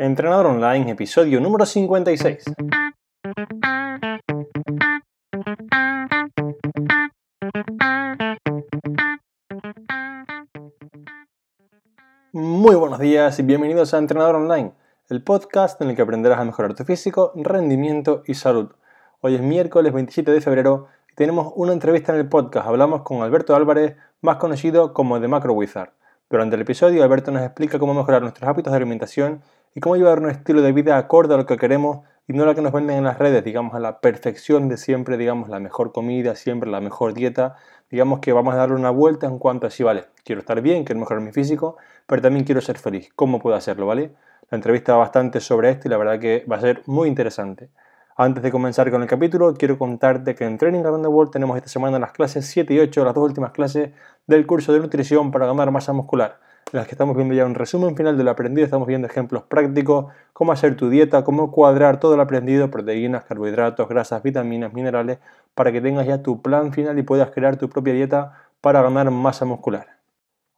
Entrenador 0.00 0.46
Online, 0.46 0.92
episodio 0.92 1.40
número 1.40 1.66
56. 1.66 2.44
Muy 12.32 12.76
buenos 12.76 13.00
días 13.00 13.40
y 13.40 13.42
bienvenidos 13.42 13.92
a 13.92 13.98
Entrenador 13.98 14.36
Online, 14.36 14.70
el 15.08 15.24
podcast 15.24 15.82
en 15.82 15.90
el 15.90 15.96
que 15.96 16.02
aprenderás 16.02 16.38
a 16.38 16.44
mejorar 16.44 16.74
tu 16.74 16.84
físico, 16.84 17.32
rendimiento 17.34 18.22
y 18.24 18.34
salud. 18.34 18.70
Hoy 19.20 19.34
es 19.34 19.42
miércoles 19.42 19.92
27 19.92 20.30
de 20.30 20.40
febrero 20.40 20.86
y 21.10 21.16
tenemos 21.16 21.52
una 21.56 21.72
entrevista 21.72 22.12
en 22.12 22.20
el 22.20 22.28
podcast. 22.28 22.68
Hablamos 22.68 23.02
con 23.02 23.22
Alberto 23.22 23.56
Álvarez, 23.56 23.96
más 24.20 24.36
conocido 24.36 24.94
como 24.94 25.20
The 25.20 25.26
Macro 25.26 25.54
Wizard. 25.54 25.90
Durante 26.30 26.54
el 26.54 26.62
episodio, 26.62 27.02
Alberto 27.02 27.32
nos 27.32 27.42
explica 27.42 27.80
cómo 27.80 27.94
mejorar 27.94 28.22
nuestros 28.22 28.48
hábitos 28.48 28.70
de 28.70 28.76
alimentación 28.76 29.42
y 29.74 29.80
cómo 29.80 29.96
llevar 29.96 30.20
un 30.20 30.30
estilo 30.30 30.62
de 30.62 30.72
vida 30.72 30.96
acorde 30.96 31.34
a 31.34 31.36
lo 31.36 31.46
que 31.46 31.56
queremos 31.56 32.00
y 32.26 32.34
no 32.34 32.44
lo 32.44 32.54
que 32.54 32.60
nos 32.60 32.72
venden 32.72 32.98
en 32.98 33.04
las 33.04 33.18
redes, 33.18 33.42
digamos, 33.42 33.74
a 33.74 33.80
la 33.80 34.00
perfección 34.00 34.68
de 34.68 34.76
siempre, 34.76 35.16
digamos, 35.16 35.48
la 35.48 35.60
mejor 35.60 35.92
comida, 35.92 36.34
siempre 36.34 36.70
la 36.70 36.80
mejor 36.80 37.14
dieta. 37.14 37.56
Digamos 37.90 38.20
que 38.20 38.34
vamos 38.34 38.52
a 38.52 38.58
darle 38.58 38.76
una 38.76 38.90
vuelta 38.90 39.26
en 39.26 39.38
cuanto 39.38 39.66
a 39.66 39.70
si, 39.70 39.82
vale, 39.82 40.04
quiero 40.24 40.40
estar 40.40 40.60
bien, 40.60 40.84
quiero 40.84 41.00
mejorar 41.00 41.22
mi 41.22 41.32
físico, 41.32 41.78
pero 42.06 42.20
también 42.20 42.44
quiero 42.44 42.60
ser 42.60 42.76
feliz. 42.76 43.10
¿Cómo 43.16 43.38
puedo 43.38 43.56
hacerlo, 43.56 43.86
vale? 43.86 44.12
La 44.50 44.56
entrevista 44.56 44.92
va 44.92 44.98
bastante 44.98 45.40
sobre 45.40 45.70
esto 45.70 45.88
y 45.88 45.90
la 45.90 45.96
verdad 45.96 46.18
que 46.18 46.44
va 46.50 46.56
a 46.56 46.60
ser 46.60 46.82
muy 46.84 47.08
interesante. 47.08 47.70
Antes 48.14 48.42
de 48.42 48.50
comenzar 48.50 48.90
con 48.90 49.00
el 49.00 49.08
capítulo, 49.08 49.54
quiero 49.54 49.78
contarte 49.78 50.34
que 50.34 50.44
en 50.44 50.58
Training 50.58 50.80
Around 50.80 51.04
the 51.04 51.08
World 51.08 51.32
tenemos 51.32 51.56
esta 51.56 51.68
semana 51.70 51.98
las 51.98 52.12
clases 52.12 52.46
7 52.46 52.74
y 52.74 52.80
8, 52.80 53.04
las 53.04 53.14
dos 53.14 53.24
últimas 53.24 53.52
clases 53.52 53.92
del 54.26 54.46
curso 54.46 54.72
de 54.72 54.80
nutrición 54.80 55.30
para 55.30 55.46
ganar 55.46 55.70
masa 55.70 55.94
muscular 55.94 56.40
las 56.72 56.86
que 56.86 56.92
estamos 56.92 57.16
viendo 57.16 57.34
ya 57.34 57.46
un 57.46 57.54
resumen 57.54 57.96
final 57.96 58.16
de 58.16 58.24
lo 58.24 58.30
aprendido, 58.30 58.64
estamos 58.64 58.86
viendo 58.86 59.06
ejemplos 59.06 59.42
prácticos, 59.44 60.06
cómo 60.32 60.52
hacer 60.52 60.76
tu 60.76 60.90
dieta, 60.90 61.24
cómo 61.24 61.50
cuadrar 61.50 61.98
todo 62.00 62.16
lo 62.16 62.22
aprendido, 62.22 62.70
proteínas, 62.70 63.24
carbohidratos, 63.24 63.88
grasas, 63.88 64.22
vitaminas, 64.22 64.72
minerales, 64.72 65.18
para 65.54 65.72
que 65.72 65.80
tengas 65.80 66.06
ya 66.06 66.22
tu 66.22 66.42
plan 66.42 66.72
final 66.72 66.98
y 66.98 67.02
puedas 67.02 67.30
crear 67.30 67.56
tu 67.56 67.68
propia 67.68 67.94
dieta 67.94 68.34
para 68.60 68.82
ganar 68.82 69.10
masa 69.10 69.44
muscular. 69.44 69.98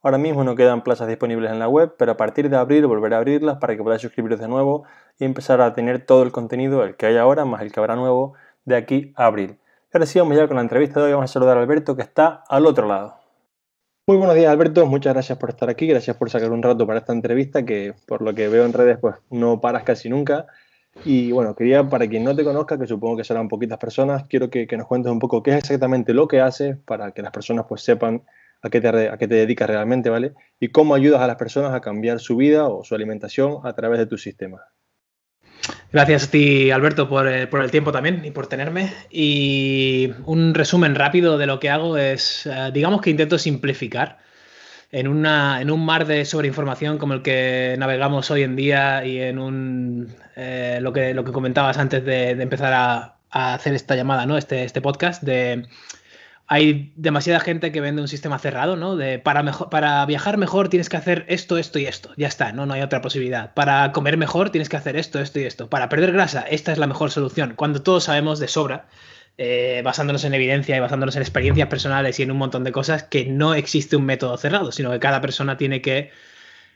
Ahora 0.03 0.17
mismo 0.17 0.43
no 0.43 0.55
quedan 0.55 0.83
plazas 0.83 1.07
disponibles 1.07 1.51
en 1.51 1.59
la 1.59 1.69
web, 1.69 1.93
pero 1.97 2.13
a 2.13 2.17
partir 2.17 2.49
de 2.49 2.57
abril 2.57 2.87
volveré 2.87 3.15
a 3.15 3.19
abrirlas 3.19 3.57
para 3.57 3.75
que 3.75 3.83
podáis 3.83 4.01
suscribiros 4.01 4.39
de 4.39 4.47
nuevo 4.47 4.83
y 5.19 5.25
empezar 5.25 5.61
a 5.61 5.73
tener 5.73 6.05
todo 6.05 6.23
el 6.23 6.31
contenido, 6.31 6.83
el 6.83 6.95
que 6.95 7.05
hay 7.05 7.17
ahora, 7.17 7.45
más 7.45 7.61
el 7.61 7.71
que 7.71 7.79
habrá 7.79 7.95
nuevo, 7.95 8.33
de 8.65 8.75
aquí 8.75 9.13
a 9.15 9.27
abril. 9.27 9.59
Y 9.93 9.97
ahora 9.97 10.05
sí, 10.07 10.17
vamos 10.17 10.35
ya 10.35 10.47
con 10.47 10.55
la 10.55 10.63
entrevista 10.63 10.99
de 10.99 11.07
hoy. 11.07 11.11
Vamos 11.11 11.29
a 11.29 11.33
saludar 11.33 11.57
a 11.57 11.61
Alberto, 11.61 11.95
que 11.95 12.01
está 12.01 12.43
al 12.47 12.65
otro 12.65 12.87
lado. 12.87 13.20
Muy 14.11 14.17
buenos 14.17 14.35
días, 14.35 14.51
Alberto. 14.51 14.85
Muchas 14.85 15.13
gracias 15.13 15.37
por 15.37 15.51
estar 15.51 15.69
aquí. 15.69 15.87
Gracias 15.87 16.17
por 16.17 16.29
sacar 16.29 16.51
un 16.51 16.61
rato 16.61 16.85
para 16.85 16.99
esta 16.99 17.13
entrevista 17.13 17.63
que, 17.63 17.93
por 18.05 18.21
lo 18.21 18.35
que 18.35 18.49
veo 18.49 18.65
en 18.65 18.73
redes, 18.73 18.97
pues 18.99 19.15
no 19.29 19.61
paras 19.61 19.83
casi 19.83 20.09
nunca. 20.09 20.47
Y 21.05 21.31
bueno, 21.31 21.55
quería, 21.55 21.87
para 21.87 22.05
quien 22.09 22.25
no 22.25 22.35
te 22.35 22.43
conozca, 22.43 22.77
que 22.77 22.87
supongo 22.87 23.15
que 23.15 23.23
serán 23.23 23.47
poquitas 23.47 23.77
personas, 23.77 24.25
quiero 24.27 24.49
que, 24.49 24.67
nos 24.75 24.87
cuentes 24.87 25.13
un 25.13 25.19
poco 25.19 25.41
qué 25.41 25.51
es 25.51 25.57
exactamente 25.59 26.13
lo 26.13 26.27
que 26.27 26.41
haces 26.41 26.75
para 26.75 27.13
que 27.13 27.21
las 27.21 27.31
personas 27.31 27.67
pues 27.69 27.83
sepan 27.83 28.23
a 28.61 28.69
qué, 28.69 28.81
te, 28.81 28.89
a 28.89 29.17
qué 29.17 29.29
te 29.29 29.35
dedicas 29.35 29.69
realmente, 29.69 30.09
¿vale? 30.09 30.33
Y 30.59 30.73
cómo 30.73 30.93
ayudas 30.93 31.21
a 31.21 31.27
las 31.27 31.37
personas 31.37 31.73
a 31.73 31.79
cambiar 31.79 32.19
su 32.19 32.35
vida 32.35 32.67
o 32.67 32.83
su 32.83 32.95
alimentación 32.95 33.59
a 33.63 33.71
través 33.71 33.97
de 33.97 34.07
tu 34.07 34.17
sistema. 34.17 34.65
Gracias 35.91 36.23
a 36.23 36.31
ti, 36.31 36.71
Alberto, 36.71 37.03
eh, 37.25 37.47
por, 37.47 37.61
el 37.61 37.71
tiempo 37.71 37.91
también 37.91 38.23
y 38.23 38.31
por 38.31 38.47
tenerme. 38.47 38.93
Y 39.09 40.11
un 40.25 40.53
resumen 40.53 40.95
rápido 40.95 41.37
de 41.37 41.47
lo 41.47 41.59
que 41.59 41.69
hago 41.69 41.97
es, 41.97 42.45
eh, 42.45 42.71
digamos 42.73 43.01
que 43.01 43.09
intento 43.09 43.37
simplificar 43.37 44.19
en, 44.91 45.07
una, 45.07 45.61
en 45.61 45.69
un 45.71 45.85
mar 45.85 46.05
de 46.05 46.25
sobreinformación 46.25 46.97
como 46.97 47.13
el 47.13 47.21
que 47.21 47.75
navegamos 47.77 48.31
hoy 48.31 48.43
en 48.43 48.55
día 48.55 49.05
y 49.05 49.19
en 49.19 49.39
un, 49.39 50.15
eh, 50.35 50.79
lo, 50.81 50.93
que, 50.93 51.13
lo 51.13 51.23
que 51.23 51.31
comentabas 51.31 51.77
antes 51.77 52.03
de, 52.05 52.31
empezar 52.31 52.73
a, 52.73 53.15
a, 53.29 53.53
hacer 53.53 53.73
esta 53.73 53.95
llamada, 53.95 54.25
¿no? 54.25 54.37
este, 54.37 54.63
este 54.63 54.81
podcast, 54.81 55.23
de 55.23 55.65
hay 56.51 56.91
demasiada 56.97 57.39
gente 57.39 57.71
que 57.71 57.79
vende 57.79 58.01
un 58.01 58.09
sistema 58.09 58.37
cerrado, 58.37 58.75
¿no? 58.75 58.97
De 58.97 59.19
para, 59.19 59.41
mejor, 59.41 59.69
para 59.69 60.05
viajar 60.05 60.35
mejor 60.35 60.67
tienes 60.67 60.89
que 60.89 60.97
hacer 60.97 61.23
esto, 61.29 61.57
esto 61.57 61.79
y 61.79 61.85
esto. 61.85 62.11
Ya 62.17 62.27
está, 62.27 62.51
¿no? 62.51 62.65
No 62.65 62.73
hay 62.73 62.81
otra 62.81 63.01
posibilidad. 63.01 63.53
Para 63.53 63.93
comer 63.93 64.17
mejor 64.17 64.49
tienes 64.49 64.67
que 64.67 64.75
hacer 64.75 64.97
esto, 64.97 65.21
esto 65.21 65.39
y 65.39 65.45
esto. 65.45 65.69
Para 65.69 65.87
perder 65.87 66.11
grasa, 66.11 66.41
esta 66.41 66.73
es 66.73 66.77
la 66.77 66.87
mejor 66.87 67.09
solución. 67.09 67.53
Cuando 67.55 67.81
todos 67.83 68.03
sabemos 68.03 68.37
de 68.39 68.49
sobra, 68.49 68.89
eh, 69.37 69.81
basándonos 69.85 70.25
en 70.25 70.33
evidencia 70.33 70.75
y 70.75 70.81
basándonos 70.81 71.15
en 71.15 71.21
experiencias 71.21 71.69
personales 71.69 72.19
y 72.19 72.23
en 72.23 72.31
un 72.31 72.37
montón 72.37 72.65
de 72.65 72.73
cosas, 72.73 73.03
que 73.03 73.25
no 73.25 73.53
existe 73.53 73.95
un 73.95 74.03
método 74.03 74.35
cerrado, 74.37 74.73
sino 74.73 74.91
que 74.91 74.99
cada 74.99 75.21
persona 75.21 75.55
tiene 75.55 75.81
que 75.81 76.11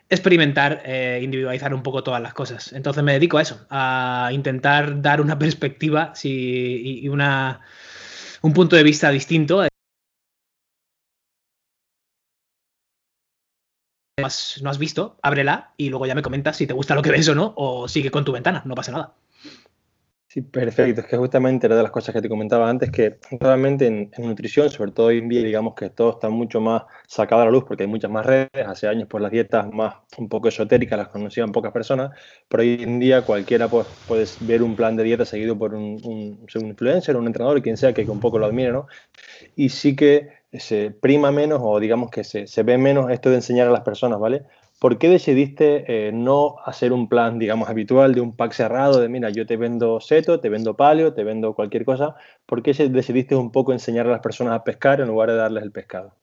experimentar, 0.09 0.83
eh, 0.85 1.19
individualizar 1.21 1.73
un 1.73 1.83
poco 1.83 2.01
todas 2.01 2.21
las 2.21 2.33
cosas. 2.33 2.71
Entonces 2.71 3.03
me 3.03 3.11
dedico 3.11 3.39
a 3.39 3.41
eso, 3.41 3.67
a 3.69 4.29
intentar 4.31 5.01
dar 5.01 5.19
una 5.19 5.37
perspectiva 5.37 6.13
y 6.23 7.09
una 7.09 7.59
un 8.45 8.53
punto 8.53 8.75
de 8.75 8.83
vista 8.83 9.09
distinto. 9.09 9.63
no 14.61 14.69
has 14.69 14.77
visto, 14.77 15.17
ábrela 15.21 15.73
y 15.77 15.89
luego 15.89 16.05
ya 16.05 16.15
me 16.15 16.21
comentas 16.21 16.57
si 16.57 16.67
te 16.67 16.73
gusta 16.73 16.95
lo 16.95 17.01
que 17.01 17.11
ves 17.11 17.27
o 17.29 17.35
no, 17.35 17.53
o 17.57 17.87
sigue 17.87 18.11
con 18.11 18.23
tu 18.23 18.31
ventana, 18.31 18.61
no 18.65 18.75
pasa 18.75 18.91
nada. 18.91 19.13
Sí, 20.35 20.41
perfecto. 20.41 20.99
Es 20.99 21.07
que 21.07 21.15
justamente 21.15 21.65
era 21.65 21.77
de 21.77 21.83
las 21.83 21.91
cosas 21.91 22.13
que 22.13 22.21
te 22.21 22.27
comentaba 22.27 22.69
antes, 22.69 22.91
que 22.91 23.19
realmente 23.39 23.87
en, 23.87 24.11
nutrición, 24.17 24.69
sobre 24.69 24.91
todo 24.91 25.05
hoy 25.05 25.19
en 25.19 25.29
día, 25.29 25.41
digamos 25.41 25.75
que 25.75 25.89
todo 25.89 26.09
está 26.09 26.27
mucho 26.27 26.59
más 26.59 26.83
sacado 27.07 27.43
a 27.43 27.45
la 27.45 27.51
luz 27.51 27.63
porque 27.65 27.83
hay 27.83 27.89
muchas 27.89 28.11
más 28.11 28.25
redes. 28.25 28.49
Hace 28.67 28.89
años, 28.89 29.07
por 29.07 29.21
las 29.21 29.31
dietas 29.31 29.71
más 29.71 29.95
un 30.17 30.27
poco 30.27 30.49
esotéricas 30.49 30.97
las 30.99 31.07
conocían 31.07 31.53
pocas 31.53 31.71
personas, 31.71 32.11
pero 32.49 32.63
hoy 32.63 32.83
en 32.83 32.99
día 32.99 33.21
cualquiera 33.21 33.69
pues, 33.69 33.87
puedes 34.05 34.45
ver 34.45 34.61
un 34.61 34.75
plan 34.75 34.97
de 34.97 35.03
dieta 35.03 35.23
seguido 35.23 35.57
por 35.57 35.73
un, 35.73 36.01
un, 36.03 36.45
un 36.53 36.65
influencer, 36.67 37.15
un 37.15 37.27
entrenador, 37.27 37.61
quien 37.61 37.77
sea 37.77 37.93
que 37.93 38.03
un 38.03 38.19
poco 38.19 38.37
lo 38.37 38.45
admire, 38.47 38.73
¿no? 38.73 38.87
Y 39.55 39.69
sí 39.69 39.95
que 39.95 40.31
se 40.51 40.91
prima 40.91 41.31
menos 41.31 41.61
o 41.63 41.79
digamos 41.79 42.11
que 42.11 42.25
se 42.25 42.63
ve 42.63 42.77
menos 42.77 43.09
esto 43.09 43.29
de 43.29 43.37
enseñar 43.37 43.69
a 43.69 43.71
las 43.71 43.81
personas, 43.81 44.19
¿vale? 44.19 44.43
¿Por 44.79 44.97
qué 44.97 45.09
decidiste 45.09 45.85
eh, 45.87 46.11
no 46.11 46.57
hacer 46.65 46.91
un 46.91 47.07
plan, 47.07 47.39
digamos, 47.39 47.69
habitual 47.69 48.13
de 48.13 48.21
un 48.21 48.35
pack 48.35 48.51
cerrado 48.51 48.99
de, 48.99 49.07
mira, 49.07 49.29
yo 49.29 49.45
te 49.45 49.55
vendo 49.55 50.01
seto, 50.01 50.41
te 50.41 50.49
vendo 50.49 50.75
palio, 50.75 51.13
te 51.13 51.23
vendo 51.23 51.53
cualquier 51.53 51.85
cosa? 51.85 52.15
¿Por 52.45 52.61
qué 52.61 52.73
decidiste 52.73 53.35
un 53.35 53.51
poco 53.51 53.71
enseñar 53.71 54.07
a 54.07 54.11
las 54.11 54.19
personas 54.19 54.53
a 54.53 54.63
pescar 54.65 54.99
en 54.99 55.07
lugar 55.07 55.29
de 55.29 55.37
darles 55.37 55.63
el 55.63 55.71
pescado? 55.71 56.13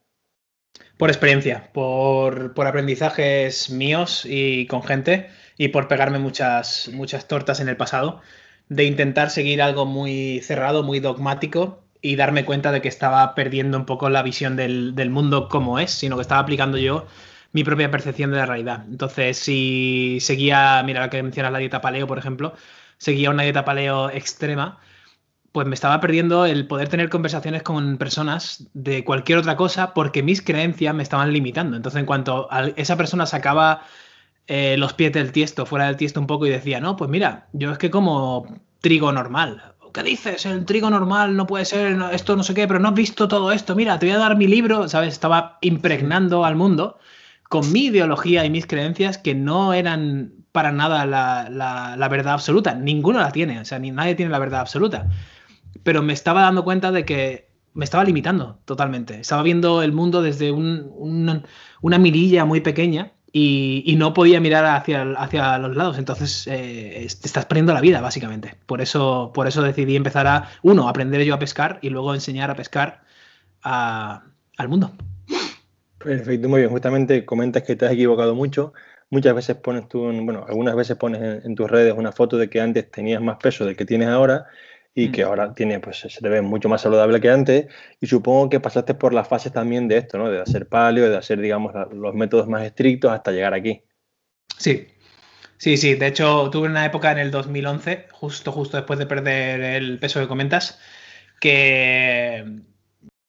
Por 0.97 1.09
experiencia, 1.09 1.71
por, 1.73 2.53
aprendizajes 2.65 3.71
míos 3.71 4.25
y 4.29 4.67
con 4.67 4.83
gente 4.83 5.29
y 5.57 5.69
por 5.69 5.87
pegarme 5.87 6.19
muchas, 6.19 6.89
muchas 6.93 7.27
tortas 7.27 7.59
en 7.59 7.69
el 7.69 7.77
pasado, 7.77 8.21
de 8.69 8.85
intentar 8.85 9.31
seguir 9.31 9.63
algo 9.63 9.85
muy 9.85 10.41
cerrado, 10.41 10.83
muy 10.83 10.99
dogmático 10.99 11.83
y 12.01 12.15
darme 12.15 12.45
cuenta 12.45 12.71
de 12.71 12.81
que 12.81 12.87
estaba 12.87 13.33
perdiendo 13.33 13.77
un 13.77 13.85
poco 13.85 14.09
la 14.09 14.21
visión 14.21 14.55
del, 14.55 14.93
del 14.93 15.09
mundo 15.09 15.49
como 15.49 15.79
es, 15.79 15.89
sino 15.91 16.17
que 16.17 16.21
estaba 16.21 16.41
aplicando 16.41 16.77
yo 16.77 17.07
mi 17.53 17.63
propia 17.63 17.91
percepción 17.91 18.31
de 18.31 18.37
la 18.37 18.45
realidad. 18.45 18.85
Entonces, 18.89 19.37
si 19.37 20.17
seguía, 20.19 20.81
mira, 20.85 21.01
la 21.01 21.09
que 21.09 21.23
mencionas 21.23 21.51
la 21.53 21.59
dieta 21.59 21.81
paleo, 21.81 22.07
por 22.07 22.17
ejemplo, 22.17 22.53
seguía 22.97 23.29
una 23.29 23.43
dieta 23.43 23.63
paleo 23.63 24.09
extrema, 24.09 24.79
pues 25.51 25.67
me 25.67 25.75
estaba 25.75 26.01
perdiendo 26.01 26.45
el 26.47 26.67
poder 26.67 26.89
tener 26.89 27.09
conversaciones 27.09 27.63
con 27.63 27.97
personas 27.97 28.69
de 28.73 29.03
cualquier 29.03 29.37
otra 29.37 29.55
cosa 29.55 29.93
porque 29.93 30.23
mis 30.23 30.41
creencias 30.41 30.95
me 30.95 31.03
estaban 31.03 31.31
limitando. 31.31 31.77
Entonces, 31.77 31.99
en 31.99 32.07
cuanto 32.07 32.47
a 32.51 32.69
esa 32.75 32.97
persona 32.97 33.27
sacaba 33.27 33.83
eh, 34.47 34.75
los 34.77 34.93
pies 34.93 35.13
del 35.13 35.31
tiesto, 35.31 35.65
fuera 35.67 35.85
del 35.85 35.97
tiesto 35.97 36.19
un 36.19 36.27
poco 36.27 36.47
y 36.47 36.49
decía, 36.49 36.79
no, 36.81 36.95
pues 36.97 37.09
mira, 37.09 37.47
yo 37.53 37.71
es 37.71 37.77
que 37.77 37.91
como 37.91 38.47
trigo 38.81 39.11
normal. 39.11 39.75
¿Qué 39.93 40.01
dices? 40.01 40.45
El 40.47 40.65
trigo 40.65 40.89
normal 40.89 41.35
no 41.35 41.45
puede 41.45 41.65
ser 41.65 42.01
esto, 42.11 42.35
no 42.35 42.41
sé 42.41 42.55
qué, 42.55 42.67
pero 42.67 42.79
no 42.79 42.89
has 42.89 42.95
visto 42.95 43.27
todo 43.27 43.51
esto. 43.51 43.75
Mira, 43.75 43.99
te 43.99 44.07
voy 44.07 44.15
a 44.15 44.17
dar 44.17 44.35
mi 44.35 44.47
libro, 44.47 44.89
¿sabes? 44.89 45.13
Estaba 45.13 45.59
impregnando 45.61 46.45
al 46.45 46.55
mundo 46.55 46.97
con 47.53 47.71
mi 47.71 47.85
ideología 47.85 48.43
y 48.45 48.49
mis 48.49 48.65
creencias 48.65 49.19
que 49.19 49.35
no 49.35 49.75
eran 49.75 50.33
para 50.51 50.71
nada 50.71 51.05
la, 51.05 52.07
verdad 52.09 52.33
absoluta. 52.33 52.73
Ninguno 52.73 53.19
la 53.19 53.29
tiene, 53.29 53.59
o 53.59 53.65
sea, 53.65 53.77
ni 53.77 53.91
nadie 53.91 54.15
tiene 54.15 54.31
la 54.31 54.39
verdad 54.39 54.61
absoluta. 54.61 55.07
Pero 55.83 56.01
me 56.01 56.13
estaba 56.13 56.41
dando 56.41 56.63
cuenta 56.63 56.91
de 56.91 57.05
que 57.05 57.51
me 57.75 57.85
estaba 57.85 58.05
limitando 58.05 58.57
totalmente. 58.65 59.19
Estaba 59.19 59.43
viendo 59.43 59.83
el 59.83 59.91
mundo 59.91 60.23
desde 60.23 60.51
una 60.51 61.97
mirilla 61.99 62.43
muy 62.43 62.61
pequeña 62.61 63.11
y, 63.31 63.93
no 63.99 64.15
podía 64.15 64.39
mirar 64.41 64.65
hacia, 64.65 65.03
hacia 65.11 65.59
los 65.59 65.75
lados. 65.75 65.99
Entonces 65.99 66.47
eh, 66.47 67.05
te 67.21 67.27
estás 67.27 67.45
perdiendo 67.45 67.75
la 67.75 67.81
vida, 67.81 68.01
básicamente. 68.01 68.57
Por 68.65 68.81
eso, 68.81 69.29
por 69.31 69.45
eso 69.45 69.61
decidí 69.61 69.95
empezar 69.95 70.25
a, 70.25 70.49
uno, 70.63 70.89
aprender 70.89 71.23
yo 71.23 71.35
a 71.35 71.39
pescar 71.39 71.77
y 71.83 71.91
luego 71.91 72.15
enseñar 72.15 72.49
a 72.49 72.55
pescar 72.55 73.03
al 73.61 74.69
mundo. 74.69 74.91
Perfecto, 76.03 76.49
muy 76.49 76.61
bien. 76.61 76.71
Justamente 76.71 77.25
comentas 77.25 77.63
que 77.63 77.75
te 77.75 77.85
has 77.85 77.93
equivocado 77.93 78.35
mucho. 78.35 78.73
Muchas 79.09 79.35
veces 79.35 79.55
pones 79.57 79.87
tú, 79.87 80.01
bueno, 80.01 80.45
algunas 80.47 80.75
veces 80.75 80.97
pones 80.97 81.45
en, 81.45 81.55
tus 81.55 81.69
redes 81.69 81.93
una 81.95 82.11
foto 82.11 82.37
de 82.37 82.49
que 82.49 82.59
antes 82.59 82.89
tenías 82.91 83.21
más 83.21 83.37
peso 83.37 83.65
del 83.65 83.75
que 83.75 83.85
tienes 83.85 84.07
ahora 84.07 84.47
y 84.95 85.11
que 85.11 85.23
mm. 85.23 85.27
ahora 85.27 85.53
tiene, 85.53 85.79
pues 85.79 85.99
se 85.99 86.09
te 86.09 86.29
ve 86.29 86.41
mucho 86.41 86.69
más 86.69 86.81
saludable 86.81 87.21
que 87.21 87.29
antes. 87.29 87.67
Y 87.99 88.07
supongo 88.07 88.49
que 88.49 88.59
pasaste 88.59 88.95
por 88.95 89.13
las 89.13 89.27
fases 89.27 89.51
también 89.51 89.87
de 89.87 89.97
esto, 89.97 90.17
¿no? 90.17 90.29
De 90.29 90.41
hacer 90.41 90.67
palio, 90.67 91.09
de 91.09 91.17
hacer, 91.17 91.39
digamos, 91.39 91.73
los 91.93 92.13
métodos 92.13 92.47
más 92.47 92.63
estrictos 92.63 93.11
hasta 93.11 93.31
llegar 93.31 93.53
aquí. 93.53 93.83
Sí, 94.57 94.87
Sí, 95.63 95.77
sí, 95.77 95.95
de 95.95 96.07
hecho 96.07 96.49
tuve 96.49 96.67
una 96.67 96.85
época 96.85 97.13
en 97.13 97.19
el 97.19 97.31
2011, 97.31 98.07
justo, 98.11 98.51
justo 98.51 98.75
después 98.75 98.99
de 98.99 99.05
perder 99.05 99.61
el 99.61 99.97
peso 99.97 100.19
que 100.19 100.27
comentas, 100.27 100.77
que 101.39 102.63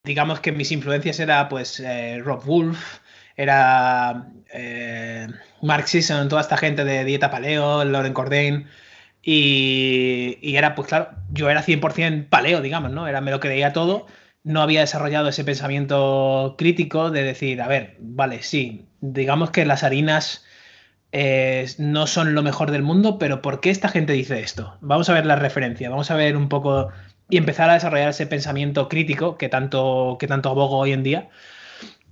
digamos 0.05 0.41
que 0.41 0.53
mis 0.53 0.71
influencias 0.71 1.19
era 1.19 1.49
pues 1.49 1.81
eh, 1.81 2.21
Rob 2.23 2.45
Wolf, 2.45 3.01
era 3.37 4.29
eh, 4.53 5.29
Mark 5.63 5.89
Sisson, 5.89 6.29
toda 6.29 6.43
esta 6.43 6.57
gente 6.57 6.85
de 6.85 7.05
dieta 7.05 7.31
paleo, 7.31 7.85
Lauren 7.85 8.13
Cordain, 8.13 8.67
y, 9.23 10.39
y, 10.43 10.57
era 10.57 10.75
pues 10.75 10.89
claro, 10.89 11.09
yo 11.33 11.49
era 11.49 11.63
100% 11.65 12.29
paleo, 12.29 12.61
digamos, 12.61 12.93
¿no? 12.93 13.09
Era, 13.09 13.23
me 13.23 13.31
lo 13.31 13.41
creía 13.41 13.73
todo, 13.73 14.07
no 14.43 14.61
había 14.61 14.81
desarrollado 14.81 15.29
ese 15.31 15.45
pensamiento 15.45 16.55
crítico 16.59 17.11
de 17.11 17.23
decir, 17.23 17.63
a 17.63 17.69
ver, 17.69 17.97
vale, 18.01 18.43
sí, 18.43 18.87
digamos 19.01 19.51
que 19.51 19.65
las 19.65 19.83
harinas 19.83 20.45
eh, 21.13 21.67
no 21.79 22.07
son 22.07 22.35
lo 22.35 22.43
mejor 22.43 22.71
del 22.71 22.83
mundo, 22.83 23.19
pero 23.19 23.41
¿por 23.41 23.61
qué 23.61 23.71
esta 23.71 23.89
gente 23.89 24.13
dice 24.13 24.41
esto? 24.41 24.77
Vamos 24.83 25.09
a 25.09 25.15
ver 25.15 25.25
la 25.25 25.37
referencia, 25.37 25.89
vamos 25.89 26.11
a 26.11 26.17
ver 26.17 26.37
un 26.37 26.51
poco 26.51 26.91
y 27.29 27.37
empezar 27.37 27.71
a 27.71 27.75
desarrollar 27.75 28.11
ese 28.11 28.27
pensamiento 28.27 28.89
crítico 28.89 29.39
que 29.39 29.49
tanto, 29.49 30.17
que 30.19 30.27
tanto 30.27 30.51
abogo 30.51 30.79
hoy 30.79 30.93
en 30.93 31.03
día. 31.03 31.29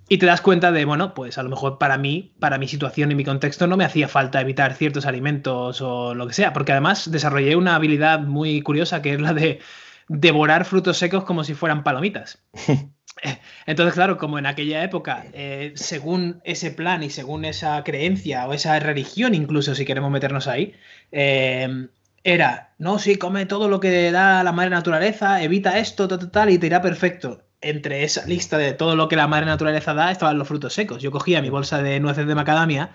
Y 0.09 0.19
te 0.19 0.26
das 0.26 0.41
cuenta 0.41 0.73
de, 0.73 0.85
bueno, 0.85 1.14
pues 1.14 1.38
a 1.38 1.43
lo 1.43 1.49
mejor 1.49 1.79
para 1.79 1.97
mí, 1.97 2.35
para 2.38 2.59
mi 2.59 2.69
situación 2.69 3.11
y 3.12 3.14
mi 3.14 3.25
contexto, 3.25 3.67
no 3.67 3.76
me 3.76 3.85
hacía 3.85 4.09
falta 4.09 4.41
evitar 4.41 4.75
ciertos 4.75 5.06
alimentos 5.06 5.81
o 5.81 6.14
lo 6.14 6.26
que 6.26 6.35
sea, 6.35 6.53
porque 6.53 6.73
además 6.73 7.11
desarrollé 7.11 7.56
una 7.56 7.76
habilidad 7.76 8.20
muy 8.20 8.61
curiosa 8.62 9.00
que 9.00 9.14
es 9.14 9.20
la 9.20 9.32
de 9.32 9.61
devorar 10.09 10.64
frutos 10.64 10.99
secos 10.99 11.25
como 11.25 11.44
si 11.44 11.55
fueran 11.55 11.82
palomitas. 11.82 12.43
Entonces, 13.67 13.94
claro, 13.94 14.19
como 14.19 14.38
en 14.38 14.47
aquella 14.47 14.82
época, 14.82 15.25
eh, 15.32 15.73
según 15.76 16.41
ese 16.44 16.70
plan 16.70 17.03
y 17.03 17.11
según 17.11 17.44
esa 17.44 17.82
creencia 17.85 18.47
o 18.47 18.53
esa 18.53 18.79
religión, 18.81 19.35
incluso 19.35 19.75
si 19.75 19.85
queremos 19.85 20.11
meternos 20.11 20.49
ahí, 20.49 20.75
eh, 21.12 21.88
era, 22.25 22.75
no, 22.79 22.99
sí, 22.99 23.17
come 23.17 23.47
todo 23.47 23.69
lo 23.69 23.81
que 23.81 24.11
da 24.13 24.45
la 24.45 24.53
madre 24.53 24.71
naturaleza, 24.71 25.43
evita 25.43 25.79
esto, 25.79 26.07
tal, 26.09 26.31
tal, 26.31 26.51
y 26.51 26.59
te 26.59 26.67
irá 26.67 26.81
perfecto. 26.81 27.43
Entre 27.61 28.03
esa 28.05 28.27
lista 28.27 28.59
de 28.59 28.73
todo 28.73 28.97
lo 28.97 29.09
que 29.09 29.17
la 29.17 29.29
madre 29.29 29.47
naturaleza 29.47 29.95
da 29.95 30.11
estaban 30.11 30.39
los 30.39 30.49
frutos 30.49 30.73
secos. 30.73 31.01
Yo 31.03 31.13
cogía 31.13 31.43
mi 31.43 31.51
bolsa 31.51 31.83
de 31.83 32.01
nueces 32.01 32.27
de 32.27 32.35
macadamia 32.35 32.91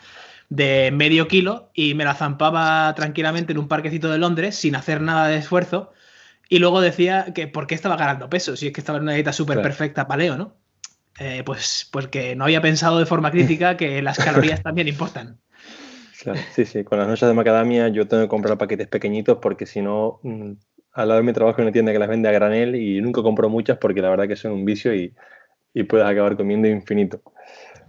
de 0.50 0.92
medio 0.92 1.28
kilo 1.28 1.72
y 1.74 1.94
me 1.94 2.06
la 2.06 2.16
zampaba 2.16 2.94
tranquilamente 2.96 3.52
en 3.52 3.60
un 3.60 3.68
parquecito 3.68 4.10
de 4.10 4.18
Londres 4.18 4.56
sin 4.56 4.76
hacer 4.76 5.02
nada 5.02 5.28
de 5.28 5.38
esfuerzo. 5.38 5.94
Y 6.50 6.60
luego 6.60 6.82
decía 6.82 7.34
que 7.34 7.48
por 7.48 7.68
qué 7.68 7.76
estaba 7.76 7.98
ganando 7.98 8.30
peso, 8.30 8.56
si 8.56 8.68
es 8.68 8.74
que 8.74 8.82
estaba 8.82 8.98
en 8.98 9.04
una 9.04 9.14
dieta 9.14 9.34
súper 9.34 9.62
perfecta 9.62 10.08
paleo, 10.08 10.38
¿no? 10.38 10.56
Eh, 11.20 11.44
pues 11.46 11.88
porque 11.92 12.36
no 12.36 12.44
había 12.46 12.62
pensado 12.62 13.00
de 13.00 13.06
forma 13.06 13.32
crítica 13.32 13.76
que 13.76 14.02
las 14.02 14.18
calorías 14.18 14.62
también 14.64 14.88
importan 14.88 15.40
sí, 16.52 16.66
sí. 16.66 16.84
Con 16.84 17.00
las 17.00 17.08
noches 17.08 17.28
de 17.28 17.34
macadamia 17.34 17.88
yo 17.90 18.08
tengo 18.08 18.24
que 18.24 18.30
comprar 18.30 18.58
paquetes 18.58 18.88
pequeñitos 18.88 19.38
porque 19.42 19.66
si 19.66 19.81
no, 19.81 20.19
mm, 20.24 20.54
al 20.94 21.08
lado 21.08 21.19
de 21.19 21.25
mi 21.25 21.34
trabajo 21.34 21.60
en 21.60 21.66
una 21.66 21.72
tienda 21.72 21.92
que 21.92 22.00
las 22.00 22.10
vende 22.10 22.30
a 22.30 22.31
granel 22.31 22.75
y 22.75 23.02
nunca 23.02 23.22
compro 23.22 23.50
muchas 23.50 23.78
porque 23.78 24.02
la 24.02 24.10
verdad 24.10 24.28
que 24.28 24.36
son 24.36 24.52
un 24.52 24.66
vicio 24.66 24.94
y, 24.96 25.14
y 25.74 25.84
puedes 25.84 26.08
acabar 26.08 26.36
comiendo 26.38 26.68
infinito. 26.68 27.22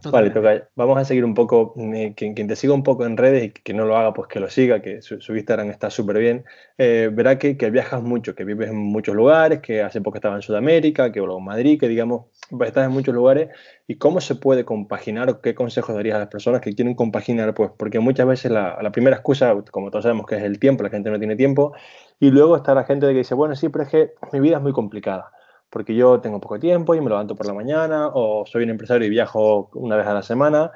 Vale, 0.04 0.30
toca. 0.30 0.68
Vamos 0.76 0.96
a 0.98 1.04
seguir 1.04 1.24
un 1.24 1.34
poco. 1.34 1.74
Eh, 1.76 2.14
quien, 2.16 2.34
te 2.34 2.56
siga 2.56 2.72
un 2.72 2.82
poco 2.82 3.04
en 3.04 3.16
redes 3.16 3.44
y 3.44 3.50
que 3.50 3.74
no 3.74 3.84
lo 3.84 3.96
haga, 3.96 4.14
pues 4.14 4.28
que 4.28 4.38
lo 4.38 4.48
siga, 4.48 4.80
que 4.80 5.02
su, 5.02 5.16
Instagram 5.34 5.70
está 5.70 5.90
súper 5.90 6.18
bien. 6.18 6.44
Eh, 6.78 7.10
verá 7.12 7.38
que, 7.38 7.54
viajas 7.70 8.02
mucho, 8.02 8.34
que 8.34 8.44
vives 8.44 8.70
en 8.70 8.76
muchos 8.76 9.14
lugares, 9.14 9.60
que 9.60 9.82
hace 9.82 10.00
poco 10.00 10.18
estaba 10.18 10.36
en 10.36 10.42
Sudamérica, 10.42 11.10
que 11.10 11.18
luego 11.20 11.38
en 11.38 11.44
Madrid, 11.44 11.80
que 11.80 11.88
digamos, 11.88 12.26
pues, 12.50 12.68
estás 12.68 12.86
en 12.86 12.92
muchos 12.92 13.14
lugares. 13.14 13.48
¿Y 13.86 13.96
cómo 13.96 14.20
se 14.20 14.36
puede 14.36 14.64
compaginar 14.64 15.28
o 15.30 15.40
qué 15.40 15.54
consejos 15.54 15.94
darías 15.94 16.16
a 16.16 16.20
las 16.20 16.28
personas 16.28 16.60
que 16.60 16.74
quieren 16.74 16.94
compaginar? 16.94 17.54
Pues 17.54 17.70
porque 17.76 17.98
muchas 17.98 18.26
veces 18.26 18.52
la, 18.52 18.78
la 18.80 18.92
primera 18.92 19.16
excusa, 19.16 19.54
como 19.70 19.90
todos 19.90 20.04
sabemos, 20.04 20.26
que 20.26 20.36
es 20.36 20.42
el 20.42 20.58
tiempo, 20.58 20.84
la 20.84 20.90
gente 20.90 21.10
no 21.10 21.18
tiene 21.18 21.36
tiempo. 21.36 21.72
Y 22.20 22.30
luego 22.30 22.56
está 22.56 22.74
la 22.74 22.84
gente 22.84 23.06
que 23.08 23.14
dice, 23.14 23.34
bueno, 23.34 23.56
sí, 23.56 23.68
pero 23.68 23.84
es 23.84 23.90
que 23.90 24.12
mi 24.32 24.40
vida 24.40 24.56
es 24.56 24.62
muy 24.62 24.72
complicada 24.72 25.32
porque 25.70 25.94
yo 25.94 26.20
tengo 26.20 26.40
poco 26.40 26.58
tiempo 26.58 26.94
y 26.94 27.00
me 27.00 27.08
levanto 27.08 27.34
por 27.34 27.46
la 27.46 27.54
mañana, 27.54 28.08
o 28.08 28.44
soy 28.46 28.64
un 28.64 28.70
empresario 28.70 29.06
y 29.06 29.10
viajo 29.10 29.70
una 29.74 29.96
vez 29.96 30.06
a 30.06 30.14
la 30.14 30.22
semana, 30.22 30.72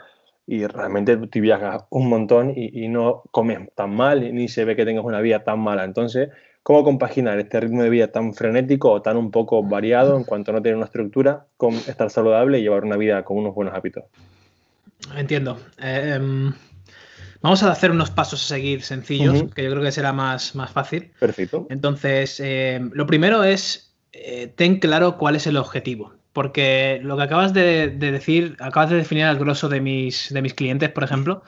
y 0.46 0.66
realmente 0.66 1.16
tú 1.16 1.40
viajas 1.40 1.84
un 1.90 2.08
montón 2.08 2.52
y, 2.54 2.88
no 2.88 3.22
comes 3.30 3.60
tan 3.74 3.94
mal, 3.94 4.34
ni 4.34 4.48
se 4.48 4.64
ve 4.64 4.76
que 4.76 4.84
tengas 4.84 5.04
una 5.04 5.20
vida 5.20 5.44
tan 5.44 5.60
mala. 5.60 5.84
Entonces, 5.84 6.30
¿cómo 6.62 6.84
compaginar 6.84 7.38
este 7.38 7.60
ritmo 7.60 7.82
de 7.82 7.90
vida 7.90 8.08
tan 8.08 8.34
frenético 8.34 8.90
o 8.90 9.02
tan 9.02 9.16
un 9.16 9.30
poco 9.30 9.62
variado 9.62 10.16
en 10.16 10.24
cuanto 10.24 10.50
a 10.50 10.54
no 10.54 10.62
tener 10.62 10.76
una 10.76 10.86
estructura 10.86 11.46
con 11.56 11.74
estar 11.74 12.10
saludable 12.10 12.58
y 12.58 12.62
llevar 12.62 12.84
una 12.84 12.96
vida 12.96 13.24
con 13.24 13.38
unos 13.38 13.54
buenos 13.54 13.74
hábitos? 13.74 14.04
Entiendo. 15.16 15.58
Em, 15.78 16.52
vamos 17.40 17.62
a 17.62 17.70
hacer 17.70 17.90
unos 17.92 18.10
pasos 18.10 18.44
a 18.44 18.54
seguir 18.54 18.82
sencillos, 18.82 19.44
que 19.54 19.62
yo 19.62 19.70
creo 19.70 19.82
que 19.82 19.92
será 19.92 20.12
más, 20.12 20.54
más 20.56 20.72
fácil. 20.72 21.12
Perfecto. 21.20 21.66
Entonces, 21.70 22.40
em, 22.40 22.90
lo 22.94 23.06
primero 23.06 23.44
es 23.44 23.91
eh, 24.24 24.52
ten 24.54 24.78
claro 24.78 25.18
cuál 25.18 25.36
es 25.36 25.46
el 25.46 25.56
objetivo. 25.56 26.14
Porque 26.32 26.98
lo 27.02 27.18
que 27.18 27.24
acabas 27.24 27.52
de, 27.52 27.90
decir, 27.90 28.56
acabas 28.58 28.88
de 28.88 28.96
definir 28.96 29.24
al 29.24 29.38
grosso 29.38 29.68
de 29.68 29.82
mis, 29.82 30.32
de 30.32 30.40
mis 30.40 30.54
clientes, 30.54 30.88
por 30.88 31.04
ejemplo, 31.04 31.42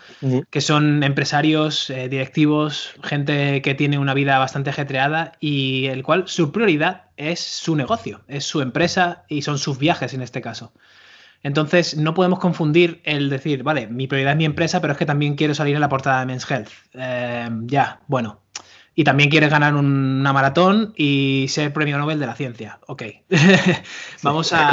que 0.50 0.60
son 0.60 1.02
empresarios, 1.02 1.88
eh, 1.88 2.10
directivos, 2.10 2.94
gente 3.02 3.62
que 3.62 3.74
tiene 3.74 3.98
una 3.98 4.12
vida 4.12 4.38
bastante 4.38 4.68
ajetreada 4.68 5.32
y 5.40 5.86
el 5.86 6.02
cual 6.02 6.24
su 6.26 6.52
prioridad 6.52 7.04
es 7.16 7.40
su 7.40 7.76
negocio, 7.76 8.20
es 8.28 8.44
su 8.44 8.60
empresa 8.60 9.24
y 9.26 9.40
son 9.40 9.56
sus 9.56 9.78
viajes 9.78 10.12
en 10.12 10.20
este 10.20 10.42
caso. 10.42 10.74
Entonces, 11.42 11.96
no 11.96 12.12
podemos 12.12 12.38
confundir 12.38 13.00
el 13.04 13.30
decir, 13.30 13.62
vale, 13.62 13.86
mi 13.86 14.06
prioridad 14.06 14.32
es 14.32 14.38
mi 14.38 14.46
empresa, 14.46 14.80
pero 14.80 14.92
es 14.92 14.98
que 14.98 15.06
también 15.06 15.34
quiero 15.34 15.54
salir 15.54 15.74
en 15.74 15.80
la 15.80 15.90
portada 15.90 16.20
de 16.20 16.26
Men's 16.26 16.50
Health. 16.50 16.68
Eh, 16.94 17.48
ya, 17.66 18.00
bueno, 18.06 18.40
y 18.94 19.04
también 19.04 19.28
quieres 19.28 19.50
ganar 19.50 19.74
una 19.74 20.32
maratón 20.32 20.92
y 20.96 21.46
ser 21.48 21.72
premio 21.72 21.98
Nobel 21.98 22.20
de 22.20 22.26
la 22.26 22.36
ciencia. 22.36 22.78
Ok. 22.86 23.02
Vamos 24.22 24.52
a 24.52 24.70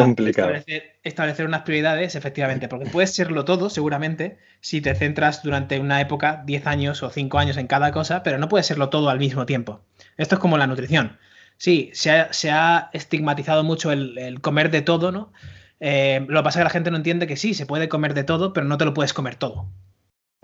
establecer, 1.03 1.45
unas 1.47 1.63
prioridades, 1.63 2.15
efectivamente, 2.15 2.68
porque 2.68 2.85
puedes 2.85 3.15
serlo 3.15 3.45
todo, 3.45 3.69
seguramente, 3.69 4.38
si 4.59 4.79
te 4.81 4.94
centras 4.94 5.41
durante 5.41 5.79
una 5.79 6.01
época, 6.01 6.44
10 6.45 6.68
años 6.68 7.01
o 7.01 7.09
5 7.09 7.39
años 7.39 7.57
en 7.57 7.68
cada 7.68 7.91
cosa, 7.91 8.21
pero 8.21 8.38
no 8.38 8.47
puedes 8.47 8.68
serlo 8.68 8.89
todo 8.89 9.09
al 9.09 9.18
mismo 9.18 9.45
tiempo. 9.47 9.81
Esto 10.18 10.35
es 10.35 10.41
como 10.41 10.57
la 10.57 10.68
nutrición. 10.68 11.18
Sí, 11.57 11.91
se 11.94 12.12
ha, 12.51 12.89
estigmatizado 12.94 13.63
mucho 13.63 13.91
el, 13.91 14.39
comer 14.41 14.69
de 14.69 14.81
todo, 14.81 15.12
¿no? 15.12 15.33
Eh, 15.79 16.23
lo 16.27 16.41
que 16.41 16.44
pasa 16.44 16.59
es 16.59 16.62
que 16.62 16.65
la 16.65 16.69
gente 16.69 16.91
no 16.91 16.97
entiende 16.97 17.25
que 17.25 17.38
sí, 17.38 17.56
se 17.56 17.65
puede 17.65 17.89
comer 17.89 18.13
de 18.13 18.23
todo, 18.23 18.53
pero 18.53 18.68
no 18.68 18.77
te 18.77 18.85
lo 18.85 18.94
puedes 18.94 19.13
comer 19.13 19.35
todo. 19.35 19.68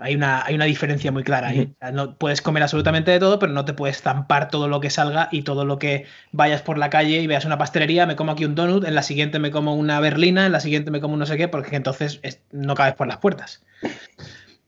Hay 0.00 0.14
una, 0.14 0.44
hay 0.44 0.54
una 0.54 0.64
diferencia 0.64 1.10
muy 1.10 1.24
clara 1.24 1.52
no 1.92 2.16
puedes 2.16 2.40
comer 2.40 2.62
absolutamente 2.62 3.10
de 3.10 3.18
todo, 3.18 3.40
pero 3.40 3.52
no 3.52 3.64
te 3.64 3.72
puedes 3.72 4.00
zampar 4.00 4.48
todo 4.48 4.68
lo 4.68 4.80
que 4.80 4.90
salga 4.90 5.28
y 5.32 5.42
todo 5.42 5.64
lo 5.64 5.80
que 5.80 6.06
vayas 6.30 6.62
por 6.62 6.78
la 6.78 6.88
calle 6.88 7.20
y 7.20 7.26
veas 7.26 7.44
una 7.44 7.58
pastelería, 7.58 8.06
me 8.06 8.14
como 8.14 8.30
aquí 8.30 8.44
un 8.44 8.54
donut, 8.54 8.84
en 8.84 8.94
la 8.94 9.02
siguiente 9.02 9.40
me 9.40 9.50
como 9.50 9.74
una 9.74 9.98
berlina, 9.98 10.46
en 10.46 10.52
la 10.52 10.60
siguiente 10.60 10.92
me 10.92 11.00
como 11.00 11.16
no 11.16 11.26
sé 11.26 11.36
qué, 11.36 11.48
porque 11.48 11.74
entonces 11.74 12.20
no 12.52 12.76
cabes 12.76 12.94
por 12.94 13.08
las 13.08 13.18
puertas. 13.18 13.64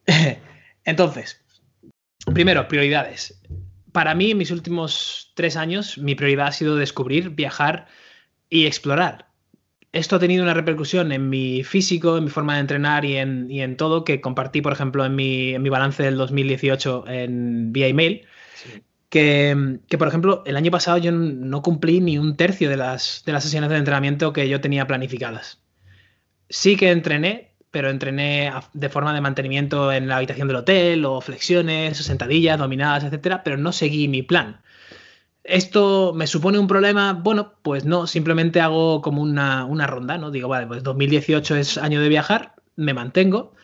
entonces, 0.85 1.41
primero, 2.35 2.67
prioridades. 2.67 3.41
Para 3.93 4.17
mí, 4.17 4.33
en 4.33 4.39
mis 4.39 4.51
últimos 4.51 5.33
tres 5.35 5.57
años, 5.57 5.97
mi 5.97 6.17
prioridad 6.17 6.49
ha 6.49 6.53
sido 6.53 6.75
descubrir, 6.75 7.31
viajar 7.31 7.87
y 8.49 8.67
explorar 8.67 9.30
esto 9.93 10.17
ha 10.17 10.19
tenido 10.21 10.43
una 10.45 10.55
repercusión 10.55 11.11
en 11.13 11.29
mi 11.29 11.65
físico, 11.65 12.17
en 12.17 12.25
mi 12.25 12.31
forma 12.31 12.55
de 12.55 12.61
entrenar 12.61 13.05
y 13.05 13.17
en, 13.17 13.77
todo, 13.77 14.05
que 14.05 14.21
compartí, 14.21 14.63
por 14.63 14.73
ejemplo, 14.73 15.05
en 15.05 15.17
mi, 15.17 15.69
balance 15.69 16.03
del 16.03 16.17
2018 16.17 17.05
en, 17.09 17.73
vía 17.73 17.89
email. 17.89 18.27
Que, 19.09 19.81
por 19.99 20.07
ejemplo, 20.07 20.45
el 20.47 20.57
año 20.57 20.71
pasado 20.71 20.99
yo 20.99 21.11
no 21.11 21.63
cumplí 21.63 22.01
ni 22.01 22.19
un 22.19 22.37
tercio 22.37 22.71
de 22.71 22.77
las, 22.77 23.25
de 23.27 23.33
las 23.33 23.43
sesiones 23.43 23.71
de 23.71 23.77
entrenamiento 23.77 24.33
que 24.33 24.49
yo 24.49 24.61
tenía 24.61 24.87
planificadas. 24.87 25.61
Sí 26.49 26.77
que 26.77 26.93
entrené, 26.93 27.57
pero 27.73 27.91
entrené 27.91 28.53
de 28.73 28.89
forma 28.89 29.13
de 29.13 29.21
mantenimiento 29.21 29.93
en 29.93 30.07
la 30.07 30.19
habitación 30.19 30.47
del 30.47 30.59
hotel, 30.59 31.05
o 31.05 31.21
flexiones, 31.21 31.99
o 31.99 32.03
sentadillas, 32.05 32.59
dominadas, 32.59 33.03
etcétera, 33.03 33.43
pero 33.43 33.57
no 33.57 33.73
seguí 33.73 34.07
mi 34.07 34.23
plan. 34.23 34.61
¿Esto 35.45 36.13
me 36.15 36.27
supone 36.27 36.59
un 36.59 36.67
problema? 36.67 37.15
Bueno, 37.15 37.55
pues 37.63 37.85
no, 37.85 38.07
simplemente 38.07 38.61
hago 38.61 39.01
como 39.01 39.23
una, 39.23 39.87
ronda, 39.87 40.19
¿no? 40.19 40.31
Digo, 40.31 40.49
vale, 40.49 40.67
pues 40.67 40.83
2018 40.83 41.57
es 41.57 41.79
año 41.79 42.01
de 42.01 42.09
viajar, 42.09 42.55
me 42.77 42.95
mantengo 42.95 43.55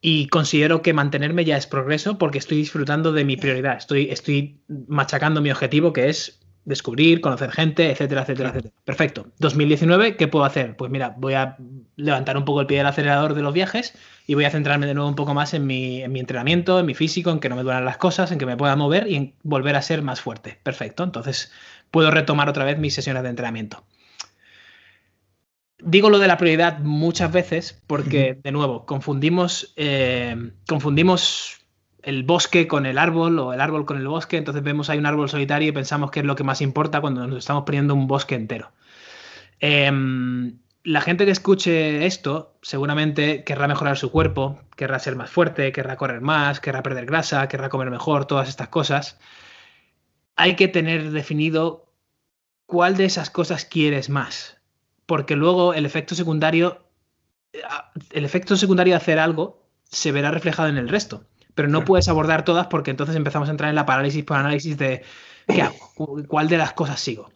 y 0.00 0.28
considero 0.28 0.82
que 0.82 0.92
mantenerme 0.92 1.46
ya 1.46 1.56
es 1.56 1.66
progreso 1.66 2.18
porque 2.18 2.38
estoy 2.38 2.58
disfrutando 2.58 3.12
de 3.12 3.24
mi 3.24 3.36
prioridad, 3.38 3.78
estoy, 3.78 4.10
estoy 4.10 4.60
machacando 4.86 5.40
mi 5.40 5.50
objetivo 5.50 5.94
que 5.94 6.10
es 6.10 6.43
descubrir, 6.64 7.20
conocer 7.20 7.50
gente, 7.50 7.90
etcétera, 7.90 8.22
etcétera, 8.22 8.48
etcétera. 8.50 8.74
Perfecto. 8.84 9.26
2019, 9.38 10.16
¿qué 10.16 10.28
puedo 10.28 10.44
hacer? 10.44 10.76
Pues 10.76 10.90
mira, 10.90 11.14
voy 11.16 11.34
a 11.34 11.56
levantar 11.96 12.36
un 12.36 12.44
poco 12.44 12.60
el 12.60 12.66
pie 12.66 12.78
del 12.78 12.86
acelerador 12.86 13.34
de 13.34 13.42
los 13.42 13.52
viajes 13.52 13.94
y 14.26 14.34
voy 14.34 14.44
a 14.44 14.50
centrarme 14.50 14.86
de 14.86 14.94
nuevo 14.94 15.08
un 15.08 15.14
poco 15.14 15.34
más 15.34 15.54
en 15.54 15.66
mi, 15.66 16.02
en 16.02 16.12
mi 16.12 16.20
entrenamiento, 16.20 16.78
en 16.80 16.86
mi 16.86 16.94
físico, 16.94 17.30
en 17.30 17.40
que 17.40 17.48
no 17.48 17.56
me 17.56 17.62
duelan 17.62 17.84
las 17.84 17.98
cosas, 17.98 18.32
en 18.32 18.38
que 18.38 18.46
me 18.46 18.56
pueda 18.56 18.76
mover 18.76 19.08
y 19.08 19.16
en 19.16 19.34
volver 19.42 19.76
a 19.76 19.82
ser 19.82 20.02
más 20.02 20.20
fuerte. 20.20 20.58
Perfecto. 20.62 21.04
Entonces, 21.04 21.52
puedo 21.90 22.10
retomar 22.10 22.48
otra 22.48 22.64
vez 22.64 22.78
mis 22.78 22.94
sesiones 22.94 23.22
de 23.22 23.28
entrenamiento. 23.28 23.84
Digo 25.78 26.08
lo 26.08 26.18
de 26.18 26.28
la 26.28 26.38
prioridad 26.38 26.78
muchas 26.78 27.30
veces 27.30 27.82
porque, 27.86 28.38
de 28.42 28.52
nuevo, 28.52 28.86
confundimos, 28.86 29.74
eh, 29.76 30.52
confundimos 30.66 31.63
el 32.04 32.22
bosque 32.22 32.68
con 32.68 32.86
el 32.86 32.98
árbol 32.98 33.38
o 33.38 33.52
el 33.52 33.60
árbol 33.60 33.86
con 33.86 33.96
el 33.96 34.06
bosque, 34.06 34.36
entonces 34.36 34.62
vemos 34.62 34.90
hay 34.90 34.98
un 34.98 35.06
árbol 35.06 35.28
solitario 35.28 35.68
y 35.68 35.72
pensamos 35.72 36.10
que 36.10 36.20
es 36.20 36.26
lo 36.26 36.36
que 36.36 36.44
más 36.44 36.60
importa 36.60 37.00
cuando 37.00 37.26
nos 37.26 37.38
estamos 37.38 37.64
poniendo 37.64 37.94
un 37.94 38.06
bosque 38.06 38.34
entero. 38.34 38.72
Em, 39.60 40.58
la 40.82 41.00
gente 41.00 41.24
que 41.24 41.30
escuche 41.30 42.04
esto 42.06 42.58
seguramente 42.62 43.44
querrá 43.44 43.68
mejorar 43.68 43.96
su 43.96 44.10
cuerpo, 44.10 44.60
querrá 44.76 44.98
ser 44.98 45.16
más 45.16 45.30
fuerte, 45.30 45.72
querrá 45.72 45.96
correr 45.96 46.20
más, 46.20 46.60
querrá 46.60 46.82
perder 46.82 47.06
grasa, 47.06 47.48
querrá 47.48 47.68
comer 47.70 47.90
mejor, 47.90 48.26
todas 48.26 48.48
estas 48.48 48.68
cosas. 48.68 49.18
Hay 50.36 50.56
que 50.56 50.68
tener 50.68 51.10
definido 51.10 51.90
cuál 52.66 52.96
de 52.96 53.06
esas 53.06 53.30
cosas 53.30 53.64
quieres 53.64 54.10
más, 54.10 54.58
porque 55.06 55.36
luego 55.36 55.74
el 55.74 55.86
efecto 55.86 56.14
secundario, 56.14 56.84
el 58.10 58.24
efecto 58.24 58.56
secundario 58.56 58.92
de 58.92 58.96
hacer 58.96 59.18
algo 59.18 59.64
se 59.84 60.12
verá 60.12 60.30
reflejado 60.30 60.68
en 60.68 60.76
el 60.76 60.88
resto 60.88 61.24
pero 61.54 61.68
no 61.68 61.84
puedes 61.84 62.08
abordar 62.08 62.44
todas 62.44 62.66
porque 62.66 62.90
entonces 62.90 63.16
empezamos 63.16 63.48
a 63.48 63.52
entrar 63.52 63.70
en 63.70 63.76
la 63.76 63.86
parálisis 63.86 64.24
por 64.24 64.36
análisis 64.36 64.76
de 64.76 65.02
¿qué 65.46 65.62
hago? 65.62 65.76
¿Cuál 66.28 66.48
de 66.48 66.58
las 66.58 66.72
cosas 66.72 67.00
sigo? 67.00 67.30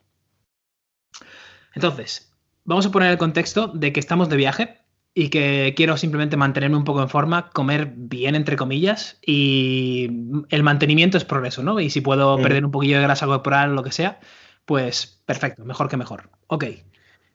Entonces, 1.75 2.32
vamos 2.64 2.87
a 2.87 2.90
poner 2.90 3.10
el 3.10 3.18
contexto 3.18 3.68
de 3.68 3.92
que 3.92 4.00
estamos 4.00 4.28
de 4.28 4.37
viaje 4.37 4.78
y 5.14 5.30
que 5.30 5.75
quiero 5.76 5.96
simplemente 5.96 6.37
mantenerme 6.37 6.76
un 6.76 6.84
poco 6.84 7.02
en 7.02 7.08
forma, 7.08 7.50
comer 7.50 7.92
bien, 7.96 8.34
entre 8.34 8.56
comillas, 8.56 9.18
y 9.25 10.08
el 10.48 10.62
mantenimiento 10.62 11.16
es 11.16 11.25
progreso, 11.25 11.62
¿no? 11.62 11.80
Y 11.80 11.90
si 11.90 12.00
puedo 12.00 12.37
perder 12.37 12.64
un 12.64 12.70
poquillo 12.70 12.98
de 12.98 13.02
grasa 13.02 13.26
corporal 13.26 13.70
o 13.70 13.75
lo 13.75 13.82
que 13.82 13.90
sea, 13.90 14.20
pues 14.64 15.22
perfecto, 15.26 15.64
mejor 15.64 15.88
que 15.88 15.96
mejor. 15.96 16.30
Ok, 16.46 16.64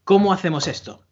¿cómo 0.03 0.31
hacemos 0.31 0.67
esto? 0.67 1.03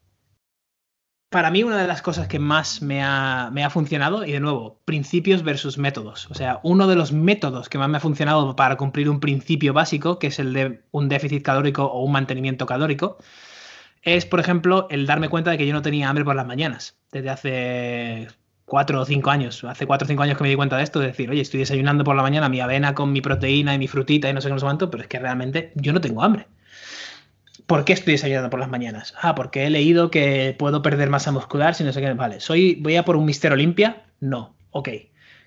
Para 1.31 1.49
mí 1.49 1.63
una 1.63 1.77
de 1.77 1.87
las 1.87 2.01
cosas 2.01 2.27
que 2.27 2.39
más 2.39 2.81
me 2.81 3.01
ha, 3.01 3.69
funcionado, 3.69 4.25
y 4.25 4.33
de 4.33 4.41
nuevo, 4.41 4.81
principios 4.83 5.43
versus 5.43 5.77
métodos. 5.77 6.29
O 6.29 6.33
sea, 6.33 6.59
uno 6.61 6.87
de 6.87 6.97
los 6.97 7.13
métodos 7.13 7.69
que 7.69 7.77
más 7.77 7.87
me 7.87 7.97
ha 7.97 8.01
funcionado 8.01 8.57
para 8.57 8.75
cumplir 8.75 9.09
un 9.09 9.21
principio 9.21 9.71
básico, 9.71 10.19
que 10.19 10.27
es 10.27 10.39
el 10.39 10.51
de 10.51 10.81
un 10.91 11.07
déficit 11.07 11.41
calórico 11.41 11.85
o 11.85 12.03
un 12.03 12.11
mantenimiento 12.11 12.65
calórico, 12.65 13.17
es, 14.03 14.25
por 14.25 14.41
ejemplo, 14.41 14.87
el 14.89 15.07
darme 15.07 15.29
cuenta 15.29 15.51
de 15.51 15.57
que 15.57 15.65
yo 15.65 15.73
no 15.73 15.81
tenía 15.81 16.09
hambre 16.09 16.25
por 16.25 16.35
las 16.35 16.45
mañanas. 16.45 16.97
Desde 17.13 17.29
hace 17.29 18.27
cuatro 18.65 18.99
o 18.99 19.05
cinco 19.05 19.29
años. 19.29 19.63
Hace 19.63 19.87
cuatro 19.87 20.05
o 20.05 20.09
cinco 20.09 20.23
años 20.23 20.37
que 20.37 20.43
me 20.43 20.49
di 20.49 20.55
cuenta 20.57 20.75
de 20.75 20.83
esto, 20.83 20.99
de 20.99 21.07
decir, 21.07 21.29
oye, 21.29 21.41
estoy 21.41 21.61
desayunando 21.61 22.03
por 22.03 22.17
la 22.17 22.23
mañana 22.23 22.49
mi 22.49 22.59
avena 22.59 22.93
con 22.93 23.13
mi 23.13 23.21
proteína 23.21 23.73
y 23.73 23.79
mi 23.79 23.87
frutita 23.87 24.29
y 24.29 24.33
no 24.33 24.41
sé 24.41 24.49
qué, 24.49 24.53
no 24.53 24.59
sé 24.59 24.65
cuánto, 24.65 24.91
pero 24.91 25.03
es 25.03 25.07
que 25.07 25.19
realmente 25.19 25.71
yo 25.75 25.93
no 25.93 26.01
tengo 26.01 26.23
hambre. 26.23 26.47
¿Por 27.71 27.85
qué 27.85 27.93
estoy 27.93 28.15
desayunando 28.15 28.49
por 28.49 28.59
las 28.59 28.67
mañanas? 28.67 29.13
Ah, 29.21 29.33
porque 29.33 29.65
he 29.65 29.69
leído 29.69 30.11
que 30.11 30.53
puedo 30.59 30.81
perder 30.81 31.09
masa 31.09 31.31
muscular 31.31 31.73
si 31.73 31.85
no 31.85 31.93
sé 31.93 32.01
qué. 32.01 32.13
Vale, 32.15 32.41
¿soy, 32.41 32.75
¿voy 32.75 32.97
a 32.97 33.05
por 33.05 33.15
un 33.15 33.23
Mister 33.23 33.53
Olimpia? 33.53 34.03
No. 34.19 34.57
Ok. 34.71 34.89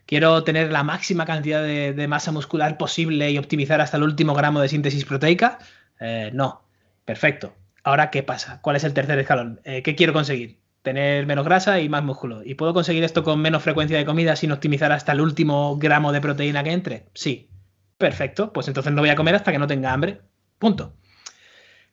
¿Quiero 0.06 0.42
tener 0.42 0.72
la 0.72 0.84
máxima 0.84 1.26
cantidad 1.26 1.62
de, 1.62 2.08
masa 2.08 2.32
muscular 2.32 2.78
posible 2.78 3.30
y 3.30 3.36
optimizar 3.36 3.82
hasta 3.82 3.98
el 3.98 4.04
último 4.04 4.32
gramo 4.32 4.62
de 4.62 4.70
síntesis 4.70 5.04
proteica? 5.04 5.58
Eh, 6.00 6.30
no. 6.32 6.62
Perfecto. 7.04 7.54
Ahora, 7.82 8.08
¿qué 8.08 8.22
pasa? 8.22 8.58
¿Cuál 8.62 8.76
es 8.76 8.84
el 8.84 8.94
tercer 8.94 9.18
escalón? 9.18 9.60
Eh, 9.64 9.82
¿Qué 9.82 9.94
quiero 9.94 10.14
conseguir? 10.14 10.60
Tener 10.80 11.26
menos 11.26 11.44
grasa 11.44 11.80
y 11.80 11.90
más 11.90 12.02
músculo. 12.02 12.42
¿Y 12.42 12.54
puedo 12.54 12.72
conseguir 12.72 13.04
esto 13.04 13.22
con 13.22 13.38
menos 13.38 13.62
frecuencia 13.62 13.98
de 13.98 14.06
comida 14.06 14.34
sin 14.34 14.50
optimizar 14.50 14.92
hasta 14.92 15.12
el 15.12 15.20
último 15.20 15.76
gramo 15.76 16.10
de 16.10 16.22
proteína 16.22 16.64
que 16.64 16.72
entre? 16.72 17.04
Sí. 17.12 17.50
Perfecto. 17.98 18.50
Pues 18.50 18.66
entonces 18.68 18.94
no 18.94 19.02
voy 19.02 19.10
a 19.10 19.14
comer 19.14 19.34
hasta 19.34 19.52
que 19.52 19.58
no 19.58 19.66
tenga 19.66 19.92
hambre. 19.92 20.22
Punto. 20.58 20.94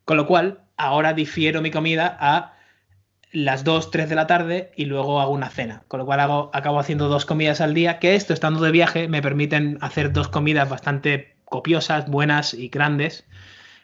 Con 0.05 0.17
lo 0.17 0.27
cual, 0.27 0.61
ahora 0.77 1.13
difiero 1.13 1.61
mi 1.61 1.71
comida 1.71 2.17
a 2.19 2.53
las 3.31 3.63
2, 3.63 3.91
3 3.91 4.09
de 4.09 4.15
la 4.15 4.27
tarde 4.27 4.71
y 4.75 4.85
luego 4.85 5.21
hago 5.21 5.31
una 5.31 5.49
cena. 5.49 5.83
Con 5.87 5.99
lo 5.99 6.05
cual 6.05 6.19
hago, 6.19 6.49
acabo 6.53 6.79
haciendo 6.79 7.07
dos 7.07 7.25
comidas 7.25 7.61
al 7.61 7.73
día, 7.73 7.99
que 7.99 8.15
esto, 8.15 8.33
estando 8.33 8.61
de 8.61 8.71
viaje, 8.71 9.07
me 9.07 9.21
permiten 9.21 9.77
hacer 9.81 10.11
dos 10.11 10.27
comidas 10.27 10.69
bastante 10.69 11.35
copiosas, 11.45 12.09
buenas 12.09 12.53
y 12.53 12.69
grandes. 12.69 13.25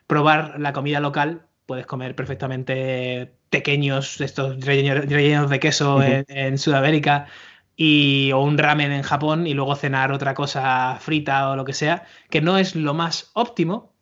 Probar 0.08 0.60
la 0.60 0.74
comida 0.74 1.00
local, 1.00 1.44
puedes 1.66 1.86
comer 1.86 2.16
perfectamente 2.16 3.34
pequeños, 3.50 4.20
estos 4.22 4.60
rellenos 4.66 5.50
de 5.50 5.60
queso 5.60 6.02
en, 6.04 6.58
Sudamérica, 6.58 7.28
y, 7.76 8.32
o 8.34 8.42
un 8.42 8.58
ramen 8.58 8.92
en 8.92 9.04
Japón 9.04 9.48
y 9.48 9.54
luego 9.54 9.76
cenar 9.76 10.12
otra 10.12 10.34
cosa 10.34 10.98
frita 11.00 11.50
o 11.50 11.56
lo 11.56 11.66
que 11.66 11.74
sea, 11.74 12.06
que 12.30 12.42
no 12.42 12.58
es 12.58 12.76
lo 12.76 12.94
más 12.94 13.32
óptimo, 13.34 13.94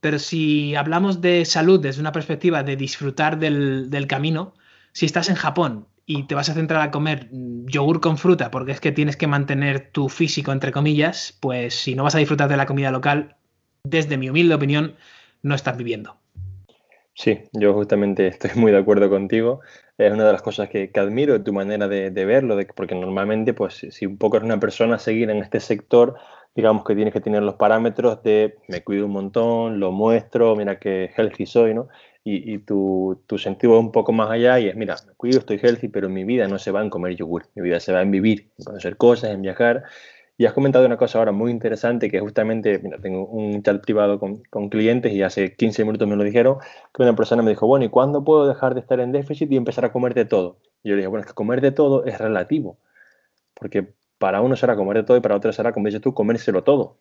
pero 0.00 0.18
si 0.18 0.74
hablamos 0.74 1.20
de 1.20 1.44
salud 1.44 1.80
desde 1.80 2.00
una 2.00 2.12
perspectiva 2.12 2.62
de 2.62 2.76
disfrutar 2.76 3.38
del, 3.38 4.06
camino, 4.08 4.54
si 4.92 5.06
estás 5.06 5.28
en 5.28 5.34
Japón 5.34 5.86
y 6.04 6.24
te 6.24 6.34
vas 6.34 6.48
a 6.48 6.54
centrar 6.54 6.82
a 6.82 6.90
comer 6.90 7.28
yogur 7.32 8.00
con 8.00 8.18
fruta 8.18 8.50
porque 8.50 8.72
es 8.72 8.80
que 8.80 8.92
tienes 8.92 9.16
que 9.16 9.26
mantener 9.26 9.90
tu 9.90 10.08
físico, 10.08 10.52
entre 10.52 10.72
comillas, 10.72 11.36
pues 11.40 11.74
si 11.74 11.94
no 11.94 12.04
vas 12.04 12.14
a 12.14 12.18
disfrutar 12.18 12.48
de 12.48 12.56
la 12.56 12.66
comida 12.66 12.90
local, 12.90 13.36
desde 13.84 14.16
mi 14.16 14.30
humilde 14.30 14.54
opinión, 14.54 14.96
no 15.42 15.54
estás 15.54 15.76
viviendo. 15.76 16.16
Sí, 17.16 17.40
yo 17.52 17.72
justamente 17.72 18.26
estoy 18.26 18.50
muy 18.56 18.72
de 18.72 18.78
acuerdo 18.78 19.08
contigo. 19.08 19.60
Es 19.96 20.12
una 20.12 20.26
de 20.26 20.32
las 20.32 20.42
cosas 20.42 20.68
que, 20.68 20.90
admiro 20.94 21.32
de 21.32 21.40
tu 21.40 21.52
manera 21.52 21.88
de, 21.88 22.10
verlo, 22.10 22.58
porque 22.74 22.94
normalmente, 22.94 23.54
pues, 23.54 23.86
si 23.90 24.04
un 24.04 24.18
poco 24.18 24.36
eres 24.36 24.46
una 24.46 24.60
persona 24.60 24.96
a 24.96 24.98
seguir 24.98 25.30
en 25.30 25.38
este 25.38 25.60
sector, 25.60 26.16
digamos 26.56 26.84
que 26.84 26.94
tienes 26.94 27.12
que 27.12 27.20
tener 27.20 27.42
los 27.42 27.54
parámetros 27.54 28.22
de 28.22 28.56
me 28.66 28.82
cuido 28.82 29.04
un 29.06 29.12
montón, 29.12 29.78
lo 29.78 29.92
muestro, 29.92 30.56
mira 30.56 30.78
que 30.78 31.10
healthy 31.14 31.44
soy, 31.44 31.74
¿no? 31.74 31.88
Y, 32.28 32.58
tu, 32.58 33.20
sentido 33.38 33.74
es 33.74 33.80
un 33.80 33.92
poco 33.92 34.10
más 34.10 34.30
allá 34.32 34.58
y 34.58 34.66
es, 34.66 34.74
mira, 34.74 34.96
me 35.06 35.12
cuido, 35.12 35.38
estoy 35.38 35.60
healthy, 35.62 35.86
pero 35.86 36.08
mi 36.08 36.24
vida 36.24 36.48
no 36.48 36.58
se 36.58 36.72
va 36.72 36.82
en 36.82 36.90
comer 36.90 37.14
yogur, 37.14 37.46
mi 37.54 37.62
vida 37.62 37.78
se 37.78 37.92
va 37.92 38.02
en 38.02 38.10
vivir, 38.10 38.50
en 38.58 38.64
conocer 38.64 38.96
cosas, 38.96 39.30
en 39.30 39.42
viajar. 39.42 39.84
Y 40.36 40.44
has 40.44 40.52
comentado 40.52 40.84
una 40.86 40.96
cosa 40.96 41.18
ahora 41.20 41.30
muy 41.30 41.52
interesante 41.52 42.10
que 42.10 42.18
justamente, 42.18 42.80
mira, 42.80 42.98
tengo 42.98 43.26
un 43.26 43.62
chat 43.62 43.80
privado 43.80 44.18
con, 44.18 44.42
con, 44.50 44.70
clientes 44.70 45.12
y 45.12 45.22
hace 45.22 45.54
15 45.54 45.84
minutos 45.84 46.08
me 46.08 46.16
lo 46.16 46.24
dijeron, 46.24 46.56
que 46.92 47.02
una 47.02 47.14
persona 47.14 47.42
me 47.42 47.50
dijo, 47.50 47.68
bueno, 47.68 47.84
¿y 47.84 47.90
cuándo 47.90 48.24
puedo 48.24 48.48
dejar 48.48 48.74
de 48.74 48.80
estar 48.80 48.98
en 48.98 49.12
déficit 49.12 49.52
y 49.52 49.56
empezar 49.56 49.84
a 49.84 49.92
comer 49.92 50.14
de 50.14 50.24
todo? 50.24 50.58
Y 50.82 50.88
yo 50.88 50.94
le 50.96 51.02
dije, 51.02 51.08
bueno, 51.08 51.20
es 51.20 51.26
que 51.28 51.34
comer 51.34 51.60
de 51.60 51.70
todo 51.70 52.04
es 52.06 52.18
relativo, 52.18 52.78
porque 53.54 53.94
para 54.18 54.40
uno 54.40 54.56
será 54.56 54.76
comer 54.76 54.98
de 54.98 55.02
todo 55.04 55.16
y 55.16 55.20
para 55.20 55.36
otro 55.36 55.52
será, 55.52 55.72
como 55.72 55.86
dices 55.86 56.00
tú, 56.00 56.14
comérselo 56.14 56.64
todo. 56.64 56.98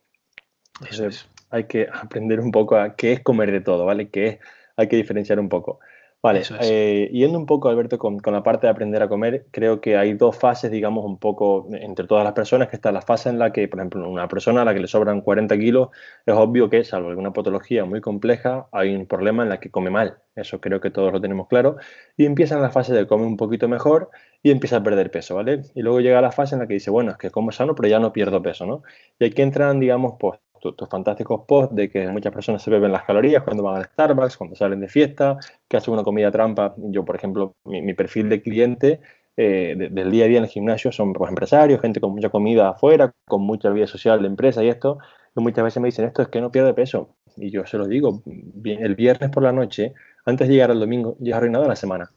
Entonces, 0.82 1.30
hay 1.50 1.66
que 1.66 1.88
aprender 1.94 2.40
un 2.40 2.52
poco 2.52 2.78
a 2.78 2.96
qué 2.96 3.14
es 3.14 3.20
comer 3.22 3.52
de 3.52 3.62
todo, 3.62 3.86
¿vale? 3.86 4.10
Que 4.10 4.28
es, 4.28 4.40
hay 4.76 4.88
que 4.88 4.98
diferenciar 4.98 5.40
un 5.40 5.50
poco. 5.50 5.80
Vale, 6.26 6.42
eh, 6.62 7.08
yendo 7.14 7.38
un 7.38 7.46
poco, 7.46 7.70
Alberto, 7.70 8.00
con, 8.00 8.18
la 8.26 8.42
parte 8.42 8.66
de 8.66 8.72
aprender 8.72 9.00
a 9.04 9.08
comer, 9.08 9.46
creo 9.52 9.80
que 9.80 9.96
hay 9.96 10.16
dos 10.16 10.36
fases, 10.36 10.72
digamos, 10.72 11.06
un 11.06 11.20
poco 11.20 11.68
entre 11.72 12.08
todas 12.08 12.24
las 12.24 12.34
personas, 12.34 12.68
que 12.68 12.78
está 12.78 12.92
la 12.92 13.04
fase 13.04 13.30
en 13.30 13.38
la 13.38 13.54
que, 13.54 13.68
por 13.68 13.80
ejemplo, 13.80 14.10
una 14.10 14.28
persona 14.28 14.64
a 14.64 14.66
la 14.66 14.74
que 14.74 14.80
le 14.80 14.88
sobran 14.88 15.22
40 15.22 15.56
kilos, 15.60 15.90
es 16.26 16.34
obvio 16.34 16.68
que, 16.68 16.84
salvo 16.84 17.10
alguna 17.10 17.32
patología 17.32 17.86
muy 17.86 18.02
compleja, 18.02 18.68
hay 18.72 18.96
un 18.96 19.06
problema 19.06 19.44
en 19.44 19.50
la 19.50 19.60
que 19.60 19.70
come 19.70 19.92
mal. 19.92 20.18
Eso 20.36 20.60
creo 20.60 20.82
que 20.82 20.90
todos 20.90 21.14
lo 21.14 21.22
tenemos 21.22 21.48
claro. 21.48 21.78
Y 22.18 22.26
empieza 22.26 22.56
en 22.56 22.64
la 22.64 22.72
fase 22.72 22.96
de 22.96 23.06
comer 23.06 23.28
un 23.28 23.38
poquito 23.38 23.68
mejor 23.68 24.10
y 24.42 24.50
empieza 24.50 24.78
a 24.78 24.84
perder 24.84 25.12
peso, 25.12 25.36
¿vale? 25.36 25.62
Y 25.76 25.84
luego 25.84 26.00
llega 26.02 26.22
la 26.22 26.32
fase 26.32 26.56
en 26.56 26.62
la 26.62 26.68
que 26.68 26.74
dice, 26.74 26.90
bueno, 26.90 27.12
es 27.12 27.18
que 27.18 27.30
como 27.30 27.52
sano, 27.52 27.76
pero 27.76 27.88
ya 27.88 28.00
no 28.00 28.12
pierdo 28.12 28.42
peso, 28.42 28.66
¿no? 28.66 28.82
Y 29.20 29.26
aquí 29.26 29.44
entran, 29.44 29.80
digamos, 29.80 30.16
pues 30.20 30.40
tus 30.74 30.90
fantásticos 30.90 31.42
posts 31.48 31.76
de 31.76 31.90
que 31.90 32.08
muchas 32.08 32.34
personas 32.34 32.62
se 32.62 32.72
beben 32.72 32.92
las 32.92 33.04
calorías 33.04 33.44
cuando 33.44 33.64
van 33.64 33.78
al 33.78 33.86
Starbucks, 33.86 34.38
cuando 34.38 34.56
salen 34.56 34.80
de 34.80 34.88
fiesta, 34.88 35.38
que 35.68 35.78
hacen 35.78 35.94
una 35.94 36.04
comida 36.04 36.32
trampa. 36.32 36.74
Yo, 36.78 37.06
por 37.06 37.16
ejemplo, 37.16 37.56
mi, 37.66 37.94
perfil 37.94 38.30
de 38.30 38.42
cliente 38.42 39.00
eh, 39.38 39.76
del 39.92 40.12
día 40.12 40.26
a 40.26 40.28
día 40.28 40.38
en 40.38 40.46
el 40.46 40.50
gimnasio 40.50 40.92
son 40.92 41.14
pues, 41.14 41.30
empresarios, 41.30 41.82
gente 41.82 42.00
con 42.00 42.12
mucha 42.14 42.30
comida 42.30 42.70
afuera, 42.70 43.12
con 43.28 43.42
mucha 43.42 43.70
vida 43.70 43.88
social 43.88 44.22
de 44.22 44.28
empresa 44.28 44.64
y 44.64 44.70
esto. 44.70 44.98
Y 45.36 45.42
muchas 45.42 45.64
veces 45.64 45.82
me 45.82 45.88
dicen, 45.88 46.06
esto 46.06 46.22
es 46.22 46.30
que 46.30 46.42
no 46.42 46.52
pierde 46.52 46.74
peso. 46.74 47.16
Y 47.38 47.52
yo 47.52 47.66
se 47.66 47.78
lo 47.78 47.88
digo, 47.88 48.24
el 48.64 48.96
viernes 48.96 49.30
por 49.30 49.44
la 49.44 49.52
noche, 49.52 49.94
antes 50.26 50.48
de 50.48 50.54
llegar 50.54 50.72
al 50.72 50.80
domingo, 50.80 51.18
ya 51.20 51.36
has 51.36 51.38
arruinado 51.38 51.68
la 51.68 51.76
semana 51.76 52.12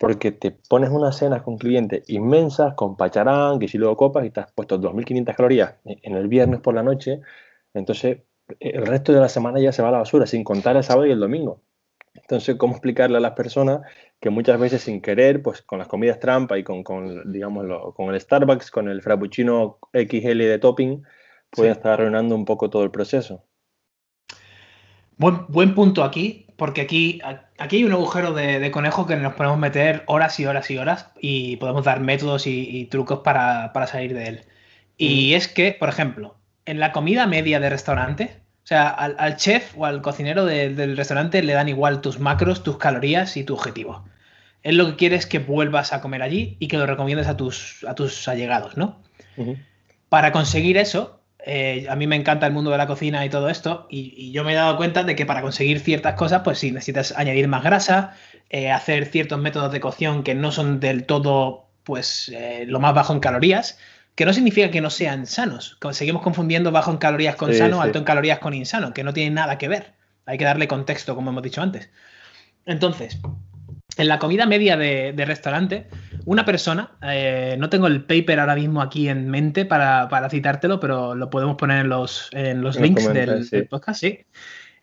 porque 0.00 0.32
te 0.32 0.50
pones 0.50 0.88
unas 0.88 1.18
cenas 1.18 1.42
con 1.42 1.58
clientes 1.58 2.08
inmensas, 2.08 2.72
con 2.72 2.96
pacharán, 2.96 3.58
que 3.58 3.68
si 3.68 3.76
luego 3.76 3.98
copas 3.98 4.24
y 4.24 4.30
te 4.30 4.40
has 4.40 4.50
puesto 4.50 4.80
2.500 4.80 5.36
calorías 5.36 5.74
en 5.84 6.16
el 6.16 6.26
viernes 6.26 6.60
por 6.60 6.74
la 6.74 6.82
noche, 6.82 7.20
entonces, 7.74 8.18
el 8.58 8.86
resto 8.86 9.12
de 9.12 9.20
la 9.20 9.28
semana 9.28 9.60
ya 9.60 9.72
se 9.72 9.82
va 9.82 9.88
a 9.88 9.92
la 9.92 9.98
basura, 9.98 10.26
sin 10.26 10.44
contar 10.44 10.76
el 10.76 10.84
sábado 10.84 11.06
y 11.06 11.12
el 11.12 11.20
domingo. 11.20 11.62
Entonces, 12.14 12.56
¿cómo 12.56 12.74
explicarle 12.74 13.16
a 13.18 13.20
las 13.20 13.32
personas 13.32 13.80
que 14.20 14.30
muchas 14.30 14.58
veces 14.58 14.82
sin 14.82 15.00
querer, 15.00 15.42
pues 15.42 15.62
con 15.62 15.78
las 15.78 15.88
comidas 15.88 16.18
trampa 16.18 16.58
y 16.58 16.64
con, 16.64 16.82
digamos, 17.32 17.94
con 17.94 18.12
el 18.12 18.20
Starbucks, 18.20 18.70
con 18.70 18.88
el 18.88 19.02
frappuccino 19.02 19.78
XL 19.92 20.38
de 20.38 20.58
topping, 20.58 21.02
pueden 21.50 21.72
estar 21.72 21.92
arruinando 21.92 22.34
un 22.34 22.44
poco 22.44 22.68
todo 22.70 22.82
el 22.82 22.90
proceso? 22.90 23.44
Buen, 25.16 25.46
buen 25.48 25.74
punto 25.74 26.02
aquí, 26.02 26.46
porque 26.56 26.80
aquí, 26.80 27.20
aquí 27.58 27.76
hay 27.76 27.84
un 27.84 27.92
agujero 27.92 28.32
de, 28.32 28.70
conejo 28.70 29.06
que 29.06 29.16
nos 29.16 29.34
podemos 29.34 29.58
meter 29.58 30.02
horas 30.06 30.40
y 30.40 30.46
horas 30.46 30.70
y 30.70 30.78
horas 30.78 31.12
y 31.20 31.56
podemos 31.58 31.84
dar 31.84 32.00
métodos 32.00 32.46
y, 32.46 32.86
trucos 32.86 33.20
para, 33.20 33.72
para, 33.72 33.86
salir 33.86 34.14
de 34.14 34.24
él. 34.26 34.40
Y 34.96 35.34
es 35.34 35.46
que, 35.46 35.72
por 35.72 35.88
ejemplo, 35.88 36.39
en 36.66 36.80
la 36.80 36.92
comida 36.92 37.26
media 37.26 37.60
de 37.60 37.70
restaurante, 37.70 38.40
o 38.62 38.66
sea, 38.66 38.88
al, 38.88 39.36
chef 39.36 39.74
o 39.76 39.86
al 39.86 40.02
cocinero 40.02 40.44
del 40.44 40.96
restaurante 40.96 41.42
le 41.42 41.54
dan 41.54 41.68
igual 41.68 42.00
tus 42.00 42.20
macros, 42.20 42.62
tus 42.62 42.78
calorías 42.78 43.36
y 43.36 43.44
tu 43.44 43.54
objetivo. 43.54 44.04
Él 44.62 44.76
lo 44.76 44.86
que 44.86 44.96
quiere 44.96 45.16
es 45.16 45.26
que 45.26 45.38
vuelvas 45.38 45.92
a 45.92 46.00
comer 46.00 46.22
allí 46.22 46.56
y 46.60 46.68
que 46.68 46.76
lo 46.76 46.86
recomiendes 46.86 47.26
a 47.26 47.36
tus, 47.36 47.84
a 47.88 47.94
tus 47.94 48.28
allegados, 48.28 48.76
¿no? 48.76 49.02
Para 50.08 50.32
conseguir 50.32 50.76
eso, 50.76 51.20
eh, 51.46 51.86
a 51.88 51.96
mí 51.96 52.06
me 52.06 52.16
encanta 52.16 52.46
el 52.46 52.52
mundo 52.52 52.70
de 52.70 52.78
la 52.78 52.86
cocina 52.86 53.24
y 53.24 53.30
todo 53.30 53.48
esto, 53.48 53.86
y, 53.88 54.32
yo 54.32 54.44
me 54.44 54.52
he 54.52 54.56
dado 54.56 54.76
cuenta 54.76 55.02
de 55.02 55.16
que 55.16 55.24
para 55.24 55.40
conseguir 55.40 55.80
ciertas 55.80 56.14
cosas, 56.14 56.42
pues 56.44 56.58
sí, 56.58 56.72
necesitas 56.72 57.14
añadir 57.16 57.48
más 57.48 57.62
grasa, 57.62 58.14
eh, 58.50 58.70
hacer 58.70 59.06
ciertos 59.06 59.40
métodos 59.40 59.72
de 59.72 59.80
cocción 59.80 60.22
que 60.22 60.34
no 60.34 60.52
son 60.52 60.80
del 60.80 61.06
todo, 61.06 61.70
pues, 61.84 62.30
eh, 62.34 62.64
lo 62.66 62.80
más 62.80 62.94
bajo 62.94 63.14
en 63.14 63.20
calorías, 63.20 63.78
que 64.20 64.26
no 64.26 64.34
significa 64.34 64.70
que 64.70 64.82
no 64.82 64.90
sean 64.90 65.24
sanos. 65.24 65.78
Seguimos 65.92 66.20
confundiendo 66.20 66.70
bajo 66.70 66.90
en 66.90 66.98
calorías 66.98 67.36
con 67.36 67.54
sano, 67.54 67.80
alto 67.80 67.96
en 67.96 68.04
calorías 68.04 68.38
con 68.38 68.52
insano, 68.52 68.92
que 68.92 69.02
no 69.02 69.14
tiene 69.14 69.30
nada 69.30 69.56
que 69.56 69.66
ver. 69.66 69.94
Hay 70.26 70.36
que 70.36 70.44
darle 70.44 70.68
contexto, 70.68 71.14
como 71.14 71.30
hemos 71.30 71.42
dicho 71.42 71.62
antes. 71.62 71.88
Entonces, 72.66 73.18
en 73.96 74.08
la 74.08 74.18
comida 74.18 74.44
media 74.44 74.76
de, 74.76 75.14
restaurante, 75.26 75.86
una 76.26 76.44
persona, 76.44 76.90
eh, 77.00 77.56
no 77.58 77.70
tengo 77.70 77.86
el 77.86 78.04
paper 78.04 78.40
ahora 78.40 78.56
mismo 78.56 78.82
aquí 78.82 79.08
en 79.08 79.26
mente 79.30 79.64
para, 79.64 80.28
citártelo, 80.28 80.80
pero 80.80 81.14
lo 81.14 81.30
podemos 81.30 81.56
poner 81.56 81.78
en 81.80 81.88
los, 81.88 82.28
en 82.32 82.60
los 82.60 82.78
links 82.78 83.10
del, 83.14 83.68
podcast, 83.70 84.00
sí. 84.02 84.26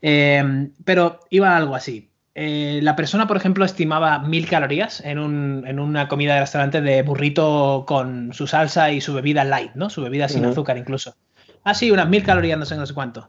Eh, 0.01 0.67
pero 0.83 1.19
iba 1.29 1.55
algo 1.55 1.75
así. 1.75 2.06
Eh, 2.39 2.81
la 2.83 2.95
persona, 2.95 3.25
por 3.25 3.35
ejemplo, 3.35 3.65
estimaba 3.65 4.19
mil 4.19 4.47
calorías 4.47 5.01
en, 5.03 5.17
una 5.17 6.07
comida 6.07 6.35
de 6.35 6.41
restaurante 6.41 6.81
de 6.81 7.01
burrito 7.01 7.83
con 7.87 8.31
su 8.31 8.45
salsa 8.45 8.91
y 8.91 9.01
su 9.01 9.15
bebida 9.15 9.43
light, 9.43 9.71
¿no? 9.73 9.89
Su 9.89 10.03
bebida 10.03 10.29
sin 10.29 10.45
azúcar 10.45 10.77
incluso. 10.77 11.15
Ah, 11.63 11.73
sí, 11.73 11.89
unas 11.89 12.07
mil 12.07 12.21
calorías, 12.21 12.59
no 12.59 12.65
sé, 12.65 12.75
no 12.75 12.85
sé 12.85 12.93
cuánto. 12.93 13.27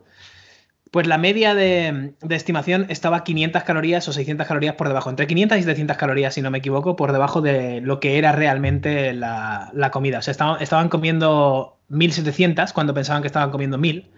Pues 0.91 1.07
la 1.07 1.17
media 1.17 1.55
de, 1.55 2.13
estimación 2.29 2.85
estaba 2.91 3.25
500 3.25 3.63
calorías 3.63 4.07
o 4.09 4.13
600 4.13 4.47
calorías 4.47 4.75
por 4.75 4.89
debajo, 4.89 5.09
entre 5.09 5.27
500 5.27 5.57
y 5.57 5.63
700 5.63 5.97
calorías, 5.97 6.35
si 6.35 6.43
no 6.43 6.51
me 6.51 6.59
equivoco, 6.59 6.95
por 6.95 7.13
debajo 7.13 7.41
de 7.41 7.81
lo 7.81 8.01
que 8.01 8.19
era 8.19 8.33
realmente 8.33 9.15
la, 9.15 9.89
comida. 9.91 10.19
O 10.19 10.23
sea, 10.23 10.33
estaban, 10.61 10.91
comiendo 10.91 11.79
1700 11.89 12.75
cuando 12.75 12.93
pensaban 12.93 13.23
que 13.23 13.29
estaban 13.29 13.51
comiendo 13.53 13.79
1000. 13.79 14.11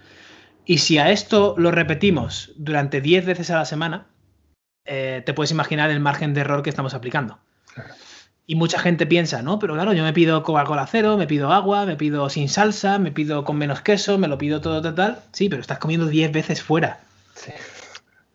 Y 0.66 0.78
si 0.78 0.98
a 0.98 1.12
esto 1.12 1.54
lo 1.58 1.70
repetimos 1.70 2.52
durante 2.56 3.00
10 3.00 3.24
veces 3.24 3.52
a 3.52 3.56
la 3.58 3.64
semana, 3.64 4.08
eh, 4.92 5.22
te 5.24 5.34
puedes 5.34 5.52
imaginar 5.52 5.88
el 5.90 6.00
margen 6.00 6.34
de 6.34 6.40
error 6.40 6.64
que 6.64 6.70
estamos 6.70 6.94
aplicando. 6.94 7.38
Y 8.44 8.56
mucha 8.56 8.80
gente 8.80 9.06
piensa, 9.06 9.40
no, 9.40 9.60
pero 9.60 9.74
claro, 9.74 9.92
yo 9.92 10.02
me 10.02 10.12
pido 10.12 10.42
Coca-Cola 10.42 10.84
cero, 10.88 11.16
me 11.16 11.28
pido 11.28 11.52
agua, 11.52 11.86
me 11.86 11.94
pido 11.94 12.28
sin 12.28 12.48
salsa, 12.48 12.98
me 12.98 13.12
pido 13.12 13.44
con 13.44 13.56
menos 13.56 13.82
queso, 13.82 14.18
me 14.18 14.26
lo 14.26 14.36
pido 14.36 14.60
todo 14.60 14.82
total. 14.82 15.20
Sí, 15.30 15.48
pero 15.48 15.60
estás 15.60 15.78
comiendo 15.78 16.06
10 16.06 16.32
veces 16.32 16.60
fuera. 16.60 16.98